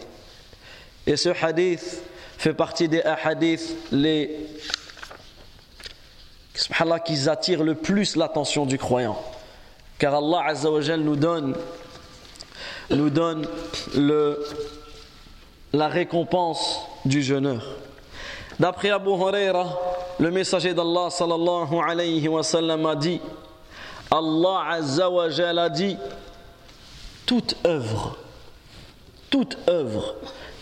Et 1.07 1.17
ce 1.17 1.29
hadith 1.29 2.01
fait 2.37 2.53
partie 2.53 2.87
des 2.87 3.01
hadiths 3.03 3.75
les 3.91 4.39
qui 7.05 7.29
attirent 7.29 7.63
le 7.63 7.75
plus 7.75 8.15
l'attention 8.15 8.65
du 8.65 8.77
croyant. 8.77 9.17
Car 9.99 10.15
Allah 10.15 10.45
Azza 10.47 10.71
wa 10.71 10.81
nous 10.97 11.15
donne, 11.15 11.55
nous 12.89 13.09
donne 13.09 13.47
le, 13.95 14.43
la 15.73 15.87
récompense 15.87 16.81
du 17.05 17.21
jeûneur. 17.21 17.63
D'après 18.59 18.89
Abu 18.89 19.09
Huraira, 19.09 19.77
le 20.19 20.31
messager 20.31 20.73
d'Allah 20.73 21.09
sallallahu 21.09 21.75
alayhi 21.85 22.27
wa 22.27 22.41
sallam 22.43 22.85
a 22.85 22.95
dit 22.95 23.21
Allah 24.11 24.63
Azza 24.69 25.09
wa 25.09 25.25
a 25.25 25.69
dit 25.69 25.97
toute 27.30 27.54
œuvre, 27.64 28.16
toute 29.30 29.56
œuvre 29.68 30.16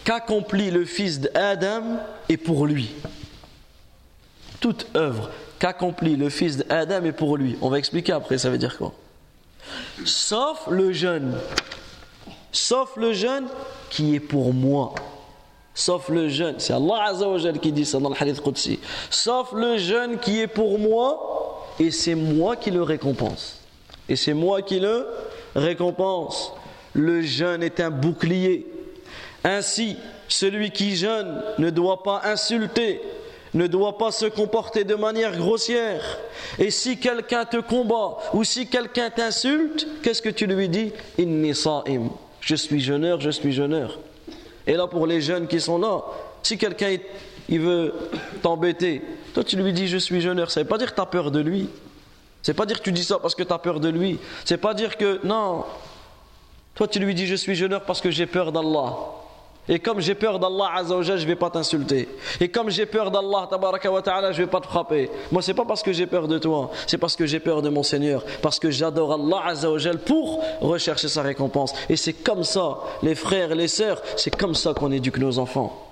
qu'accomplit 0.05 0.71
le 0.71 0.85
fils 0.85 1.19
d'Adam 1.19 1.97
est 2.29 2.37
pour 2.37 2.67
lui. 2.67 2.91
Toute 4.61 4.87
œuvre 4.95 5.31
qu'accomplit 5.59 6.17
le 6.17 6.29
fils 6.29 6.59
d'Adam 6.59 7.07
est 7.07 7.13
pour 7.13 7.39
lui. 7.39 7.57
On 7.63 7.71
va 7.71 7.79
expliquer 7.79 8.13
après, 8.13 8.37
ça 8.37 8.51
veut 8.51 8.59
dire 8.59 8.77
quoi? 8.77 8.93
Sauf 10.05 10.67
le 10.69 10.93
jeûne. 10.93 11.39
Sauf 12.53 12.97
le 12.97 13.15
jeûne 13.15 13.47
qui 13.89 14.17
est 14.17 14.21
pour 14.21 14.53
moi. 14.53 14.95
Sauf 15.73 16.11
le 16.11 16.29
jeûne. 16.29 16.57
C'est 16.59 16.75
Allah 16.75 17.15
qui 17.63 17.73
dit 17.73 17.87
ça 17.87 17.99
dans 17.99 18.11
le 18.11 18.17
hadith 18.21 18.43
Qudsi. 18.43 18.79
Sauf 19.09 19.53
le 19.55 19.79
jeûne 19.79 20.19
qui 20.19 20.41
est 20.41 20.47
pour 20.47 20.79
moi 20.79 21.65
et 21.81 21.91
c'est 21.91 22.15
moi 22.15 22.57
qui 22.57 22.71
le 22.71 22.83
récompense. 22.83 23.59
Et 24.07 24.17
c'est 24.17 24.35
moi 24.35 24.61
qui 24.61 24.81
le 24.81 25.07
récompense. 25.55 26.53
Le 26.99 27.23
jeûne 27.23 27.63
est 27.63 27.79
un 27.79 27.91
bouclier. 27.91 28.67
Ainsi, 29.45 29.97
celui 30.27 30.73
qui 30.73 30.97
jeûne 30.97 31.41
ne 31.59 31.71
doit 31.71 32.03
pas 32.03 32.23
insulter, 32.25 33.01
ne 33.55 33.69
doit 33.69 33.97
pas 33.97 34.11
se 34.11 34.27
comporter 34.27 34.83
de 34.83 34.97
manière 34.97 35.37
grossière. 35.37 36.19
Et 36.59 36.73
si 36.73 36.99
quelqu'un 36.99 37.45
te 37.45 37.59
combat 37.59 38.19
ou 38.35 38.43
si 38.43 38.67
quelqu'un 38.67 39.11
t'insulte, 39.11 39.87
qu'est-ce 40.03 40.21
que 40.21 40.29
tu 40.29 40.49
lui 40.49 40.69
dis? 40.69 40.91
Inni 41.19 41.55
sa'im. 41.55 42.11
Je 42.41 42.57
suis 42.57 42.81
jeûneur, 42.81 43.21
je 43.21 43.31
suis 43.31 43.53
jeûneur. 43.53 44.01
Et 44.67 44.75
là, 44.75 44.89
pour 44.89 45.07
les 45.07 45.21
jeunes 45.21 45.47
qui 45.47 45.61
sont 45.61 45.79
là, 45.79 46.03
si 46.43 46.59
quelqu'un 46.59 46.97
il 47.49 47.61
veut 47.61 47.95
t'embêter, 48.43 49.03
toi 49.35 49.45
tu 49.45 49.57
lui 49.57 49.73
dis 49.73 49.87
je 49.87 49.99
suis 49.99 50.21
jeûneur, 50.21 50.51
ça 50.51 50.61
ne 50.61 50.65
veut 50.65 50.69
pas 50.69 50.79
dire 50.79 50.91
que 50.91 50.97
tu 50.97 51.01
as 51.01 51.07
peur 51.07 51.31
de 51.31 51.39
lui. 51.39 51.69
C'est 52.43 52.55
pas 52.55 52.67
dire 52.67 52.79
que 52.79 52.85
tu 52.85 52.93
dis 52.93 53.05
ça 53.05 53.21
parce 53.21 53.37
que 53.37 53.45
tu 53.45 53.53
as 53.53 53.59
peur 53.59 53.79
de 53.79 53.89
lui. 53.89 54.19
C'est 54.45 54.59
pas 54.59 54.75
dire 54.75 54.97
que 54.97 55.21
non. 55.25 55.65
Toi 56.79 56.87
tu 56.87 57.01
lui 57.01 57.13
dis 57.13 57.27
je 57.27 57.35
suis 57.35 57.57
jeûneur 57.57 57.83
parce 57.83 58.01
que 58.01 58.09
j'ai 58.09 58.27
peur 58.27 58.53
d'Allah. 58.53 58.97
Et 59.69 59.81
comme 59.81 60.01
j'ai 60.01 60.15
peur 60.15 60.39
d'Allah 60.39 60.81
je 61.03 61.13
ne 61.13 61.27
vais 61.27 61.35
pas 61.35 61.51
t'insulter. 61.51 62.09
Et 62.41 62.49
comme 62.51 62.71
j'ai 62.71 62.87
peur 62.87 63.11
d'Allah 63.11 63.49
ta'ala, 63.51 64.31
je 64.31 64.43
vais 64.43 64.47
pas 64.47 64.61
te 64.61 64.69
frapper. 64.69 65.11
Moi 65.33 65.43
c'est 65.43 65.55
pas 65.55 65.65
parce 65.65 65.83
que 65.83 65.93
j'ai 65.93 66.07
peur 66.07 66.29
de 66.29 66.39
toi, 66.39 66.71
c'est 66.87 66.97
parce 66.97 67.17
que 67.17 67.27
j'ai 67.27 67.41
peur 67.41 67.63
de 67.63 67.69
mon 67.69 67.83
Seigneur, 67.83 68.25
parce 68.43 68.61
que 68.61 68.71
j'adore 68.71 69.13
Allah 69.15 69.55
pour 70.07 70.41
rechercher 70.61 71.09
sa 71.09 71.23
récompense. 71.23 71.75
Et 71.89 71.97
c'est 71.97 72.13
comme 72.13 72.45
ça, 72.45 72.79
les 73.03 73.17
frères 73.17 73.51
et 73.51 73.57
les 73.57 73.67
sœurs, 73.67 74.01
c'est 74.17 74.37
comme 74.37 74.55
ça 74.55 74.73
qu'on 74.73 74.93
éduque 74.93 75.19
nos 75.19 75.41
enfants. 75.41 75.85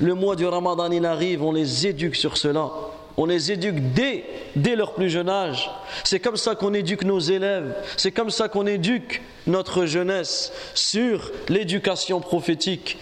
Le 0.00 0.14
mois 0.16 0.34
du 0.34 0.44
Ramadan 0.44 0.90
il 0.90 1.06
arrive, 1.06 1.44
on 1.44 1.52
les 1.52 1.86
éduque 1.86 2.16
sur 2.16 2.36
cela. 2.36 2.68
On 3.16 3.26
les 3.26 3.52
éduque 3.52 3.92
dès, 3.92 4.24
dès 4.56 4.76
leur 4.76 4.94
plus 4.94 5.10
jeune 5.10 5.28
âge. 5.28 5.70
C'est 6.04 6.20
comme 6.20 6.36
ça 6.36 6.54
qu'on 6.54 6.72
éduque 6.72 7.04
nos 7.04 7.20
élèves. 7.20 7.74
C'est 7.96 8.12
comme 8.12 8.30
ça 8.30 8.48
qu'on 8.48 8.66
éduque 8.66 9.22
notre 9.46 9.86
jeunesse 9.86 10.52
sur 10.74 11.30
l'éducation 11.48 12.20
prophétique. 12.20 12.98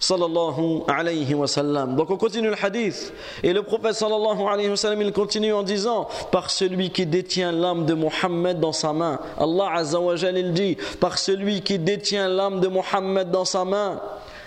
Sallallahu 0.00 0.82
alayhi 0.86 1.34
wa 1.34 1.46
sallam. 1.46 1.96
Donc 1.96 2.10
on 2.10 2.18
continue 2.18 2.48
le 2.48 2.56
hadith. 2.62 3.12
Et 3.42 3.54
le 3.54 3.62
prophète 3.62 3.94
sallallahu 3.94 5.00
il 5.00 5.12
continue 5.12 5.52
en 5.52 5.62
disant 5.62 6.08
Par 6.30 6.50
celui 6.50 6.90
qui 6.90 7.06
détient 7.06 7.52
l'âme 7.52 7.86
de 7.86 7.94
Mohammed 7.94 8.60
dans 8.60 8.72
sa 8.72 8.92
main. 8.92 9.18
Allah 9.38 9.70
azza 9.72 9.98
wa 9.98 10.14
il 10.14 10.52
dit 10.52 10.76
Par 11.00 11.16
celui 11.16 11.62
qui 11.62 11.78
détient 11.78 12.28
l'âme 12.28 12.60
de 12.60 12.68
Mohammed 12.68 13.30
dans 13.30 13.46
sa 13.46 13.64
main 13.64 14.00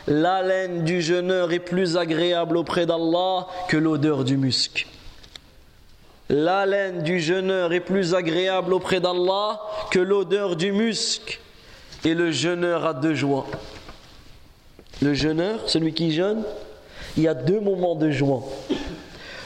l'haleine 0.07 0.83
du 0.83 1.01
jeûneur 1.01 1.51
est 1.51 1.59
plus 1.59 1.97
agréable 1.97 2.57
auprès 2.57 2.85
d'Allah 2.85 3.47
que 3.67 3.77
l'odeur 3.77 4.23
du 4.23 4.37
musc. 4.37 4.87
L'haleine 6.29 7.03
du 7.03 7.19
jeûneur 7.19 7.71
est 7.71 7.79
plus 7.79 8.13
agréable 8.13 8.73
auprès 8.73 8.99
d'Allah 8.99 9.61
que 9.91 9.99
l'odeur 9.99 10.55
du 10.55 10.71
musc. 10.71 11.39
Et 12.03 12.13
le 12.13 12.31
jeûneur 12.31 12.85
a 12.85 12.93
deux 12.93 13.15
joies. 13.15 13.47
Le 15.01 15.13
jeûneur, 15.13 15.69
celui 15.69 15.93
qui 15.93 16.11
jeûne, 16.11 16.43
il 17.15 17.23
y 17.23 17.27
a 17.27 17.33
deux 17.33 17.59
moments 17.59 17.95
de 17.95 18.11
joie. 18.11 18.43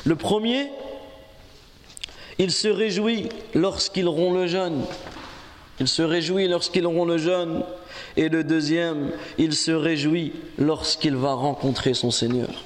Le 0.05 0.15
premier, 0.15 0.69
il 2.39 2.51
se 2.51 2.67
réjouit 2.67 3.29
lorsqu'il 3.53 4.07
rompt 4.07 4.33
le 4.33 4.47
jeûne. 4.47 4.83
Il 5.79 5.87
se 5.87 6.01
réjouit 6.01 6.47
lorsqu'il 6.47 6.87
rompt 6.87 7.07
le 7.07 7.17
jeûne. 7.17 7.63
Et 8.17 8.29
le 8.29 8.43
deuxième, 8.43 9.11
il 9.37 9.55
se 9.55 9.71
réjouit 9.71 10.33
lorsqu'il 10.57 11.15
va 11.15 11.33
rencontrer 11.33 11.93
son 11.93 12.11
Seigneur. 12.11 12.63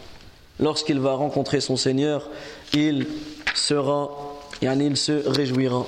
Lorsqu'il 0.60 1.00
va 1.00 1.14
rencontrer 1.14 1.60
son 1.60 1.76
Seigneur, 1.76 2.30
il 2.74 3.08
sera, 3.54 4.10
il 4.62 4.98
se 4.98 5.28
réjouira. 5.28 5.86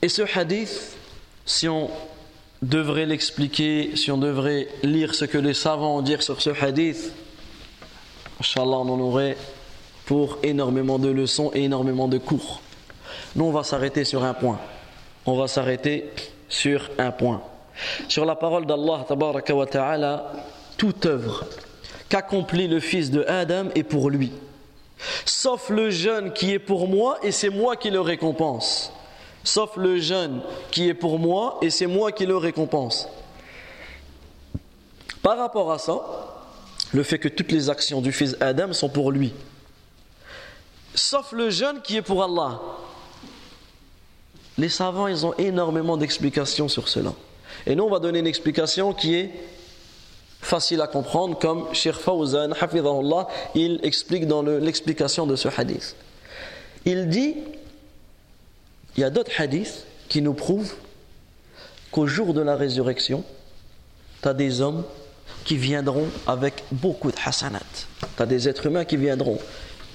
Et 0.00 0.08
ce 0.08 0.22
hadith, 0.38 0.96
si 1.44 1.68
on 1.68 1.90
devrait 2.62 3.06
l'expliquer, 3.06 3.96
si 3.96 4.10
on 4.10 4.18
devrait 4.18 4.68
lire 4.82 5.14
ce 5.14 5.24
que 5.24 5.38
les 5.38 5.54
savants 5.54 5.98
ont 5.98 6.02
dit 6.02 6.16
sur 6.20 6.40
ce 6.40 6.50
hadith, 6.50 7.12
Inch'Allah, 8.40 8.78
on 8.78 8.88
en 8.88 9.00
aurait 9.00 9.36
pour 10.06 10.38
énormément 10.42 10.98
de 10.98 11.08
leçons 11.08 11.50
et 11.54 11.64
énormément 11.64 12.08
de 12.08 12.18
cours. 12.18 12.62
Nous, 13.36 13.44
on 13.44 13.52
va 13.52 13.62
s'arrêter 13.62 14.04
sur 14.04 14.24
un 14.24 14.34
point 14.34 14.58
on 15.28 15.36
va 15.36 15.46
s'arrêter 15.46 16.10
sur 16.48 16.90
un 16.98 17.10
point. 17.10 17.42
Sur 18.08 18.24
la 18.24 18.34
parole 18.34 18.64
d'Allah, 18.66 19.04
ta'ala, 19.70 20.32
toute 20.76 21.04
œuvre 21.06 21.44
qu'accomplit 22.08 22.66
le 22.66 22.80
fils 22.80 23.10
de 23.10 23.24
Adam 23.28 23.66
est 23.74 23.82
pour 23.82 24.08
lui. 24.08 24.32
Sauf 25.26 25.68
le 25.68 25.90
jeûne 25.90 26.32
qui 26.32 26.52
est 26.52 26.58
pour 26.58 26.88
moi 26.88 27.18
et 27.22 27.30
c'est 27.30 27.50
moi 27.50 27.76
qui 27.76 27.90
le 27.90 28.00
récompense. 28.00 28.90
Sauf 29.44 29.76
le 29.76 29.98
jeûne 29.98 30.40
qui 30.70 30.88
est 30.88 30.94
pour 30.94 31.18
moi 31.18 31.58
et 31.60 31.68
c'est 31.68 31.86
moi 31.86 32.10
qui 32.10 32.24
le 32.24 32.36
récompense. 32.36 33.06
Par 35.22 35.36
rapport 35.36 35.70
à 35.70 35.78
ça, 35.78 36.00
le 36.92 37.02
fait 37.02 37.18
que 37.18 37.28
toutes 37.28 37.52
les 37.52 37.68
actions 37.68 38.00
du 38.00 38.12
fils 38.12 38.34
Adam 38.40 38.72
sont 38.72 38.88
pour 38.88 39.12
lui. 39.12 39.34
Sauf 40.94 41.32
le 41.32 41.50
jeûne 41.50 41.82
qui 41.82 41.98
est 41.98 42.02
pour 42.02 42.24
Allah. 42.24 42.60
Les 44.58 44.68
savants, 44.68 45.06
ils 45.06 45.24
ont 45.24 45.34
énormément 45.34 45.96
d'explications 45.96 46.68
sur 46.68 46.88
cela. 46.88 47.14
Et 47.66 47.76
nous, 47.76 47.84
on 47.84 47.90
va 47.90 48.00
donner 48.00 48.18
une 48.18 48.26
explication 48.26 48.92
qui 48.92 49.14
est 49.14 49.30
facile 50.40 50.80
à 50.80 50.86
comprendre, 50.86 51.38
comme 51.38 51.72
Sheikh 51.72 51.94
Fawzan, 51.94 52.50
il 53.54 53.80
explique 53.82 54.26
dans 54.26 54.42
l'explication 54.42 55.26
de 55.26 55.36
ce 55.36 55.48
hadith. 55.56 55.94
Il 56.84 57.08
dit, 57.08 57.36
il 58.96 59.00
y 59.00 59.04
a 59.04 59.10
d'autres 59.10 59.32
hadiths 59.40 59.84
qui 60.08 60.22
nous 60.22 60.34
prouvent 60.34 60.74
qu'au 61.92 62.06
jour 62.06 62.34
de 62.34 62.40
la 62.40 62.56
résurrection, 62.56 63.24
tu 64.22 64.28
as 64.28 64.34
des 64.34 64.60
hommes 64.60 64.84
qui 65.44 65.56
viendront 65.56 66.06
avec 66.26 66.64
beaucoup 66.72 67.10
de 67.10 67.16
hasanat. 67.24 67.60
Tu 68.16 68.22
as 68.22 68.26
des 68.26 68.48
êtres 68.48 68.66
humains 68.66 68.84
qui 68.84 68.96
viendront. 68.96 69.38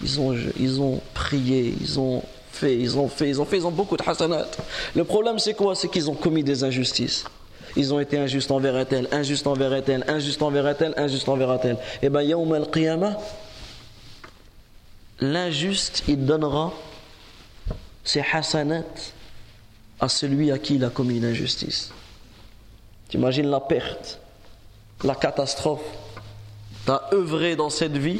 Ils 0.01 0.20
ont, 0.20 0.36
ils 0.59 0.82
ont 0.82 1.01
prié, 1.14 1.74
ils 1.80 1.99
ont 1.99 2.24
fait, 2.54 2.78
ils 2.78 2.97
ont 2.97 3.08
fait, 3.08 3.30
ils 3.30 3.41
ont 3.41 3.45
fait, 3.45 3.58
ils 3.58 3.68
ont 3.68 3.72
beaucoup 3.72 3.97
de 3.97 4.04
hasanat. 4.08 4.45
Le 4.95 5.04
problème 5.04 5.39
c'est 5.39 5.54
quoi? 5.54 5.76
C'est 5.76 5.89
qu'ils 5.89 6.10
ont 6.10 6.16
commis 6.16 6.43
des 6.43 6.64
injustices. 6.64 7.26
Ils 7.76 7.93
ont 7.93 7.99
été 7.99 8.20
injustes 8.20 8.51
envers 8.51 8.88
tel, 8.88 9.08
injustes 9.12 9.47
envers 9.47 9.84
tel, 9.84 10.06
injustes 10.08 10.41
envers 10.41 10.78
tel, 10.78 10.93
injustes 10.95 11.28
envers 11.28 11.60
tel. 11.60 11.78
Et 12.04 12.10
bien, 12.10 12.22
Yawm 12.22 12.54
al-Qiyamah, 12.54 13.18
l'injuste, 15.20 16.04
il 16.08 16.24
donnera 16.26 16.72
ses 18.04 18.24
hasanat 18.32 18.84
à 19.99 20.08
celui 20.08 20.51
à 20.51 20.60
qui 20.60 20.76
il 20.76 20.86
a 20.86 20.89
commis 20.89 21.18
une 21.18 21.26
injustice. 21.26 21.91
T'imagines 23.10 23.49
la 23.49 23.60
perte, 23.60 24.20
la 25.04 25.16
catastrophe. 25.16 25.82
Tu 26.86 26.91
as 26.91 27.10
œuvré 27.14 27.56
dans 27.56 27.70
cette 27.70 27.97
vie 27.97 28.20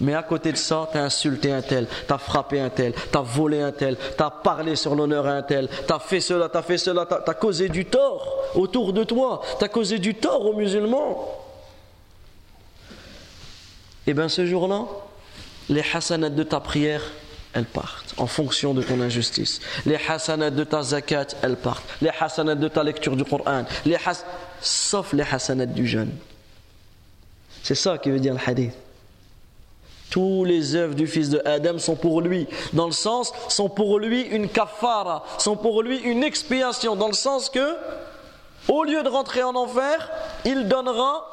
mais 0.00 0.14
à 0.14 0.22
côté 0.22 0.52
de 0.52 0.56
ça, 0.56 0.88
tu 0.90 0.98
as 0.98 1.04
insulté 1.04 1.52
un 1.52 1.62
tel, 1.62 1.86
tu 2.06 2.12
as 2.12 2.18
frappé 2.18 2.60
un 2.60 2.70
tel, 2.70 2.92
tu 2.92 3.18
as 3.18 3.22
volé 3.22 3.60
un 3.60 3.72
tel, 3.72 3.96
tu 3.96 4.22
as 4.22 4.30
parlé 4.30 4.76
sur 4.76 4.94
l'honneur 4.94 5.26
à 5.26 5.32
un 5.32 5.42
tel, 5.42 5.68
tu 5.86 5.92
as 5.92 5.98
fait 5.98 6.20
cela, 6.20 6.48
tu 6.48 6.56
as 6.56 6.62
fait 6.62 6.78
cela, 6.78 7.06
tu 7.06 7.30
as, 7.30 7.34
causé 7.34 7.68
du 7.68 7.84
tort 7.84 8.50
autour 8.54 8.92
de 8.92 9.04
toi, 9.04 9.40
tu 9.58 9.64
as 9.64 9.68
causé 9.68 9.98
du 9.98 10.14
tort 10.14 10.44
aux 10.44 10.54
musulmans. 10.54 11.28
Et 14.06 14.14
bien 14.14 14.28
ce 14.28 14.44
jour-là, 14.44 14.84
les 15.68 15.84
hasanats 15.94 16.30
de 16.30 16.42
ta 16.42 16.60
prière, 16.60 17.02
elles 17.52 17.64
partent 17.64 18.14
en 18.16 18.26
fonction 18.26 18.74
de 18.74 18.82
ton 18.82 19.00
injustice. 19.00 19.60
Les 19.86 19.98
hasanats 20.08 20.50
de 20.50 20.64
ta 20.64 20.82
zakat, 20.82 21.28
elles 21.42 21.56
partent. 21.56 21.84
Les 22.02 22.10
hasanats 22.20 22.56
de 22.56 22.68
ta 22.68 22.82
lecture 22.82 23.16
du 23.16 23.24
Coran, 23.24 23.64
les 23.86 23.96
sauf 24.60 25.12
les 25.12 25.22
hasanats 25.22 25.66
du 25.66 25.86
jeûne. 25.86 26.12
C'est 27.62 27.76
ça 27.76 27.96
qui 27.96 28.10
veut 28.10 28.20
dire 28.20 28.34
le 28.34 28.40
hadith. 28.44 28.74
Tous 30.10 30.44
les 30.44 30.76
œuvres 30.76 30.94
du 30.94 31.06
fils 31.06 31.30
de 31.30 31.42
Adam 31.44 31.78
sont 31.78 31.96
pour 31.96 32.20
lui, 32.20 32.46
dans 32.72 32.86
le 32.86 32.92
sens, 32.92 33.32
sont 33.48 33.68
pour 33.68 33.98
lui 33.98 34.22
une 34.22 34.48
kafara, 34.48 35.24
sont 35.38 35.56
pour 35.56 35.82
lui 35.82 35.98
une 35.98 36.22
expiation, 36.22 36.94
dans 36.94 37.08
le 37.08 37.14
sens 37.14 37.50
que, 37.50 37.74
au 38.68 38.84
lieu 38.84 39.02
de 39.02 39.08
rentrer 39.08 39.42
en 39.42 39.54
enfer, 39.56 40.10
il 40.44 40.68
donnera 40.68 41.26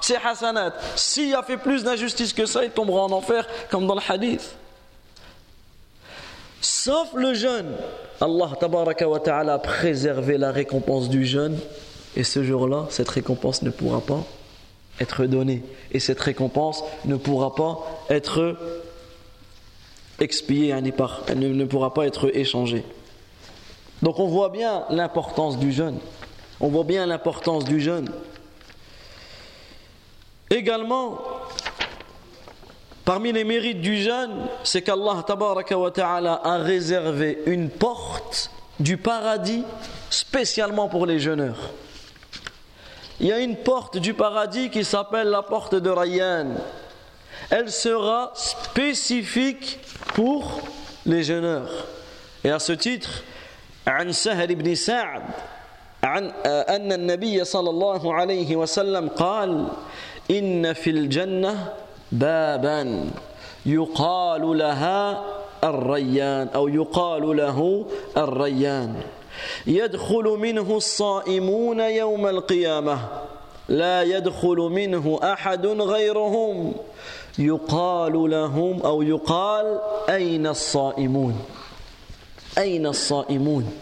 ses 0.00 0.16
hasanat. 0.16 0.72
S'il 0.94 1.34
a 1.34 1.42
fait 1.42 1.56
plus 1.56 1.82
d'injustice 1.82 2.32
que 2.32 2.46
ça, 2.46 2.64
il 2.64 2.70
tombera 2.70 3.02
en 3.02 3.10
enfer, 3.10 3.46
comme 3.70 3.86
dans 3.86 3.94
le 3.94 4.02
hadith. 4.08 4.54
Sauf 6.60 7.08
le 7.14 7.34
jeûne. 7.34 7.74
Allah 8.20 8.50
a 9.52 9.58
préservé 9.58 10.38
la 10.38 10.52
récompense 10.52 11.08
du 11.08 11.24
jeûne, 11.24 11.58
et 12.16 12.24
ce 12.24 12.42
jour-là, 12.42 12.86
cette 12.90 13.08
récompense 13.08 13.62
ne 13.62 13.70
pourra 13.70 14.00
pas 14.00 14.24
être 15.00 15.26
donnée. 15.26 15.62
Et 15.92 16.00
cette 16.00 16.20
récompense 16.20 16.84
ne 17.04 17.16
pourra 17.16 17.54
pas 17.54 18.04
être 18.10 18.56
expiée, 20.20 20.68
elle 20.68 20.82
ne 20.82 21.64
pourra 21.64 21.94
pas 21.94 22.06
être 22.06 22.34
échangée. 22.36 22.84
Donc 24.02 24.18
on 24.18 24.26
voit 24.26 24.48
bien 24.48 24.84
l'importance 24.90 25.58
du 25.58 25.72
jeûne. 25.72 25.98
On 26.60 26.68
voit 26.68 26.84
bien 26.84 27.06
l'importance 27.06 27.64
du 27.64 27.80
jeûne. 27.80 28.10
Également, 30.50 31.18
parmi 33.04 33.32
les 33.32 33.44
mérites 33.44 33.80
du 33.80 33.98
jeûne, 33.98 34.46
c'est 34.64 34.82
qu'Allah 34.82 35.24
a 36.44 36.58
réservé 36.58 37.38
une 37.46 37.70
porte 37.70 38.50
du 38.80 38.96
paradis 38.96 39.64
spécialement 40.10 40.88
pour 40.88 41.06
les 41.06 41.18
jeûneurs. 41.18 41.70
il 43.19 43.27
y 43.27 43.31
a 43.31 43.39
une 43.39 43.55
porte 43.55 43.97
du 43.97 44.13
paradis 44.13 44.69
qui 44.69 44.83
s'appelle 44.83 45.29
la 45.29 45.43
porte 45.43 45.75
de 45.75 45.89
Rayyan. 45.89 46.55
Elle 47.49 47.71
sera 47.71 48.31
spécifique 48.35 49.79
pour 50.13 50.61
les 51.05 51.23
jeûneurs. 51.23 51.87
Et 52.43 52.49
à 52.49 52.59
ce 52.59 52.73
titre, 52.73 53.23
عن 53.87 54.11
سهل 54.11 54.55
بن 54.55 54.75
سعد 54.75 55.21
عن 56.03 56.31
أن 56.45 56.91
النبي 56.91 57.43
صلى 57.43 57.69
الله 57.69 58.13
عليه 58.13 58.55
وسلم 58.55 59.09
قال 59.09 59.67
إن 60.31 60.73
في 60.73 60.89
الجنة 60.89 61.73
بابا 62.11 63.09
يقال 63.65 64.57
لها 64.57 65.23
الريان 65.63 66.47
أو 66.55 66.67
يقال 66.67 67.37
له 67.37 67.85
الريان 68.17 68.95
يدخل 69.66 70.24
منه 70.24 70.76
الصائمون 70.76 71.80
يوم 71.80 72.26
القيامة. 72.26 73.08
لا 73.68 74.02
يدخل 74.02 74.56
منه 74.56 75.20
أحد 75.22 75.66
غيرهم. 75.66 76.74
يقال 77.38 78.30
لهم 78.30 78.82
أو 78.82 79.02
يقال 79.02 79.80
أين 80.08 80.46
الصائمون؟ 80.46 81.44
أين 82.58 82.86
الصائمون؟ 82.86 83.72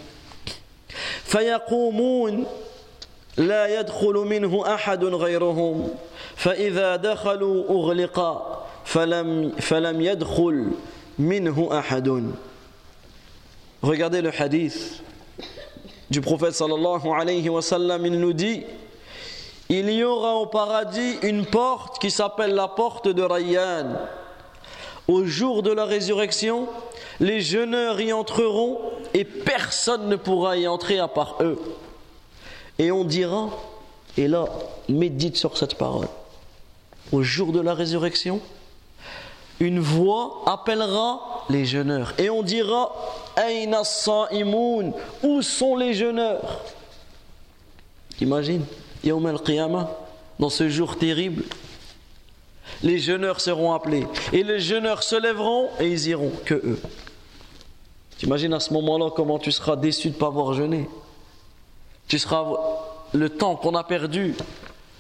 فيقومون 1.25 2.47
لا 3.37 3.81
يدخل 3.81 4.15
منه 4.15 4.75
أحد 4.75 5.05
غيرهم. 5.05 5.89
فإذا 6.37 6.97
دخلوا 6.97 7.71
أغلق 7.71 8.19
فلم, 8.85 9.53
فلم 9.61 10.01
يدخل 10.01 10.71
منه 11.19 11.69
أحد. 11.79 12.33
Regardez 13.83 14.23
le 14.23 14.31
hadith. 14.31 15.03
Du 16.11 16.21
prophète 16.21 16.55
sallallahu 16.55 17.09
alayhi 17.09 17.49
wa 17.49 17.63
sallam, 17.63 18.07
il 18.07 18.19
nous 18.19 18.33
dit 18.33 18.63
il 19.69 19.91
y 19.91 20.05
aura 20.05 20.37
au 20.37 20.47
paradis 20.47 21.17
une 21.23 21.45
porte 21.45 21.99
qui 21.99 22.11
s'appelle 22.11 22.55
la 22.55 22.69
porte 22.69 23.09
de 23.09 23.23
Rayyan. 23.23 23.97
Au 25.09 25.25
jour 25.25 25.63
de 25.63 25.73
la 25.73 25.85
résurrection, 25.85 26.69
les 27.19 27.41
jeûneurs 27.41 28.01
y 28.01 28.13
entreront 28.13 28.79
et 29.15 29.25
personne 29.25 30.09
ne 30.09 30.17
pourra 30.17 30.57
y 30.57 30.69
entrer 30.69 30.99
à 30.99 31.09
part 31.09 31.39
eux. 31.41 31.59
Et 32.79 32.93
on 32.93 33.05
dira, 33.05 33.49
et 34.17 34.29
là, 34.29 34.47
médite 34.89 35.37
sur 35.37 35.57
cette 35.57 35.77
parole, 35.77 36.09
au 37.11 37.23
jour 37.23 37.53
de 37.53 37.61
la 37.61 37.75
résurrection, 37.75 38.41
une 39.61 39.81
voix 39.81 40.43
appellera 40.47 41.45
les 41.49 41.65
jeûneurs. 41.65 42.15
Et 42.19 42.31
on 42.31 42.43
dira, 42.43 42.93
Aïna 43.37 43.83
où 45.23 45.43
sont 45.43 45.77
les 45.77 45.95
jeûneurs? 45.95 46.61
Imagine 48.21 48.65
Yawm 49.05 49.27
al-Qiyamah, 49.27 49.91
dans 50.39 50.51
ce 50.51 50.69
jour 50.69 50.97
terrible, 50.97 51.45
les 52.83 52.99
jeûneurs 52.99 53.41
seront 53.41 53.73
appelés. 53.73 54.07
Et 54.33 54.43
les 54.43 54.61
jeûneurs 54.61 55.03
se 55.03 55.17
lèveront 55.17 55.69
et 55.81 55.89
ils 55.89 56.09
iront 56.09 56.33
que 56.45 56.55
eux. 56.55 56.81
T'imagines 58.19 58.55
à 58.55 58.61
ce 58.61 58.73
moment-là 58.73 59.11
comment 59.15 59.39
tu 59.39 59.53
seras 59.53 59.77
déçu 59.77 60.09
de 60.09 60.15
ne 60.15 60.19
pas 60.19 60.27
avoir 60.27 60.55
jeûné? 60.55 60.89
Tu 62.09 62.19
seras 62.19 62.47
le 63.13 63.29
temps 63.29 63.57
qu'on 63.57 63.75
a 63.75 63.85
perdu, 63.85 64.35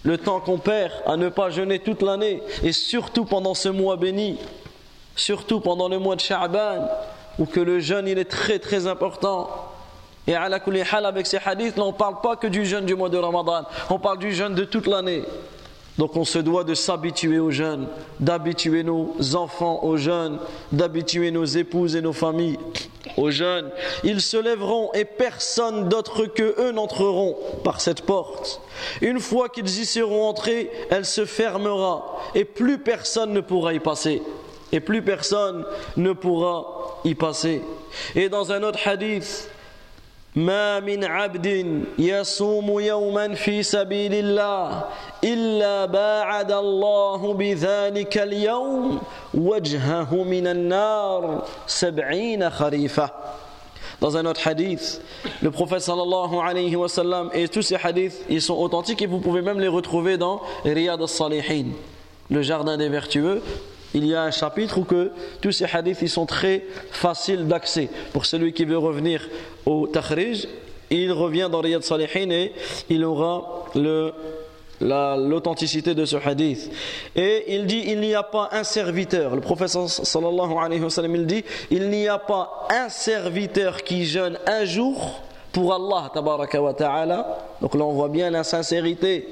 le 0.06 0.18
temps 0.18 0.38
qu'on 0.38 0.58
perd 0.58 0.92
à 1.04 1.16
ne 1.16 1.28
pas 1.28 1.50
jeûner 1.50 1.80
toute 1.80 2.00
l'année, 2.00 2.40
et 2.62 2.72
surtout 2.72 3.24
pendant 3.24 3.54
ce 3.54 3.68
mois 3.68 3.96
béni, 3.96 4.38
surtout 5.16 5.58
pendant 5.58 5.88
le 5.88 5.98
mois 5.98 6.14
de 6.14 6.20
Sha'ban, 6.20 6.88
où 7.40 7.44
que 7.44 7.58
le 7.58 7.80
jeûne 7.80 8.06
il 8.06 8.16
est 8.18 8.30
très 8.30 8.60
très 8.60 8.86
important. 8.86 9.50
Et 10.28 10.34
à 10.34 10.48
la 10.48 10.60
avec 11.06 11.26
ces 11.26 11.38
hadiths, 11.44 11.76
là, 11.76 11.84
on 11.84 11.88
ne 11.88 11.92
parle 11.92 12.20
pas 12.20 12.36
que 12.36 12.46
du 12.46 12.64
jeûne 12.64 12.86
du 12.86 12.94
mois 12.94 13.08
de 13.08 13.18
Ramadan, 13.18 13.64
on 13.90 13.98
parle 13.98 14.18
du 14.18 14.32
jeûne 14.32 14.54
de 14.54 14.64
toute 14.64 14.86
l'année. 14.86 15.24
Donc 15.98 16.16
on 16.16 16.24
se 16.24 16.38
doit 16.38 16.64
de 16.64 16.74
s'habituer 16.74 17.38
au 17.38 17.50
jeûne, 17.50 17.88
d'habituer 18.20 18.82
nos 18.82 19.14
enfants 19.34 19.82
au 19.82 19.96
jeûne, 19.96 20.38
d'habituer 20.72 21.30
nos 21.30 21.44
épouses 21.44 21.96
et 21.96 22.02
nos 22.02 22.12
familles 22.12 22.58
au 23.16 23.30
jeûne. 23.30 23.70
Ils 24.04 24.20
se 24.20 24.36
lèveront 24.36 24.90
et 24.92 25.04
personne 25.04 25.88
d'autre 25.88 26.26
que 26.26 26.54
eux 26.60 26.72
n'entreront 26.72 27.36
par 27.64 27.80
cette 27.80 28.02
porte. 28.02 28.60
Une 29.00 29.20
fois 29.20 29.48
qu'ils 29.48 29.80
y 29.80 29.86
seront 29.86 30.28
entrés, 30.28 30.70
elle 30.90 31.06
se 31.06 31.24
fermera 31.24 32.18
et 32.34 32.44
plus 32.44 32.78
personne 32.78 33.32
ne 33.32 33.40
pourra 33.40 33.72
y 33.72 33.80
passer. 33.80 34.22
Et 34.72 34.80
plus 34.80 35.00
personne 35.00 35.64
ne 35.96 36.12
pourra 36.12 36.98
y 37.04 37.14
passer. 37.14 37.62
Et 38.14 38.28
dans 38.28 38.52
un 38.52 38.62
autre 38.62 38.80
hadith, 38.84 39.48
ما 40.36 40.80
من 40.80 41.04
عبد 41.04 41.84
يصوم 41.98 42.80
يوما 42.80 43.34
في 43.34 43.62
سبيل 43.62 44.14
الله 44.14 44.84
إلا 45.24 45.86
باعد 45.86 46.52
الله 46.52 47.32
بذلك 47.32 48.18
اليوم 48.18 49.00
وجهه 49.34 50.14
من 50.14 50.46
النار 50.46 51.44
سبعين 51.66 52.50
خريفة 52.50 53.10
Dans 53.98 54.14
un 54.14 54.26
autre 54.26 54.46
hadith, 54.46 55.00
le 55.40 55.50
prophète 55.50 55.80
sallallahu 55.80 56.36
alayhi 56.38 56.76
wa 56.76 56.86
sallam, 56.86 57.30
et 57.32 57.48
tous 57.48 57.62
ces 57.62 57.76
hadiths, 57.76 58.20
ils 58.28 58.42
sont 58.42 58.54
authentiques 58.54 59.00
et 59.00 59.06
vous 59.06 59.20
pouvez 59.20 59.40
même 59.40 59.58
les 59.58 59.68
retrouver 59.68 60.18
dans 60.18 60.42
Riyad 60.66 61.00
al-Salihin, 61.00 61.68
le 62.30 62.42
jardin 62.42 62.76
des 62.76 62.90
vertueux, 62.90 63.40
il 63.96 64.06
y 64.06 64.14
a 64.14 64.24
un 64.24 64.30
chapitre 64.30 64.76
où 64.76 64.84
que 64.84 65.10
tous 65.40 65.52
ces 65.52 65.64
hadiths 65.64 66.06
sont 66.06 66.26
très 66.26 66.66
faciles 66.90 67.46
d'accès. 67.46 67.88
Pour 68.12 68.26
celui 68.26 68.52
qui 68.52 68.66
veut 68.66 68.76
revenir 68.76 69.26
au 69.64 69.86
Takhrij, 69.86 70.46
il 70.90 71.12
revient 71.12 71.48
dans 71.50 71.60
Riyad 71.62 71.82
Salihin 71.82 72.30
et 72.30 72.52
il 72.90 73.02
aura 73.06 73.64
l'authenticité 74.80 75.94
de 75.94 76.04
ce 76.04 76.16
hadith. 76.16 76.70
Et 77.16 77.54
il 77.56 77.64
dit 77.64 77.84
il 77.86 78.00
n'y 78.00 78.14
a 78.14 78.22
pas 78.22 78.50
un 78.52 78.64
serviteur. 78.64 79.34
Le 79.34 79.40
professeur 79.40 79.88
sallallahu 79.88 80.52
alayhi 80.62 80.82
wa 80.82 80.90
sallam 80.90 81.14
il 81.14 81.26
dit 81.26 81.44
il 81.70 81.88
n'y 81.88 82.06
a 82.06 82.18
pas 82.18 82.68
un 82.68 82.90
serviteur 82.90 83.82
qui 83.82 84.04
jeûne 84.04 84.38
un 84.46 84.66
jour 84.66 85.22
pour 85.52 85.72
Allah 85.72 86.10
tabaraka 86.12 86.60
wa 86.60 86.74
ta'ala. 86.74 87.38
Donc 87.62 87.74
là 87.74 87.82
on 87.82 87.94
voit 87.94 88.10
bien 88.10 88.28
la 88.28 88.44
sincérité 88.44 89.26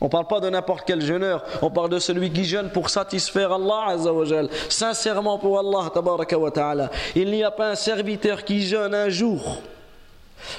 on 0.00 0.06
ne 0.06 0.10
parle 0.10 0.26
pas 0.26 0.40
de 0.40 0.50
n'importe 0.50 0.82
quel 0.86 1.00
jeûneur, 1.00 1.42
on 1.62 1.70
parle 1.70 1.88
de 1.88 1.98
celui 1.98 2.30
qui 2.30 2.44
jeûne 2.44 2.70
pour 2.70 2.90
satisfaire 2.90 3.52
Allah 3.52 3.84
Azzawajal, 3.88 4.48
sincèrement 4.68 5.38
pour 5.38 5.58
Allah 5.58 5.90
tabaraka 5.92 6.38
wa 6.38 6.50
ta'ala. 6.50 6.90
Il 7.14 7.30
n'y 7.30 7.42
a 7.42 7.50
pas 7.50 7.70
un 7.70 7.74
serviteur 7.74 8.44
qui 8.44 8.62
jeûne 8.62 8.94
un 8.94 9.08
jour 9.08 9.62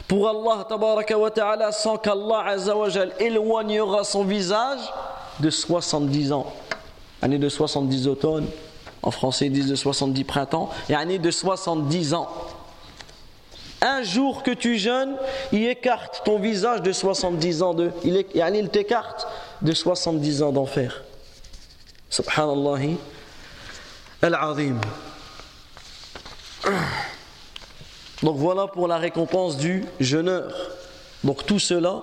pour 0.07 0.27
Allah 0.27 0.65
tabaraka 0.67 1.17
wa 1.17 1.29
ta'ala 1.29 1.71
sans 1.71 1.97
qu'Allah 1.97 2.45
Azzawajal 2.47 3.13
éloignera 3.19 4.03
son 4.03 4.23
visage 4.23 4.79
de 5.39 5.49
70 5.49 6.31
ans. 6.31 6.47
Année 7.21 7.37
de 7.37 7.49
70 7.49 8.07
automnes, 8.07 8.47
en 9.03 9.11
français 9.11 9.47
ils 9.47 9.51
disent 9.51 9.69
de 9.69 9.75
70 9.75 10.23
printemps, 10.23 10.69
et 10.89 10.95
année 10.95 11.19
de 11.19 11.29
70 11.31 12.13
ans. 12.15 12.27
Un 13.81 14.01
jour 14.01 14.41
que 14.41 14.51
tu 14.51 14.77
jeûnes, 14.77 15.15
il 15.51 15.67
écarte 15.67 16.23
ton 16.25 16.39
visage 16.39 16.81
de 16.81 16.91
70 16.91 17.61
ans 17.61 17.73
de. 17.73 17.91
Il, 18.03 18.25
il 18.33 18.69
t'écarte 18.69 19.27
de 19.61 19.71
70 19.71 20.41
ans 20.41 20.51
d'enfer. 20.51 21.03
Subhanallah 22.09 22.95
al-azim. 24.21 24.79
Donc 28.23 28.37
voilà 28.37 28.67
pour 28.67 28.87
la 28.87 28.97
récompense 28.97 29.57
du 29.57 29.85
jeûneur. 29.99 30.51
Donc 31.23 31.45
tout 31.45 31.59
cela, 31.59 32.01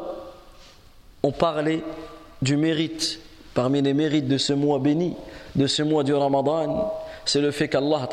on 1.22 1.33
parlait 1.33 1.83
du 2.41 2.57
mérite. 2.57 3.20
Parmi 3.53 3.83
les 3.83 3.95
mérites 3.95 4.29
de 4.29 4.39
ce 4.39 4.53
mois 4.53 4.79
béni, 4.79 5.16
de 5.55 5.66
ce 5.66 5.83
mois 5.83 6.03
du 6.03 6.12
Ramadan, 6.12 6.93
c'est 7.25 7.41
le 7.41 7.51
fait 7.53 7.68
qu'Allah 7.68 8.09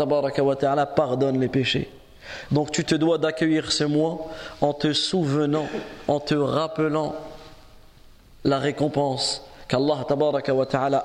pardonne 0.95 1.39
les 1.39 1.47
péchés. 1.47 1.89
Donc 2.51 2.71
tu 2.71 2.83
te 2.83 2.95
dois 2.95 3.17
d'accueillir 3.17 3.71
ce 3.71 3.83
mois 3.83 4.29
en 4.61 4.73
te 4.73 4.93
souvenant, 4.93 5.67
en 6.07 6.19
te 6.19 6.35
rappelant 6.35 7.15
la 8.43 8.59
récompense 8.59 9.43
qu'Allah 9.67 10.05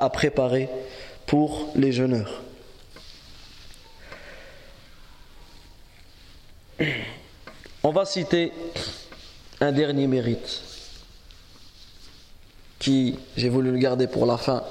a 0.00 0.10
préparée 0.10 0.68
pour 1.26 1.68
les 1.74 1.92
jeûneurs. 1.92 2.42
On 7.82 7.90
va 7.90 8.04
citer 8.04 8.52
un 9.60 9.72
dernier 9.72 10.06
mérite 10.06 10.62
qui, 12.78 13.18
j'ai 13.36 13.48
voulu 13.48 13.70
le 13.70 13.78
garder 13.78 14.06
pour 14.06 14.26
la 14.26 14.36
fin, 14.36 14.62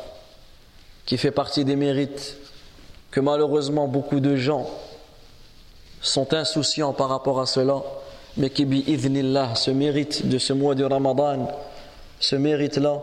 qui 1.06 1.18
fait 1.18 1.32
partie 1.32 1.66
des 1.66 1.76
mérites 1.76 2.38
que 3.12 3.20
malheureusement 3.20 3.88
beaucoup 3.88 4.20
de 4.20 4.36
gens 4.36 4.70
sont 6.05 6.33
insouciants 6.35 6.93
par 6.93 7.09
rapport 7.09 7.41
à 7.41 7.47
cela, 7.47 7.83
mais 8.37 8.51
qui, 8.51 8.65
bi'idhnillah, 8.65 9.55
ce 9.55 9.71
mérite 9.71 10.27
de 10.27 10.39
ce 10.39 10.53
mois 10.53 10.75
du 10.75 10.85
Ramadan, 10.85 11.49
ce 12.19 12.37
mérite-là, 12.37 13.01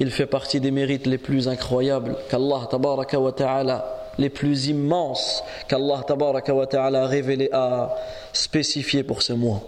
il 0.00 0.10
fait 0.10 0.26
partie 0.26 0.60
des 0.60 0.70
mérites 0.70 1.06
les 1.06 1.18
plus 1.18 1.48
incroyables 1.48 2.16
qu'Allah 2.28 2.66
tabaraka 2.70 3.20
wa 3.20 3.32
ta'ala, 3.32 4.10
les 4.18 4.30
plus 4.30 4.66
immenses 4.66 5.44
qu'Allah 5.68 6.02
tabaraka 6.06 6.54
wa 6.54 6.66
ta'ala 6.66 7.04
a 7.04 7.06
révélé, 7.06 7.48
a 7.52 7.94
spécifié 8.32 9.02
pour 9.02 9.22
ce 9.22 9.32
mois. 9.32 9.62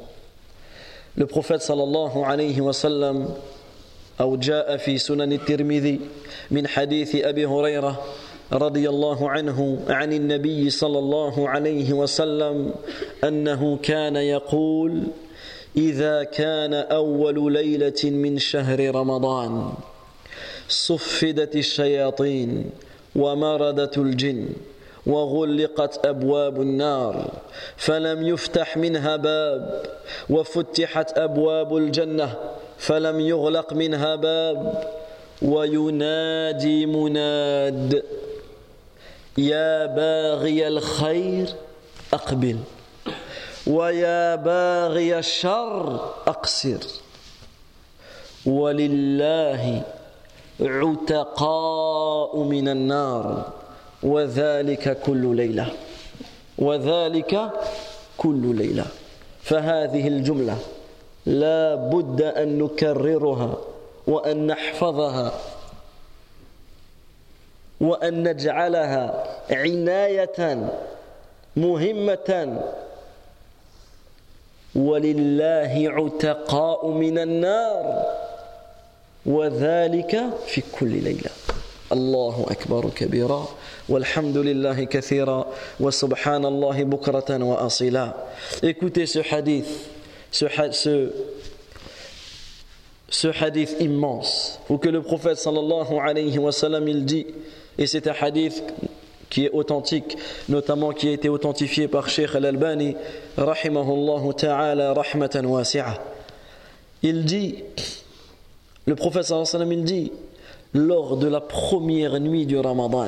Le 1.16 1.26
prophète 1.26 1.62
sallallahu 1.62 2.24
alayhi 2.26 2.60
wa 2.60 2.72
sallam 2.72 3.28
أو 4.20 4.36
جاء 4.36 4.76
في 4.76 4.98
سنن 4.98 5.32
الترمذي 5.32 6.00
من 6.50 6.66
حديث 6.66 7.16
أبي 7.16 7.46
هريرة 7.46 8.02
رضي 8.53 8.89
الله 8.89 9.29
عنه 9.29 9.79
عن 9.89 10.13
النبي 10.13 10.69
صلى 10.69 10.99
الله 10.99 11.49
عليه 11.49 11.93
وسلم 11.93 12.73
أنه 13.23 13.77
كان 13.83 14.15
يقول 14.15 15.03
إذا 15.77 16.23
كان 16.23 16.73
أول 16.73 17.53
ليلة 17.53 18.03
من 18.03 18.37
شهر 18.37 18.95
رمضان 18.95 19.71
صفدت 20.69 21.55
الشياطين 21.55 22.69
ومردت 23.15 23.97
الجن 23.97 24.49
وغلقت 25.05 26.05
أبواب 26.05 26.61
النار 26.61 27.31
فلم 27.77 28.27
يفتح 28.27 28.77
منها 28.77 29.15
باب 29.15 29.83
وفتحت 30.29 31.17
أبواب 31.17 31.77
الجنة 31.77 32.35
فلم 32.77 33.19
يغلق 33.19 33.73
منها 33.73 34.15
باب 34.15 34.83
وينادي 35.41 36.85
مناد. 36.85 38.03
يا 39.39 39.85
باغي 39.85 40.67
الخير 40.67 41.47
أقبل 42.13 42.57
ويا 43.67 44.35
باغي 44.35 45.19
الشر 45.19 46.13
أقصر. 46.27 46.79
ولله 48.45 49.83
عتقاء 50.61 52.37
من 52.37 52.67
النار 52.67 53.51
وذلك 54.03 54.99
كل 55.05 55.35
ليلة 55.35 55.67
وذلك 56.57 57.51
كل 58.17 58.55
ليلة. 58.55 58.85
فهذه 59.41 60.07
الجملة 60.07 60.57
لا 61.25 61.75
بد 61.75 62.21
أن 62.21 62.59
نكررها 62.59 63.57
وأن 64.07 64.47
نحفظها. 64.47 65.31
وأن 67.81 68.27
نجعلها 68.27 69.23
عناية 69.51 70.69
مهمة. 71.55 72.61
ولله 74.75 75.73
عتقاء 75.89 76.87
من 76.87 77.17
النار 77.17 78.05
وذلك 79.25 80.23
في 80.45 80.61
كل 80.79 81.03
ليلة. 81.03 81.31
الله 81.91 82.45
أكبر 82.49 82.89
كبيرا. 82.89 83.47
والحمد 83.89 84.37
لله 84.37 84.83
كثيرا. 84.83 85.45
وسبحان 85.79 86.45
الله 86.45 86.83
بكرة 86.83 87.43
وأصيلا. 87.43 88.13
Écoutez 88.61 89.07
ce 89.07 89.19
hadith, 89.19 89.67
ce, 90.31 90.45
ce, 90.71 91.11
ce 93.09 93.27
hadith 93.41 93.75
immense. 93.79 94.59
Où 94.69 94.77
que 94.77 94.89
le 94.89 95.01
prophète 95.01 95.37
sallallahu 95.37 95.97
alayhi 95.97 96.37
wa 96.37 96.51
sallam 96.51 96.87
il 96.87 97.05
dit 97.05 97.25
et 97.79 97.87
c'est 97.87 98.07
un 98.07 98.13
hadith 98.21 98.61
qui 99.29 99.45
est 99.45 99.51
authentique, 99.51 100.17
notamment 100.49 100.91
qui 100.91 101.07
a 101.07 101.11
été 101.11 101.29
authentifié 101.29 101.87
par 101.87 102.09
Sheikh 102.09 102.35
Al-Albani, 102.35 102.95
rahimahullah 103.37 104.33
ta'ala 104.33 104.93
rahmatan 104.93 105.45
wasi'a. 105.45 105.97
Il 107.03 107.23
dit, 107.23 107.63
le 108.85 108.95
prophète 108.95 109.23
sallallahu 109.23 109.47
alayhi 109.47 109.57
wa 109.57 109.59
sallam 109.59 109.71
il 109.71 109.83
dit, 109.83 110.11
lors 110.73 111.15
de 111.17 111.27
la 111.27 111.39
première 111.39 112.19
nuit 112.19 112.45
du 112.45 112.59
Ramadan, 112.59 113.07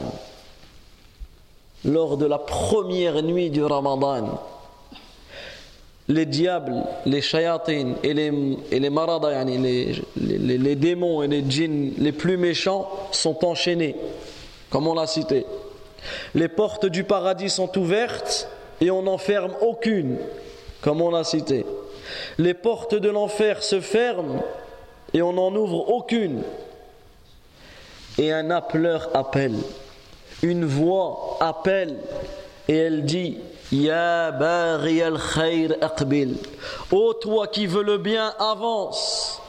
lors 1.83 2.15
de 2.17 2.25
la 2.25 2.37
première 2.37 3.21
nuit 3.23 3.49
du 3.49 3.63
Ramadan, 3.63 4.41
les 6.07 6.25
diables, 6.25 6.83
les 7.05 7.21
shayatines 7.21 7.95
et 8.03 8.13
les, 8.13 8.31
et 8.71 8.79
les, 8.79 10.75
démons 10.75 11.23
et 11.23 11.27
les 11.27 11.43
djinns 11.47 11.91
les 11.97 12.11
plus 12.11 12.37
méchants 12.37 12.89
sont 13.11 13.43
enchaînés, 13.45 13.95
comme 14.71 14.87
on 14.87 14.95
l'a 14.95 15.05
cité. 15.05 15.45
Les 16.33 16.47
portes 16.47 16.87
du 16.87 17.03
paradis 17.03 17.51
sont 17.51 17.77
ouvertes 17.77 18.49
et 18.79 18.89
on 18.89 19.03
n'en 19.03 19.19
ferme 19.19 19.53
aucune, 19.61 20.17
comme 20.81 21.01
on 21.01 21.11
l'a 21.11 21.23
cité. 21.23 21.65
Les 22.39 22.55
portes 22.55 22.95
de 22.95 23.09
l'enfer 23.09 23.61
se 23.61 23.79
ferment 23.79 24.41
et 25.13 25.21
on 25.21 25.33
n'en 25.33 25.55
ouvre 25.55 25.91
aucune. 25.91 26.41
Et 28.17 28.31
un 28.31 28.49
appeleur 28.49 29.09
appelle 29.13 29.55
une 30.41 30.65
voix 30.65 31.37
appelle 31.39 31.97
et 32.67 32.75
elle 32.75 33.05
dit 33.05 33.37
Ya 33.71 34.31
bari 34.31 35.01
al 35.01 35.17
khair 35.17 35.75
aqbil. 35.81 36.35
Ô 36.91 37.13
toi 37.13 37.47
qui 37.47 37.67
veux 37.67 37.83
le 37.83 37.97
bien, 37.97 38.33
avance. 38.39 39.40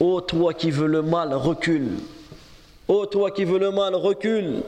Ô 0.00 0.20
toi 0.20 0.54
qui 0.54 0.70
veux 0.70 0.86
le 0.86 1.02
mal, 1.02 1.34
recule. 1.34 1.98
Ô 2.86 3.06
toi 3.06 3.30
qui 3.30 3.44
veux 3.44 3.58
le 3.58 3.70
mal, 3.70 3.94
recule. 3.94 4.62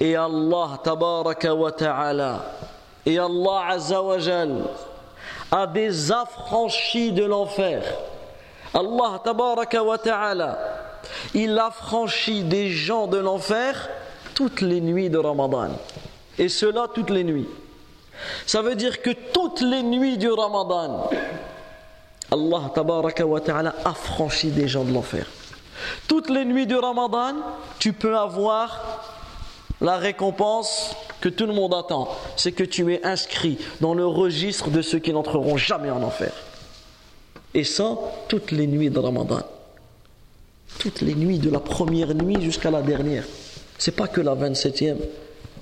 Et 0.00 0.14
Allah 0.14 0.80
tabaraka 0.82 1.54
wa 1.54 1.72
ta'ala 1.72 2.44
et 3.04 3.18
Allah 3.18 3.64
azza 3.70 4.00
wa 4.00 4.18
jal 4.18 4.62
a 5.50 5.66
des 5.66 6.12
affranchis 6.12 7.10
de 7.10 7.24
l'enfer. 7.24 7.82
Allah 8.72 9.20
tabaraka 9.24 9.82
wa 9.82 9.98
ta'ala 9.98 10.58
il 11.34 11.58
a 11.58 11.70
franchi 11.70 12.42
des 12.42 12.70
gens 12.70 13.06
de 13.06 13.18
l'enfer 13.18 13.88
toutes 14.34 14.60
les 14.60 14.80
nuits 14.80 15.10
de 15.10 15.18
Ramadan. 15.18 15.70
Et 16.38 16.48
cela 16.48 16.86
toutes 16.92 17.10
les 17.10 17.24
nuits. 17.24 17.48
Ça 18.46 18.62
veut 18.62 18.74
dire 18.74 19.02
que 19.02 19.10
toutes 19.10 19.60
les 19.60 19.82
nuits 19.82 20.18
du 20.18 20.30
Ramadan, 20.30 21.08
Allah 22.30 22.70
tabaraka 22.74 23.26
wa 23.26 23.40
ta'ala 23.40 23.74
a 23.84 23.94
franchi 23.94 24.48
des 24.48 24.68
gens 24.68 24.84
de 24.84 24.92
l'enfer. 24.92 25.26
Toutes 26.06 26.30
les 26.30 26.44
nuits 26.44 26.66
du 26.66 26.76
Ramadan, 26.76 27.36
tu 27.78 27.92
peux 27.92 28.16
avoir 28.16 29.04
la 29.80 29.96
récompense 29.96 30.94
que 31.20 31.28
tout 31.28 31.46
le 31.46 31.52
monde 31.54 31.74
attend. 31.74 32.08
C'est 32.36 32.52
que 32.52 32.64
tu 32.64 32.92
es 32.92 33.04
inscrit 33.04 33.58
dans 33.80 33.94
le 33.94 34.06
registre 34.06 34.70
de 34.70 34.82
ceux 34.82 34.98
qui 34.98 35.12
n'entreront 35.12 35.56
jamais 35.56 35.90
en 35.90 36.02
enfer. 36.02 36.32
Et 37.54 37.64
ça, 37.64 37.96
toutes 38.28 38.50
les 38.50 38.66
nuits 38.66 38.90
de 38.90 38.98
Ramadan 38.98 39.40
toutes 40.78 41.00
les 41.00 41.14
nuits, 41.14 41.38
de 41.38 41.50
la 41.50 41.60
première 41.60 42.14
nuit 42.14 42.40
jusqu'à 42.40 42.70
la 42.70 42.82
dernière. 42.82 43.24
C'est 43.78 43.96
pas 43.96 44.08
que 44.08 44.20
la 44.20 44.34
27e 44.34 44.96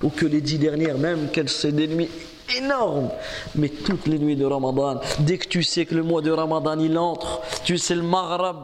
ou 0.03 0.09
que 0.09 0.25
les 0.25 0.41
dix 0.41 0.59
dernières, 0.59 0.97
même 0.97 1.29
qu'elles 1.29 1.49
c'est 1.49 1.71
des 1.71 1.87
nuits 1.87 2.09
énormes, 2.55 3.09
mais 3.55 3.69
toutes 3.69 4.07
les 4.07 4.19
nuits 4.19 4.35
de 4.35 4.45
Ramadan. 4.45 4.99
Dès 5.19 5.37
que 5.37 5.47
tu 5.47 5.63
sais 5.63 5.85
que 5.85 5.95
le 5.95 6.03
mois 6.03 6.21
de 6.21 6.31
Ramadan 6.31 6.79
il 6.79 6.97
entre, 6.97 7.41
tu 7.63 7.77
sais 7.77 7.95
le 7.95 8.03
Maghreb, 8.03 8.57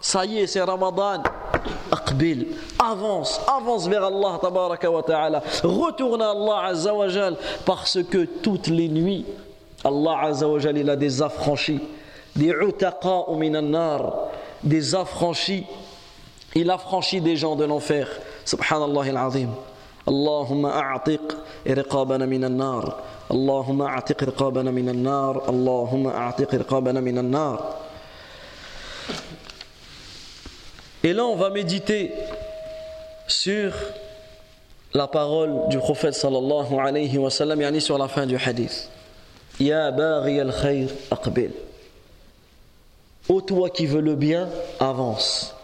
ça 0.00 0.24
y 0.24 0.38
est, 0.38 0.46
c'est 0.46 0.62
Ramadan. 0.62 1.22
Aqbil, 1.90 2.48
avance, 2.78 3.40
avance 3.46 3.88
vers 3.88 4.04
Allah 4.04 4.38
tabaraka 4.40 4.90
wa 4.90 5.02
ta'ala. 5.02 5.42
Retourne 5.62 6.22
à 6.22 6.30
Allah 6.30 6.64
azza 6.66 6.94
wa 6.94 7.06
parce 7.64 8.02
que 8.02 8.24
toutes 8.24 8.68
les 8.68 8.88
nuits, 8.88 9.24
Allah 9.84 10.18
azza 10.22 10.48
wa 10.48 10.58
il 10.60 10.90
a 10.90 10.96
des 10.96 11.22
affranchis, 11.22 11.80
des 12.34 12.48
utaqa 12.50 13.24
minan 13.36 13.62
nar 13.62 14.28
des 14.62 14.94
affranchis. 14.94 15.64
Il 16.54 16.70
affranchit 16.70 17.20
des 17.20 17.36
gens 17.36 17.56
de 17.56 17.64
l'enfer. 17.64 18.08
Subhanallah 18.44 19.02
al-azim. 19.02 19.50
اللهم 20.07 20.65
أعتق 20.65 21.37
رقابنا 21.67 22.25
من 22.25 22.43
النار 22.43 22.99
اللهم 23.31 23.81
أعتق 23.81 24.23
رقابنا 24.23 24.71
من 24.71 24.89
النار 24.89 25.49
اللهم 25.49 26.07
أعتق 26.07 26.55
رقابنا 26.55 26.99
من 26.99 27.17
النار 27.17 27.77
Et 31.03 31.13
là, 31.13 31.25
on 31.25 31.35
va 31.35 31.49
méditer 31.49 32.11
sur 33.27 33.73
la 34.93 35.07
parole 35.07 35.67
du 35.69 35.79
prophète 35.79 36.13
sallallahu 36.13 36.77
alayhi 36.79 37.17
wa 37.17 37.31
sallam, 37.31 37.59
yani 37.59 37.81
sur 37.81 37.97
la 37.97 38.07
fin 38.07 38.27
du 38.27 38.37
hadith. 38.37 38.87
Ya 39.59 39.91
baghi 39.91 40.39
al-khayr 40.39 40.89
aqbil. 41.09 41.51
Ô 43.29 43.41
toi 43.41 43.69
qui 43.71 43.87
veux 43.87 44.01
le 44.01 44.15
bien, 44.15 44.47
avance. 44.79 45.55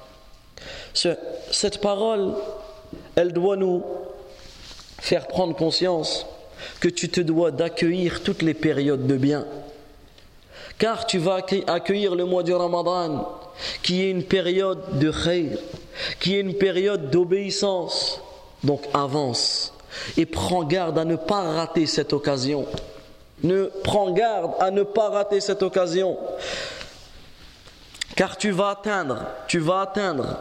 Cette 0.93 1.81
parole, 1.81 2.33
elle 3.15 3.31
doit 3.31 3.57
nous 3.57 3.83
faire 5.02 5.26
prendre 5.26 5.56
conscience 5.56 6.26
que 6.78 6.88
tu 6.88 7.08
te 7.08 7.20
dois 7.20 7.50
d'accueillir 7.50 8.22
toutes 8.22 8.40
les 8.40 8.54
périodes 8.54 9.08
de 9.08 9.16
bien. 9.16 9.44
Car 10.78 11.06
tu 11.06 11.18
vas 11.18 11.40
accueillir 11.66 12.14
le 12.14 12.24
mois 12.24 12.44
du 12.44 12.54
Ramadan, 12.54 13.28
qui 13.82 14.02
est 14.02 14.10
une 14.10 14.22
période 14.22 15.00
de 15.00 15.10
khayr, 15.10 15.58
qui 16.20 16.36
est 16.36 16.40
une 16.40 16.54
période 16.54 17.10
d'obéissance. 17.10 18.20
Donc 18.62 18.82
avance 18.94 19.74
et 20.16 20.24
prends 20.24 20.62
garde 20.62 20.96
à 20.96 21.04
ne 21.04 21.16
pas 21.16 21.42
rater 21.42 21.86
cette 21.86 22.12
occasion. 22.12 22.64
Ne 23.42 23.64
prends 23.82 24.12
garde 24.12 24.52
à 24.60 24.70
ne 24.70 24.84
pas 24.84 25.10
rater 25.10 25.40
cette 25.40 25.64
occasion. 25.64 26.16
Car 28.14 28.36
tu 28.36 28.52
vas 28.52 28.70
atteindre, 28.70 29.26
tu 29.48 29.58
vas 29.58 29.80
atteindre, 29.80 30.38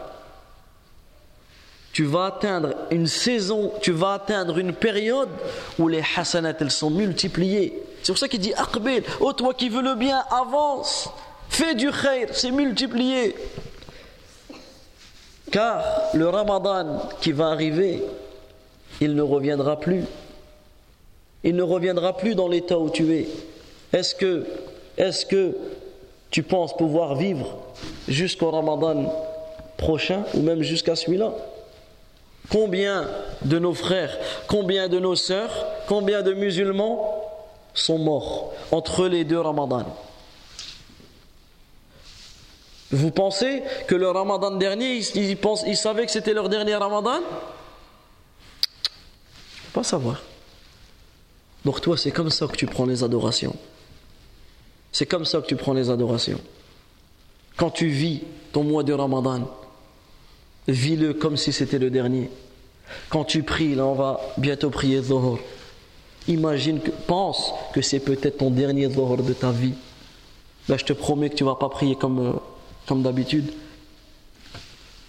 tu 1.92 2.04
vas 2.04 2.26
atteindre 2.26 2.74
une 2.90 3.06
saison, 3.06 3.72
tu 3.82 3.92
vas 3.92 4.14
atteindre 4.14 4.58
une 4.58 4.72
période 4.72 5.28
où 5.78 5.88
les 5.88 6.02
hasanat 6.16 6.54
elles 6.58 6.70
sont 6.70 6.90
multipliées. 6.90 7.82
C'est 8.02 8.12
pour 8.12 8.18
ça 8.18 8.28
qu'il 8.28 8.40
dit 8.40 8.54
Aqbil, 8.54 9.02
oh 9.20 9.32
toi 9.32 9.54
qui 9.54 9.68
veux 9.68 9.82
le 9.82 9.94
bien, 9.94 10.24
avance. 10.30 11.10
Fais 11.48 11.74
du 11.74 11.90
khair, 11.90 12.28
c'est 12.32 12.50
multiplié. 12.50 13.36
Car 15.50 15.84
le 16.14 16.28
ramadan 16.30 17.10
qui 17.20 17.32
va 17.32 17.48
arriver, 17.48 18.02
il 19.02 19.14
ne 19.14 19.22
reviendra 19.22 19.78
plus. 19.78 20.04
Il 21.44 21.56
ne 21.56 21.62
reviendra 21.62 22.16
plus 22.16 22.34
dans 22.34 22.48
l'état 22.48 22.78
où 22.78 22.88
tu 22.88 23.12
es. 23.14 23.28
Est-ce 23.92 24.14
que, 24.14 25.56
tu 26.30 26.42
penses 26.42 26.74
pouvoir 26.74 27.16
vivre 27.16 27.58
jusqu'au 28.08 28.50
ramadan 28.50 29.12
prochain 29.76 30.24
ou 30.32 30.40
même 30.40 30.62
jusqu'à 30.62 30.96
celui-là? 30.96 31.34
Combien 32.50 33.08
de 33.42 33.58
nos 33.58 33.74
frères, 33.74 34.16
combien 34.46 34.88
de 34.88 34.98
nos 34.98 35.16
sœurs, 35.16 35.66
combien 35.86 36.22
de 36.22 36.34
musulmans 36.34 37.22
sont 37.74 37.98
morts 37.98 38.52
entre 38.70 39.06
les 39.08 39.24
deux 39.24 39.40
ramadans 39.40 39.86
Vous 42.90 43.10
pensez 43.10 43.62
que 43.86 43.94
le 43.94 44.10
ramadan 44.10 44.50
dernier, 44.50 44.96
ils, 44.96 45.76
savaient 45.76 46.04
que 46.04 46.12
c'était 46.12 46.34
leur 46.34 46.50
dernier 46.50 46.74
ramadan? 46.74 47.20
Pas 49.72 49.82
savoir. 49.82 50.20
Donc 51.64 51.80
toi, 51.80 51.96
c'est 51.96 52.10
comme 52.10 52.28
ça 52.28 52.46
que 52.46 52.56
tu 52.56 52.66
prends 52.66 52.84
les 52.84 53.02
adorations. 53.02 53.56
C'est 54.90 55.06
comme 55.06 55.24
ça 55.24 55.40
que 55.40 55.46
tu 55.46 55.56
prends 55.56 55.72
les 55.72 55.88
adorations. 55.88 56.40
Quand 57.56 57.70
tu 57.70 57.88
vis 57.88 58.22
ton 58.52 58.62
mois 58.62 58.82
de 58.82 58.92
ramadan, 58.92 59.48
vis-le 60.68 61.14
comme 61.14 61.36
si 61.36 61.52
c'était 61.52 61.78
le 61.78 61.90
dernier. 61.90 62.30
Quand 63.08 63.24
tu 63.24 63.42
pries, 63.42 63.74
là 63.74 63.86
on 63.86 63.94
va 63.94 64.20
bientôt 64.36 64.70
prier 64.70 65.02
Zohor. 65.02 65.38
Imagine, 66.28 66.80
que, 66.80 66.90
pense 66.90 67.52
que 67.72 67.82
c'est 67.82 68.00
peut-être 68.00 68.38
ton 68.38 68.50
dernier 68.50 68.90
Zohor 68.90 69.18
de 69.18 69.32
ta 69.32 69.50
vie. 69.50 69.74
Là 70.68 70.76
je 70.76 70.84
te 70.84 70.92
promets 70.92 71.30
que 71.30 71.34
tu 71.36 71.44
vas 71.44 71.56
pas 71.56 71.68
prier 71.68 71.96
comme, 71.96 72.18
euh, 72.18 72.32
comme 72.86 73.02
d'habitude. 73.02 73.52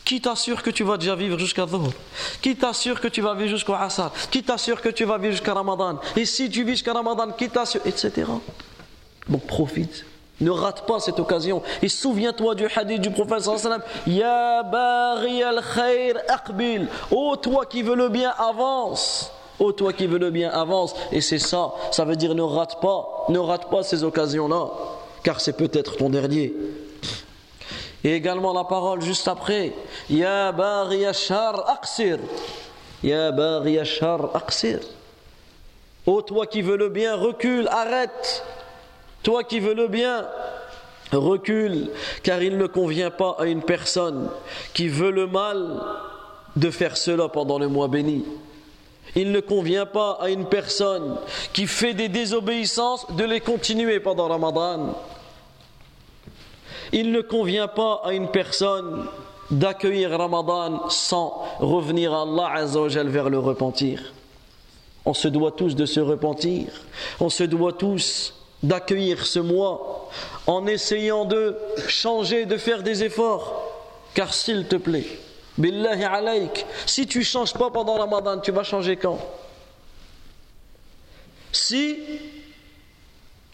Qui 0.05 0.19
t'assure 0.19 0.61
que 0.61 0.69
tu 0.69 0.83
vas 0.83 0.97
déjà 0.97 1.15
vivre 1.15 1.39
jusqu'à 1.39 1.65
Zohor? 1.65 1.93
Qui 2.41 2.55
t'assure 2.55 2.99
que 2.99 3.07
tu 3.07 3.21
vas 3.21 3.33
vivre 3.35 3.49
jusqu'au 3.49 3.73
Asar 3.73 4.11
Qui 4.31 4.43
t'assure 4.43 4.81
que 4.81 4.89
tu 4.89 5.05
vas 5.05 5.17
vivre 5.17 5.31
jusqu'à 5.31 5.53
Ramadan? 5.53 5.99
Et 6.15 6.25
si 6.25 6.49
tu 6.49 6.63
vis 6.63 6.71
jusqu'à 6.71 6.93
Ramadan, 6.93 7.31
qui 7.31 7.49
t'assure? 7.49 7.81
Etc. 7.85 8.11
Donc 9.29 9.45
profite. 9.47 10.05
Ne 10.41 10.49
rate 10.49 10.85
pas 10.85 10.99
cette 10.99 11.19
occasion. 11.19 11.61
Et 11.81 11.89
souviens-toi 11.89 12.55
du 12.55 12.67
hadith 12.75 13.01
du 13.01 13.11
prophète. 13.11 13.47
Ya 14.07 14.63
bari 14.63 15.43
al 15.43 15.61
khair 15.61 16.15
aqbil. 16.27 16.87
Oh 17.11 17.35
toi 17.35 17.65
qui 17.65 17.83
veux 17.83 17.95
le 17.95 18.09
bien, 18.09 18.33
avance. 18.37 19.31
Oh 19.59 19.71
toi 19.71 19.93
qui 19.93 20.07
veux 20.07 20.17
le 20.17 20.31
bien, 20.31 20.49
avance. 20.49 20.95
Et 21.11 21.21
c'est 21.21 21.39
ça. 21.39 21.73
Ça 21.91 22.03
veut 22.03 22.15
dire 22.15 22.33
ne 22.33 22.41
rate 22.41 22.81
pas. 22.81 23.25
Ne 23.29 23.39
rate 23.39 23.69
pas 23.69 23.83
ces 23.83 24.03
occasions-là. 24.03 24.69
Car 25.23 25.39
c'est 25.39 25.53
peut-être 25.53 25.97
ton 25.97 26.09
dernier. 26.09 26.53
Et 28.03 28.15
également 28.15 28.51
la 28.51 28.65
parole 28.65 29.01
juste 29.01 29.27
après. 29.27 29.73
Ya 30.09 30.51
bari 30.51 31.05
ashar 31.05 31.69
aqsir. 31.69 32.17
Ya 33.03 33.31
bari 33.31 33.79
ashar 33.79 34.35
aqsir. 34.35 34.79
Oh 36.05 36.21
toi 36.21 36.47
qui 36.47 36.61
veux 36.61 36.75
le 36.75 36.89
bien, 36.89 37.15
recule, 37.15 37.67
arrête. 37.69 38.43
Toi 39.23 39.43
qui 39.43 39.59
veux 39.59 39.73
le 39.73 39.87
bien, 39.87 40.27
recule, 41.11 41.89
car 42.23 42.41
il 42.41 42.57
ne 42.57 42.67
convient 42.67 43.11
pas 43.11 43.37
à 43.39 43.45
une 43.45 43.61
personne 43.61 44.29
qui 44.73 44.87
veut 44.89 45.11
le 45.11 45.27
mal 45.27 45.81
de 46.55 46.69
faire 46.69 46.97
cela 46.97 47.29
pendant 47.29 47.57
le 47.57 47.67
mois 47.67 47.87
béni. 47.87 48.25
Il 49.15 49.31
ne 49.31 49.39
convient 49.39 49.85
pas 49.85 50.17
à 50.21 50.29
une 50.29 50.45
personne 50.45 51.17
qui 51.53 51.67
fait 51.67 51.93
des 51.93 52.09
désobéissances 52.09 53.11
de 53.11 53.23
les 53.23 53.41
continuer 53.41 53.99
pendant 53.99 54.27
Ramadan. 54.27 54.97
Il 56.91 57.11
ne 57.11 57.21
convient 57.21 57.67
pas 57.67 58.01
à 58.03 58.13
une 58.13 58.29
personne 58.29 59.05
d'accueillir 59.51 60.11
Ramadan 60.11 60.89
sans 60.89 61.43
revenir 61.59 62.13
à 62.13 62.23
Allah 62.23 62.65
vers 63.03 63.29
le 63.29 63.39
repentir. 63.39 64.13
On 65.05 65.13
se 65.13 65.27
doit 65.27 65.51
tous 65.51 65.75
de 65.75 65.85
se 65.85 65.99
repentir. 65.99 66.67
On 67.19 67.29
se 67.29 67.43
doit 67.43 67.73
tous 67.73 68.33
d'accueillir 68.63 69.25
ce 69.25 69.39
mois 69.39 70.09
en 70.47 70.65
essayant 70.65 71.25
de 71.25 71.57
changer, 71.87 72.45
de 72.45 72.57
faire 72.57 72.81
des 72.81 73.03
efforts. 73.03 73.71
Car 74.13 74.33
s'il 74.33 74.67
te 74.67 74.77
plaît, 74.77 75.05
billahi 75.57 76.03
alayk, 76.03 76.65
si 76.85 77.05
tu 77.05 77.19
ne 77.19 77.23
changes 77.23 77.53
pas 77.53 77.69
pendant 77.69 77.95
Ramadan, 77.95 78.39
tu 78.39 78.51
vas 78.51 78.63
changer 78.63 78.95
quand? 78.95 79.19
Si 81.51 81.99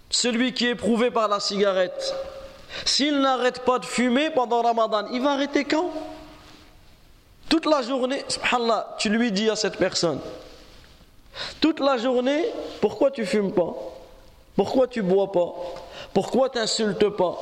celui 0.09 0.53
qui 0.53 0.67
est 0.67 0.71
éprouvé 0.71 1.11
par 1.11 1.27
la 1.27 1.39
cigarette, 1.39 2.15
s'il 2.85 3.19
n'arrête 3.19 3.65
pas 3.65 3.79
de 3.79 3.85
fumer 3.85 4.29
pendant 4.29 4.61
Ramadan, 4.61 5.07
il 5.11 5.21
va 5.21 5.31
arrêter 5.31 5.65
quand? 5.65 5.91
Toute 7.49 7.65
la 7.65 7.81
journée, 7.81 8.23
subhanallah, 8.27 8.95
tu 8.99 9.09
lui 9.09 9.31
dis 9.31 9.49
à 9.49 9.55
cette 9.55 9.77
personne, 9.77 10.19
toute 11.61 11.79
la 11.79 11.97
journée, 11.97 12.45
pourquoi 12.79 13.11
tu 13.11 13.25
fumes 13.25 13.53
pas? 13.53 13.75
Pourquoi 14.59 14.87
tu 14.87 15.01
bois 15.01 15.31
pas? 15.31 15.55
Pourquoi 16.13 16.49
tu 16.49 16.57
n'insultes 16.57 17.07
pas? 17.07 17.39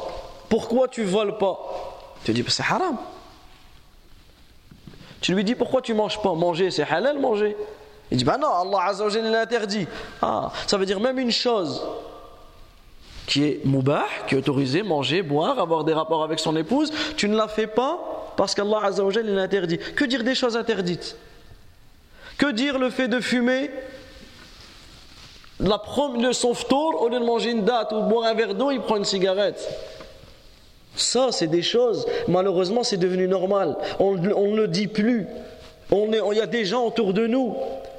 Pourquoi 0.50 0.88
tu 0.88 1.04
voles 1.04 1.40
pas? 1.40 1.58
Tu 2.24 2.32
dis, 2.32 2.46
c'est 2.48 2.62
haram. 2.62 2.96
Tu 5.20 5.34
lui 5.34 5.44
dis, 5.44 5.56
pourquoi 5.56 5.82
tu 5.82 5.96
manges 5.96 6.22
pas? 6.22 6.36
Manger, 6.36 6.70
c'est 6.70 6.84
halal 6.84 7.18
manger. 7.18 7.58
Il 8.12 8.20
dit, 8.20 8.24
ben 8.24 8.38
non, 8.38 8.50
Allah 8.50 8.90
Azzawajal 8.90 9.32
l'a 9.32 9.42
interdit. 9.42 9.88
Ah, 10.22 10.52
ça 10.68 10.78
veut 10.78 10.86
dire 10.86 11.00
même 11.00 11.18
une 11.18 11.32
chose 11.32 11.84
qui 13.26 13.46
est 13.46 13.66
moubah, 13.66 14.06
qui 14.28 14.36
est 14.36 14.38
autorisée, 14.38 14.84
manger, 14.84 15.24
boire, 15.24 15.58
avoir 15.58 15.86
des 15.86 15.94
rapports 15.94 16.24
avec 16.24 16.38
son 16.38 16.56
épouse, 16.56 16.94
tu 17.16 17.28
ne 17.28 17.36
la 17.36 17.48
fais 17.48 17.66
pas 17.66 17.98
parce 18.38 18.54
qu'Allah 18.54 18.82
Azzawajal 18.84 19.26
l'a 19.26 19.42
interdit. 19.42 19.80
Que 19.80 20.06
dire 20.06 20.24
des 20.24 20.36
choses 20.36 20.56
interdites? 20.56 21.18
Que 22.38 22.52
dire 22.52 22.78
le 22.78 22.92
fait 22.92 23.08
de 23.08 23.20
fumer 23.20 23.72
la 25.60 25.78
première, 25.80 26.36
son 26.36 26.54
tour, 26.54 27.02
au 27.02 27.10
lieu 27.10 27.20
de 27.20 27.26
manger 27.26 27.52
une 27.52 27.66
date 27.66 27.92
ou 27.92 28.02
de 28.02 28.08
boire 28.08 28.26
un 28.26 28.34
verre 28.34 28.54
d'eau, 28.54 28.72
il 28.72 28.82
prend 28.82 28.98
une 28.98 29.06
cigarette. 29.06 29.68
Ça, 30.96 31.30
c'est 31.32 31.48
des 31.48 31.62
choses, 31.62 32.06
malheureusement, 32.28 32.84
c'est 32.84 32.98
devenu 32.98 33.28
normal. 33.28 33.78
On 34.00 34.16
ne 34.16 34.56
le 34.56 34.68
dit 34.68 34.88
plus. 34.88 35.28
On 35.92 36.12
il 36.12 36.38
y 36.38 36.42
a 36.42 36.48
des 36.48 36.66
gens 36.66 36.86
autour 36.86 37.14
de 37.14 37.28
nous, 37.28 37.56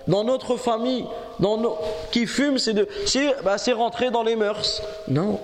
dans 0.06 0.24
notre 0.24 0.56
famille, 0.56 1.04
dans 1.40 1.78
qui 2.11 2.26
fument, 2.26 2.59
c'est 2.59 2.74
bah, 3.44 3.56
rentré 3.76 4.11
dans 4.11 4.22
les 4.22 4.36
mœurs. 4.36 4.82
Non, 5.09 5.40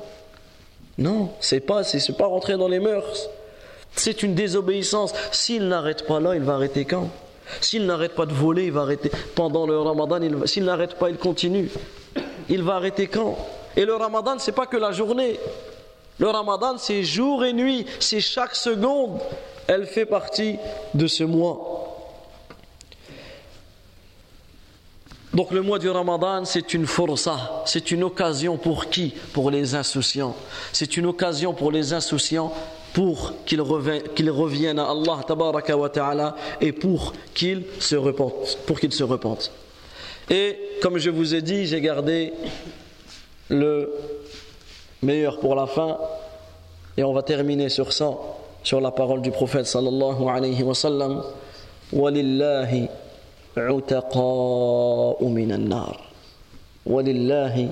non, 0.98 1.30
c'est 1.40 1.60
pas, 1.60 1.84
c'est 1.84 2.16
pas 2.16 2.26
rentré 2.26 2.56
dans 2.56 2.68
les 2.68 2.80
mœurs. 2.80 3.28
C'est 3.96 4.22
une 4.22 4.34
désobéissance. 4.34 5.14
S'il 5.32 5.68
n'arrête 5.68 6.06
pas 6.06 6.20
là, 6.20 6.34
il 6.34 6.42
va 6.42 6.54
arrêter 6.54 6.84
quand? 6.84 7.08
S'il 7.60 7.86
n'arrête 7.86 8.14
pas 8.14 8.26
de 8.26 8.32
voler, 8.32 8.64
il 8.64 8.72
va 8.72 8.82
arrêter 8.82 9.10
pendant 9.34 9.66
le 9.66 9.78
Ramadan. 9.78 10.20
S'il 10.46 10.64
n'arrête 10.64 10.94
pas, 10.94 11.10
il 11.10 11.16
continue 11.16 11.70
il 12.48 12.62
va 12.62 12.74
arrêter 12.76 13.06
quand? 13.06 13.36
Et 13.76 13.84
le 13.84 13.94
ramadan, 13.94 14.38
c'est 14.38 14.52
pas 14.52 14.66
que 14.66 14.76
la 14.76 14.92
journée. 14.92 15.38
Le 16.18 16.28
ramadan, 16.28 16.78
c'est 16.78 17.02
jour 17.02 17.44
et 17.44 17.52
nuit, 17.52 17.86
c'est 17.98 18.20
chaque 18.20 18.54
seconde. 18.54 19.18
Elle 19.66 19.86
fait 19.86 20.06
partie 20.06 20.56
de 20.94 21.06
ce 21.06 21.24
mois. 21.24 21.80
Donc 25.32 25.50
le 25.50 25.62
mois 25.62 25.80
du 25.80 25.90
Ramadan, 25.90 26.44
c'est 26.44 26.74
une 26.74 26.86
força, 26.86 27.64
c'est 27.66 27.90
une 27.90 28.04
occasion 28.04 28.56
pour 28.56 28.88
qui? 28.88 29.12
Pour 29.32 29.50
les 29.50 29.74
insouciants. 29.74 30.36
C'est 30.72 30.96
une 30.96 31.06
occasion 31.06 31.52
pour 31.52 31.72
les 31.72 31.92
insouciants 31.92 32.52
pour 32.92 33.32
qu'ils 33.44 33.60
reviennent, 33.60 34.78
à 34.78 34.90
Allah 34.90 36.36
et 36.60 36.70
pour 36.70 37.14
qu'ils 37.34 37.64
se 37.80 37.96
repentent, 37.96 38.58
pour 38.64 38.78
qu'ils 38.78 38.92
se 38.92 39.02
repentent. 39.02 39.50
Et 40.30 40.57
comme 40.82 40.97
je 40.97 41.09
vous 41.09 41.36
ai 41.36 41.41
dit, 41.41 41.65
j'ai 41.65 41.82
gardé 41.82 42.34
le 43.49 43.91
meilleur 45.01 45.39
pour 45.39 45.55
la 45.55 45.67
fin. 45.67 45.97
Et 46.97 47.03
on 47.03 47.13
va 47.13 47.23
terminer 47.23 47.69
sur 47.69 47.93
ça, 47.93 48.11
sur 48.63 48.82
la 48.82 48.91
parole 48.91 49.21
du 49.21 49.32
prophète 49.32 49.65
sallallahu 49.65 50.27
alayhi 50.27 50.63
wa 50.63 50.75
sallam. 50.75 51.23
وَلِلَّهِ 51.93 52.88
عُتَقَاءُ 53.57 55.23
مِنَ 55.23 55.51
النَّارِ 55.51 55.99
وَلِلَّهِ 56.86 57.69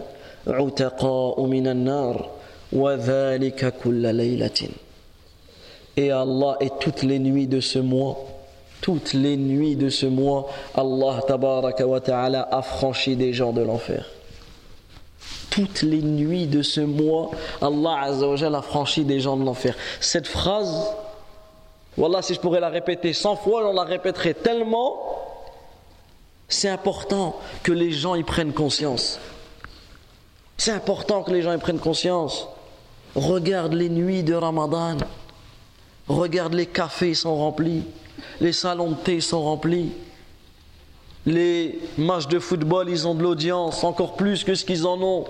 عُتَقَاءُ 0.47 1.45
مِنَ 1.45 1.67
النَّارِ 1.67 2.29
وَذَلِكَ 2.73 3.73
كُلَّ 3.83 4.03
لَيْلَةٍ 4.15 4.69
Et 5.97 6.11
Allah 6.11 6.57
est 6.59 6.79
toutes 6.79 7.03
les 7.03 7.19
nuits 7.19 7.47
de 7.47 7.59
ce 7.59 7.79
mois 7.79 8.30
toutes 8.82 9.12
les 9.12 9.36
nuits 9.36 9.76
de 9.76 9.88
ce 9.88 10.06
mois, 10.06 10.48
Allah 10.74 11.22
tabaraka 11.26 11.86
wa 11.86 12.00
ta'ala 12.00 12.50
des 13.06 13.32
gens 13.32 13.52
de 13.52 13.62
l'enfer. 13.62 14.04
Toutes 15.50 15.82
les 15.82 16.02
nuits 16.02 16.46
de 16.46 16.62
ce 16.62 16.80
mois, 16.80 17.30
Allah 17.60 18.00
a 18.02 18.62
franchi 18.62 19.04
des 19.04 19.20
gens 19.20 19.36
de 19.36 19.44
l'enfer. 19.44 19.76
Cette 20.00 20.26
phrase, 20.26 20.92
voilà, 21.96 22.22
si 22.22 22.34
je 22.34 22.40
pourrais 22.40 22.58
la 22.58 22.70
répéter 22.70 23.12
100 23.12 23.36
fois, 23.36 23.68
on 23.68 23.72
la 23.72 23.84
répéterait 23.84 24.34
tellement. 24.34 24.96
C'est 26.48 26.68
important 26.68 27.36
que 27.62 27.72
les 27.72 27.92
gens 27.92 28.16
y 28.16 28.24
prennent 28.24 28.52
conscience. 28.52 29.20
C'est 30.58 30.72
important 30.72 31.22
que 31.22 31.30
les 31.30 31.42
gens 31.42 31.52
y 31.52 31.58
prennent 31.58 31.78
conscience. 31.78 32.48
Regarde 33.14 33.74
les 33.74 33.88
nuits 33.88 34.24
de 34.24 34.34
Ramadan. 34.34 34.96
Regarde 36.08 36.54
les 36.54 36.66
cafés 36.66 37.14
sont 37.14 37.36
remplis. 37.36 37.84
Les 38.40 38.52
salons 38.52 38.90
de 38.90 38.96
thé 38.96 39.20
sont 39.20 39.42
remplis. 39.42 39.90
Les 41.24 41.78
matchs 41.98 42.26
de 42.26 42.38
football, 42.38 42.90
ils 42.90 43.06
ont 43.06 43.14
de 43.14 43.22
l'audience, 43.22 43.84
encore 43.84 44.16
plus 44.16 44.44
que 44.44 44.54
ce 44.54 44.64
qu'ils 44.64 44.86
en 44.86 45.00
ont. 45.00 45.24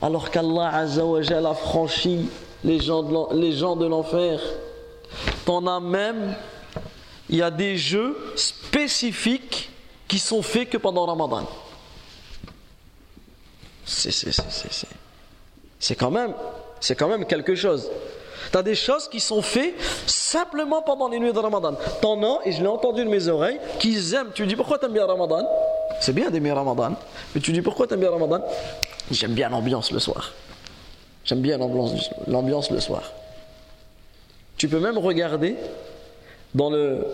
Alors 0.00 0.30
qu'Allah 0.30 0.72
a 0.74 1.54
franchi 1.54 2.28
les 2.64 2.80
gens 2.80 3.02
de 3.02 3.86
l'enfer. 3.86 4.40
T'en 5.44 5.66
as 5.66 5.80
même, 5.80 6.34
il 7.28 7.36
y 7.36 7.42
a 7.42 7.50
des 7.50 7.76
jeux 7.76 8.16
spécifiques 8.34 9.70
qui 10.08 10.18
sont 10.18 10.42
faits 10.42 10.70
que 10.70 10.78
pendant 10.78 11.06
Ramadan. 11.06 11.46
C'est 13.84 15.96
quand 15.96 16.10
même, 16.10 16.34
c'est 16.80 16.96
quand 16.96 17.08
même 17.08 17.26
quelque 17.26 17.54
chose. 17.54 17.90
Tu 18.50 18.58
as 18.58 18.62
des 18.62 18.74
choses 18.74 19.08
qui 19.08 19.20
sont 19.20 19.42
faites 19.42 19.74
simplement 20.06 20.82
pendant 20.82 21.08
les 21.08 21.18
nuits 21.18 21.32
de 21.32 21.38
Ramadan. 21.38 21.74
T'en 22.00 22.22
as, 22.22 22.40
et 22.44 22.52
je 22.52 22.62
l'ai 22.62 22.68
entendu 22.68 23.04
de 23.04 23.10
mes 23.10 23.28
oreilles, 23.28 23.60
qu'ils 23.78 24.14
aiment. 24.14 24.30
Tu 24.34 24.46
dis 24.46 24.56
pourquoi 24.56 24.78
tu 24.78 24.86
aimes 24.86 24.92
bien 24.92 25.06
Ramadan? 25.06 25.46
C'est 26.00 26.14
bien 26.14 26.30
d'aimer 26.30 26.52
Ramadan. 26.52 26.94
Mais 27.34 27.40
tu 27.40 27.52
dis 27.52 27.62
pourquoi 27.62 27.86
tu 27.86 27.94
aimes 27.94 28.00
bien 28.00 28.10
Ramadan? 28.10 28.42
J'aime 29.10 29.32
bien 29.32 29.48
l'ambiance 29.48 29.90
le 29.92 29.98
soir. 29.98 30.32
J'aime 31.24 31.40
bien 31.40 31.58
l'ambiance 31.58 32.70
le 32.70 32.80
soir. 32.80 33.02
Tu 34.56 34.68
peux 34.68 34.80
même 34.80 34.98
regarder 34.98 35.56
dans 36.54 36.70
le, 36.70 37.06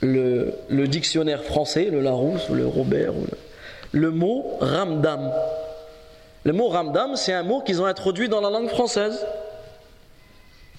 le, 0.00 0.86
dictionnaire 0.86 1.42
français, 1.42 1.88
le 1.90 2.00
Larousse 2.00 2.48
ou 2.48 2.54
le 2.54 2.66
Robert, 2.66 3.12
le, 3.92 4.10
mot 4.10 4.56
ramdam. 4.60 5.32
Le 6.44 6.52
mot 6.52 6.68
ramdam, 6.68 7.16
c'est 7.16 7.32
un 7.32 7.42
mot 7.42 7.60
qu'ils 7.60 7.80
ont 7.82 7.86
introduit 7.86 8.28
dans 8.28 8.40
la 8.40 8.50
langue 8.50 8.68
française. 8.68 9.26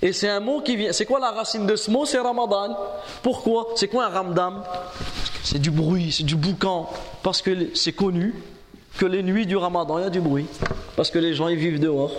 Et 0.02 0.14
c'est 0.14 0.30
un 0.30 0.40
mot 0.40 0.62
qui 0.62 0.76
vient. 0.76 0.94
C'est 0.94 1.06
quoi 1.06 1.20
la 1.20 1.32
racine 1.32 1.66
de 1.66 1.76
ce 1.76 1.90
mot? 1.90 2.06
C'est 2.06 2.20
Ramadan. 2.20 2.78
Pourquoi? 3.24 3.70
C'est 3.76 3.88
quoi 3.88 4.06
un 4.06 4.10
ramdam? 4.10 4.64
C'est 5.44 5.60
du 5.60 5.72
bruit, 5.72 6.12
c'est 6.12 6.24
du 6.24 6.36
boucan. 6.36 6.90
Parce 7.24 7.42
que 7.42 7.76
c'est 7.76 7.94
connu 7.94 8.36
que 8.98 9.06
les 9.06 9.24
nuits 9.24 9.46
du 9.46 9.58
Ramadan, 9.58 9.98
il 10.00 10.04
y 10.04 10.08
a 10.08 10.10
du 10.10 10.22
bruit. 10.22 10.46
Parce 10.96 11.10
que 11.10 11.20
les 11.20 11.34
gens, 11.34 11.48
ils 11.48 11.58
vivent 11.58 11.80
dehors. 11.80 12.12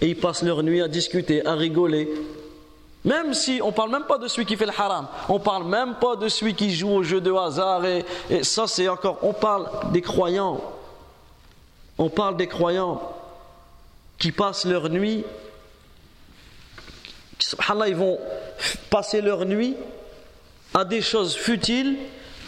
Et 0.00 0.08
ils 0.08 0.16
passent 0.16 0.42
leur 0.42 0.62
nuit 0.62 0.82
à 0.82 0.88
discuter, 0.88 1.46
à 1.46 1.54
rigoler, 1.54 2.08
même 3.06 3.34
si 3.34 3.60
on 3.62 3.70
parle 3.70 3.92
même 3.92 4.02
pas 4.02 4.18
de 4.18 4.26
celui 4.26 4.46
qui 4.46 4.56
fait 4.56 4.66
le 4.66 4.72
haram, 4.76 5.06
on 5.28 5.38
parle 5.38 5.64
même 5.64 5.94
pas 5.94 6.16
de 6.16 6.28
celui 6.28 6.54
qui 6.54 6.74
joue 6.74 6.90
au 6.90 7.04
jeu 7.04 7.20
de 7.20 7.32
hasard 7.32 7.86
et, 7.86 8.04
ça 8.42 8.66
c'est 8.66 8.88
encore, 8.88 9.18
on 9.22 9.32
parle 9.32 9.68
des 9.92 10.02
croyants. 10.02 10.60
On 11.98 12.10
parle 12.10 12.36
des 12.36 12.48
croyants 12.48 13.00
qui 14.18 14.32
passent 14.32 14.64
leur 14.64 14.90
nuit, 14.90 15.24
subhanallah, 17.38 17.88
ils 17.88 17.96
vont 17.96 18.18
passer 18.90 19.20
leur 19.20 19.44
nuit 19.44 19.76
à 20.74 20.84
des 20.84 21.00
choses 21.00 21.34
futiles 21.34 21.96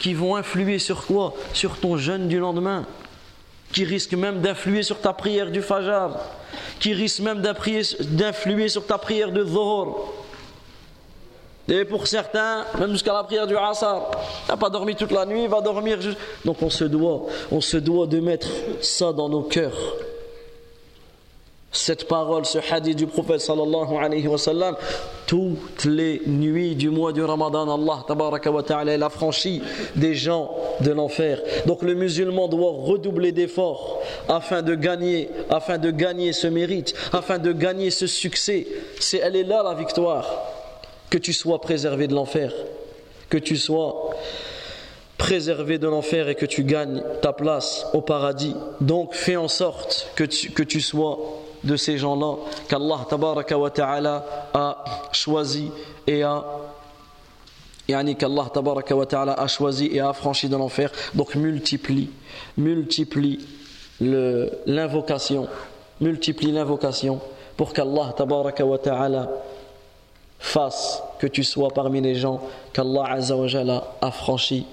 qui 0.01 0.15
vont 0.15 0.37
influer 0.37 0.79
sur 0.79 1.07
quoi? 1.07 1.35
Sur 1.53 1.77
ton 1.79 1.97
jeûne 1.97 2.29
du 2.29 2.39
lendemain, 2.39 2.87
qui 3.73 3.85
risquent 3.85 4.15
même 4.15 4.41
d'influer 4.41 4.83
sur 4.83 5.01
ta 5.01 5.13
prière 5.13 5.51
du 5.51 5.63
fajr, 5.63 6.11
qui 6.81 6.93
risquent 6.95 7.21
même 7.21 7.43
d'influer 7.43 8.69
sur 8.69 8.87
ta 8.87 8.99
prière 8.99 9.33
de 9.33 9.43
dhuhr. 9.43 10.15
Et 11.71 11.85
pour 11.85 12.07
certains, 12.07 12.65
même 12.79 12.93
jusqu'à 12.93 13.13
la 13.13 13.25
prière 13.25 13.47
du 13.47 13.55
Asar, 13.55 14.11
n'a 14.49 14.57
pas 14.57 14.71
dormi 14.71 14.97
toute 14.97 15.13
la 15.13 15.27
nuit, 15.27 15.47
va 15.49 15.61
dormir 15.61 16.01
juste. 16.01 16.17
Donc 16.45 16.63
on 16.63 16.71
se 16.71 16.85
doit, 16.85 17.27
on 17.51 17.61
se 17.61 17.77
doit 17.77 18.07
de 18.07 18.21
mettre 18.21 18.49
ça 18.81 19.13
dans 19.13 19.29
nos 19.29 19.43
cœurs. 19.43 19.77
Cette 21.71 22.09
parole, 22.09 22.47
ce 22.47 22.59
hadith 22.73 22.97
du 22.97 23.07
prophète 23.07 23.41
sallallahu 23.41 23.95
alayhi 24.01 24.27
wa 24.27 24.39
sallam, 24.39 24.75
toutes 25.27 25.85
les 25.85 26.23
nuits 26.27 26.75
du 26.75 26.89
mois 26.89 27.13
du 27.13 27.23
Ramadan, 27.23 27.69
Allah 27.71 28.05
tabaraka 28.09 28.51
wa 28.51 28.63
ta'ala, 28.63 28.95
il 28.95 29.03
a 29.03 29.11
franchi 29.11 29.61
des 29.95 30.15
gens 30.15 30.51
de 30.81 30.93
l'enfer. 30.93 31.43
Donc 31.67 31.83
le 31.83 31.95
musulman 31.95 32.49
doit 32.49 32.73
redoubler 32.73 33.33
d'efforts 33.33 34.01
afin 34.29 34.63
de 34.63 34.75
gagner, 34.75 35.29
afin 35.51 35.77
de 35.77 35.91
gagner 35.91 36.33
ce 36.33 36.47
mérite, 36.47 36.95
afin 37.13 37.39
de 37.39 37.53
gagner 37.53 37.91
ce 37.91 38.07
succès. 38.07 38.67
C'est, 38.99 39.19
elle 39.19 39.37
est 39.37 39.45
là 39.45 39.63
la 39.63 39.75
victoire 39.75 40.27
que 41.11 41.19
tu 41.19 41.35
sois 41.35 41.61
préservé 41.61 42.09
de 42.09 42.15
l'enfer, 42.15 42.51
que 43.29 43.39
tu 43.39 43.59
sois 43.59 44.15
préservé 45.19 45.79
de 45.79 45.87
l'enfer 45.87 46.31
et 46.31 46.35
que 46.35 46.47
tu 46.47 46.65
gagnes 46.65 47.03
ta 47.21 47.35
place 47.35 47.87
au 47.93 48.01
paradis. 48.01 48.55
Donc 48.81 49.13
fais 49.13 49.37
en 49.37 49.49
sorte 49.49 50.11
que 50.17 50.25
tu, 50.25 50.51
que 50.51 50.63
tu 50.63 50.81
sois 50.81 51.19
de 51.65 51.77
ces 51.77 51.99
gens-là 51.99 52.37
qu'Allah 52.69 53.07
wa 53.57 53.71
ta'ala 53.71 54.25
a 54.55 54.85
choisi 55.13 55.71
et 56.07 56.23
a 56.23 56.45
qu'Allah 57.87 58.51
wa 58.91 59.07
ta'ala 59.07 59.33
a 59.33 59.47
choisi 59.47 59.87
et 59.93 60.01
a 60.01 60.11
affranchi 60.11 60.49
de 60.49 60.57
l'enfer. 60.57 60.91
Donc 61.15 61.35
multiplie, 61.35 62.11
multiplie 62.57 63.41
l'invocation, 64.01 65.49
multiplie 66.01 66.53
l'invocation 66.53 67.21
pour 67.57 67.73
qu'Allah 67.73 68.15
wa 68.19 68.79
ta'ala 68.79 69.29
fasse 70.39 71.03
que 71.19 71.27
tu 71.27 71.43
sois 71.43 71.71
parmi 71.71 72.01
les 72.01 72.15
gens 72.15 72.41
qu'Allah 72.73 73.05
Azza 73.11 73.37
wa 73.37 73.49
Jalla 73.49 73.85
a 74.01 74.11
franchi 74.11 74.67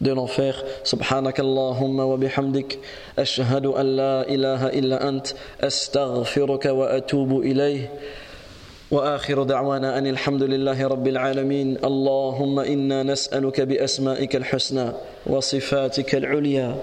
de 0.00 0.12
l'enfer. 0.12 0.54
Subhanak 0.84 1.38
Allahumma 1.38 2.06
wa 2.06 2.16
bihamdik. 2.16 2.78
Ashhadu 3.16 3.74
an 3.76 3.96
la 3.96 4.24
ilaha 4.24 4.70
illa 4.72 4.98
ant. 4.98 5.34
Astaghfiruka 5.60 6.74
wa 6.74 6.88
atubu 6.88 7.44
ilayh. 7.44 7.88
واخر 8.90 9.42
دعوانا 9.42 9.98
ان 9.98 10.06
الحمد 10.06 10.42
لله 10.42 10.86
رب 10.88 11.08
العالمين 11.08 11.84
اللهم 11.84 12.60
أنا 12.60 13.02
نسالك 13.02 13.60
باسمائك 13.60 14.36
الحسنى 14.36 14.92
وصفاتك 15.26 16.14
العليا 16.14 16.76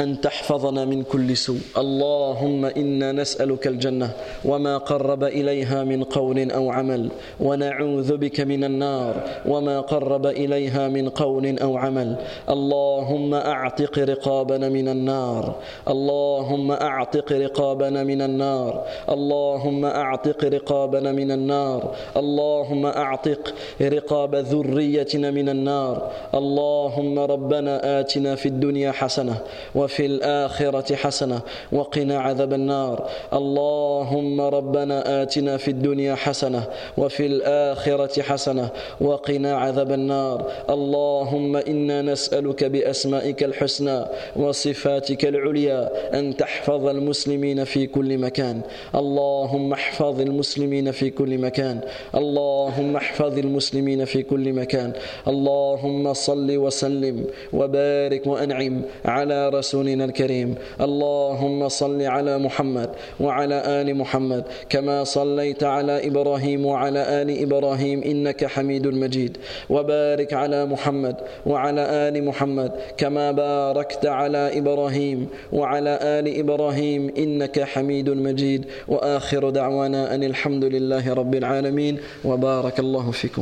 أن 0.00 0.20
تحفظنا 0.20 0.84
من 0.84 1.02
كل 1.02 1.36
سوء. 1.36 1.60
اللهم 1.78 2.64
إنا 2.64 3.12
نسألك 3.12 3.66
الجنة 3.66 4.10
وما 4.44 4.78
قرب 4.78 5.24
إليها 5.24 5.84
من 5.84 6.04
قول 6.04 6.50
أو 6.50 6.70
عمل 6.70 7.08
ونعوذ 7.40 8.16
بك 8.16 8.40
من 8.40 8.64
النار 8.64 9.14
وما 9.46 9.80
قرب 9.80 10.26
إليها 10.26 10.88
من 10.88 11.08
قول 11.08 11.58
أو 11.58 11.76
عمل. 11.76 12.16
اللهم 12.50 13.34
أعتق 13.34 13.98
رقابنا 13.98 14.68
من 14.68 14.88
النار. 14.88 15.54
اللهم 15.88 16.72
أعتق 16.72 17.32
رقابنا 17.32 18.04
من 18.04 18.22
النار. 18.22 18.84
اللهم 19.10 19.84
أعتق 19.84 20.44
رقابنا 20.44 21.12
من 21.12 21.30
النار. 21.30 21.94
اللهم 22.16 22.86
أعتق 22.86 23.54
رقاب 23.82 24.34
ذريتنا 24.34 25.30
من 25.30 25.48
النار. 25.48 26.10
اللهم 26.34 27.18
ربنا 27.18 28.00
آتنا 28.00 28.34
في 28.34 28.46
الدنيا 28.46 28.92
حسنة 28.92 29.36
وفي 29.84 30.06
الآخرة 30.06 30.94
حسنة 30.94 31.40
وقنا 31.72 32.18
عذاب 32.20 32.52
النار. 32.52 33.08
اللهم 33.32 34.40
ربنا 34.40 35.22
آتنا 35.22 35.56
في 35.56 35.70
الدنيا 35.70 36.14
حسنة 36.14 36.62
وفي 36.96 37.26
الآخرة 37.26 38.22
حسنة 38.22 38.68
وقنا 39.00 39.56
عذاب 39.56 39.92
النار. 39.92 40.38
اللهم 40.70 41.56
إنا 41.56 42.02
نسألك 42.02 42.64
بأسمائك 42.64 43.44
الحسنى 43.44 44.04
وصفاتك 44.36 45.24
العليا 45.24 45.90
أن 46.18 46.36
تحفظ 46.36 46.86
المسلمين 46.88 47.64
في 47.64 47.86
كل 47.86 48.18
مكان. 48.18 48.60
اللهم 48.94 49.72
احفظ 49.72 50.20
المسلمين 50.20 50.90
في 50.90 51.10
كل 51.10 51.38
مكان. 51.38 51.80
اللهم 52.14 52.96
احفظ 52.96 53.38
المسلمين 53.38 54.04
في 54.04 54.22
كل 54.22 54.52
مكان. 54.52 54.92
اللهم 55.28 56.12
صل 56.12 56.56
وسلم 56.56 57.26
وبارك 57.52 58.26
وأنعم 58.26 58.82
على 59.04 59.48
رسول 59.48 59.73
رسولنا 59.74 60.04
الكريم. 60.04 60.54
اللهم 60.80 61.68
صل 61.68 62.02
على 62.02 62.38
محمد 62.38 62.90
وعلى 63.20 63.62
آل 63.66 63.96
محمد 63.96 64.44
كما 64.68 65.04
صليت 65.04 65.64
على 65.64 66.06
إبراهيم 66.06 66.66
وعلى 66.66 67.22
آل 67.22 67.42
إبراهيم 67.42 68.02
إنك 68.02 68.46
حميد 68.46 68.86
مجيد. 68.86 69.36
وبارك 69.70 70.32
على 70.32 70.66
محمد 70.66 71.16
وعلى 71.46 71.80
آل 72.08 72.24
محمد 72.24 72.70
كما 72.96 73.32
باركت 73.32 74.06
على 74.06 74.58
إبراهيم 74.58 75.28
وعلى 75.52 75.98
آل 76.02 76.38
إبراهيم 76.38 77.12
إنك 77.18 77.62
حميد 77.62 78.10
مجيد. 78.10 78.64
وآخر 78.88 79.50
دعوانا 79.50 80.14
أن 80.14 80.22
الحمد 80.22 80.64
لله 80.64 81.14
رب 81.14 81.34
العالمين. 81.34 81.98
وبارك 82.24 82.78
الله 82.80 83.10
فيكم. 83.10 83.24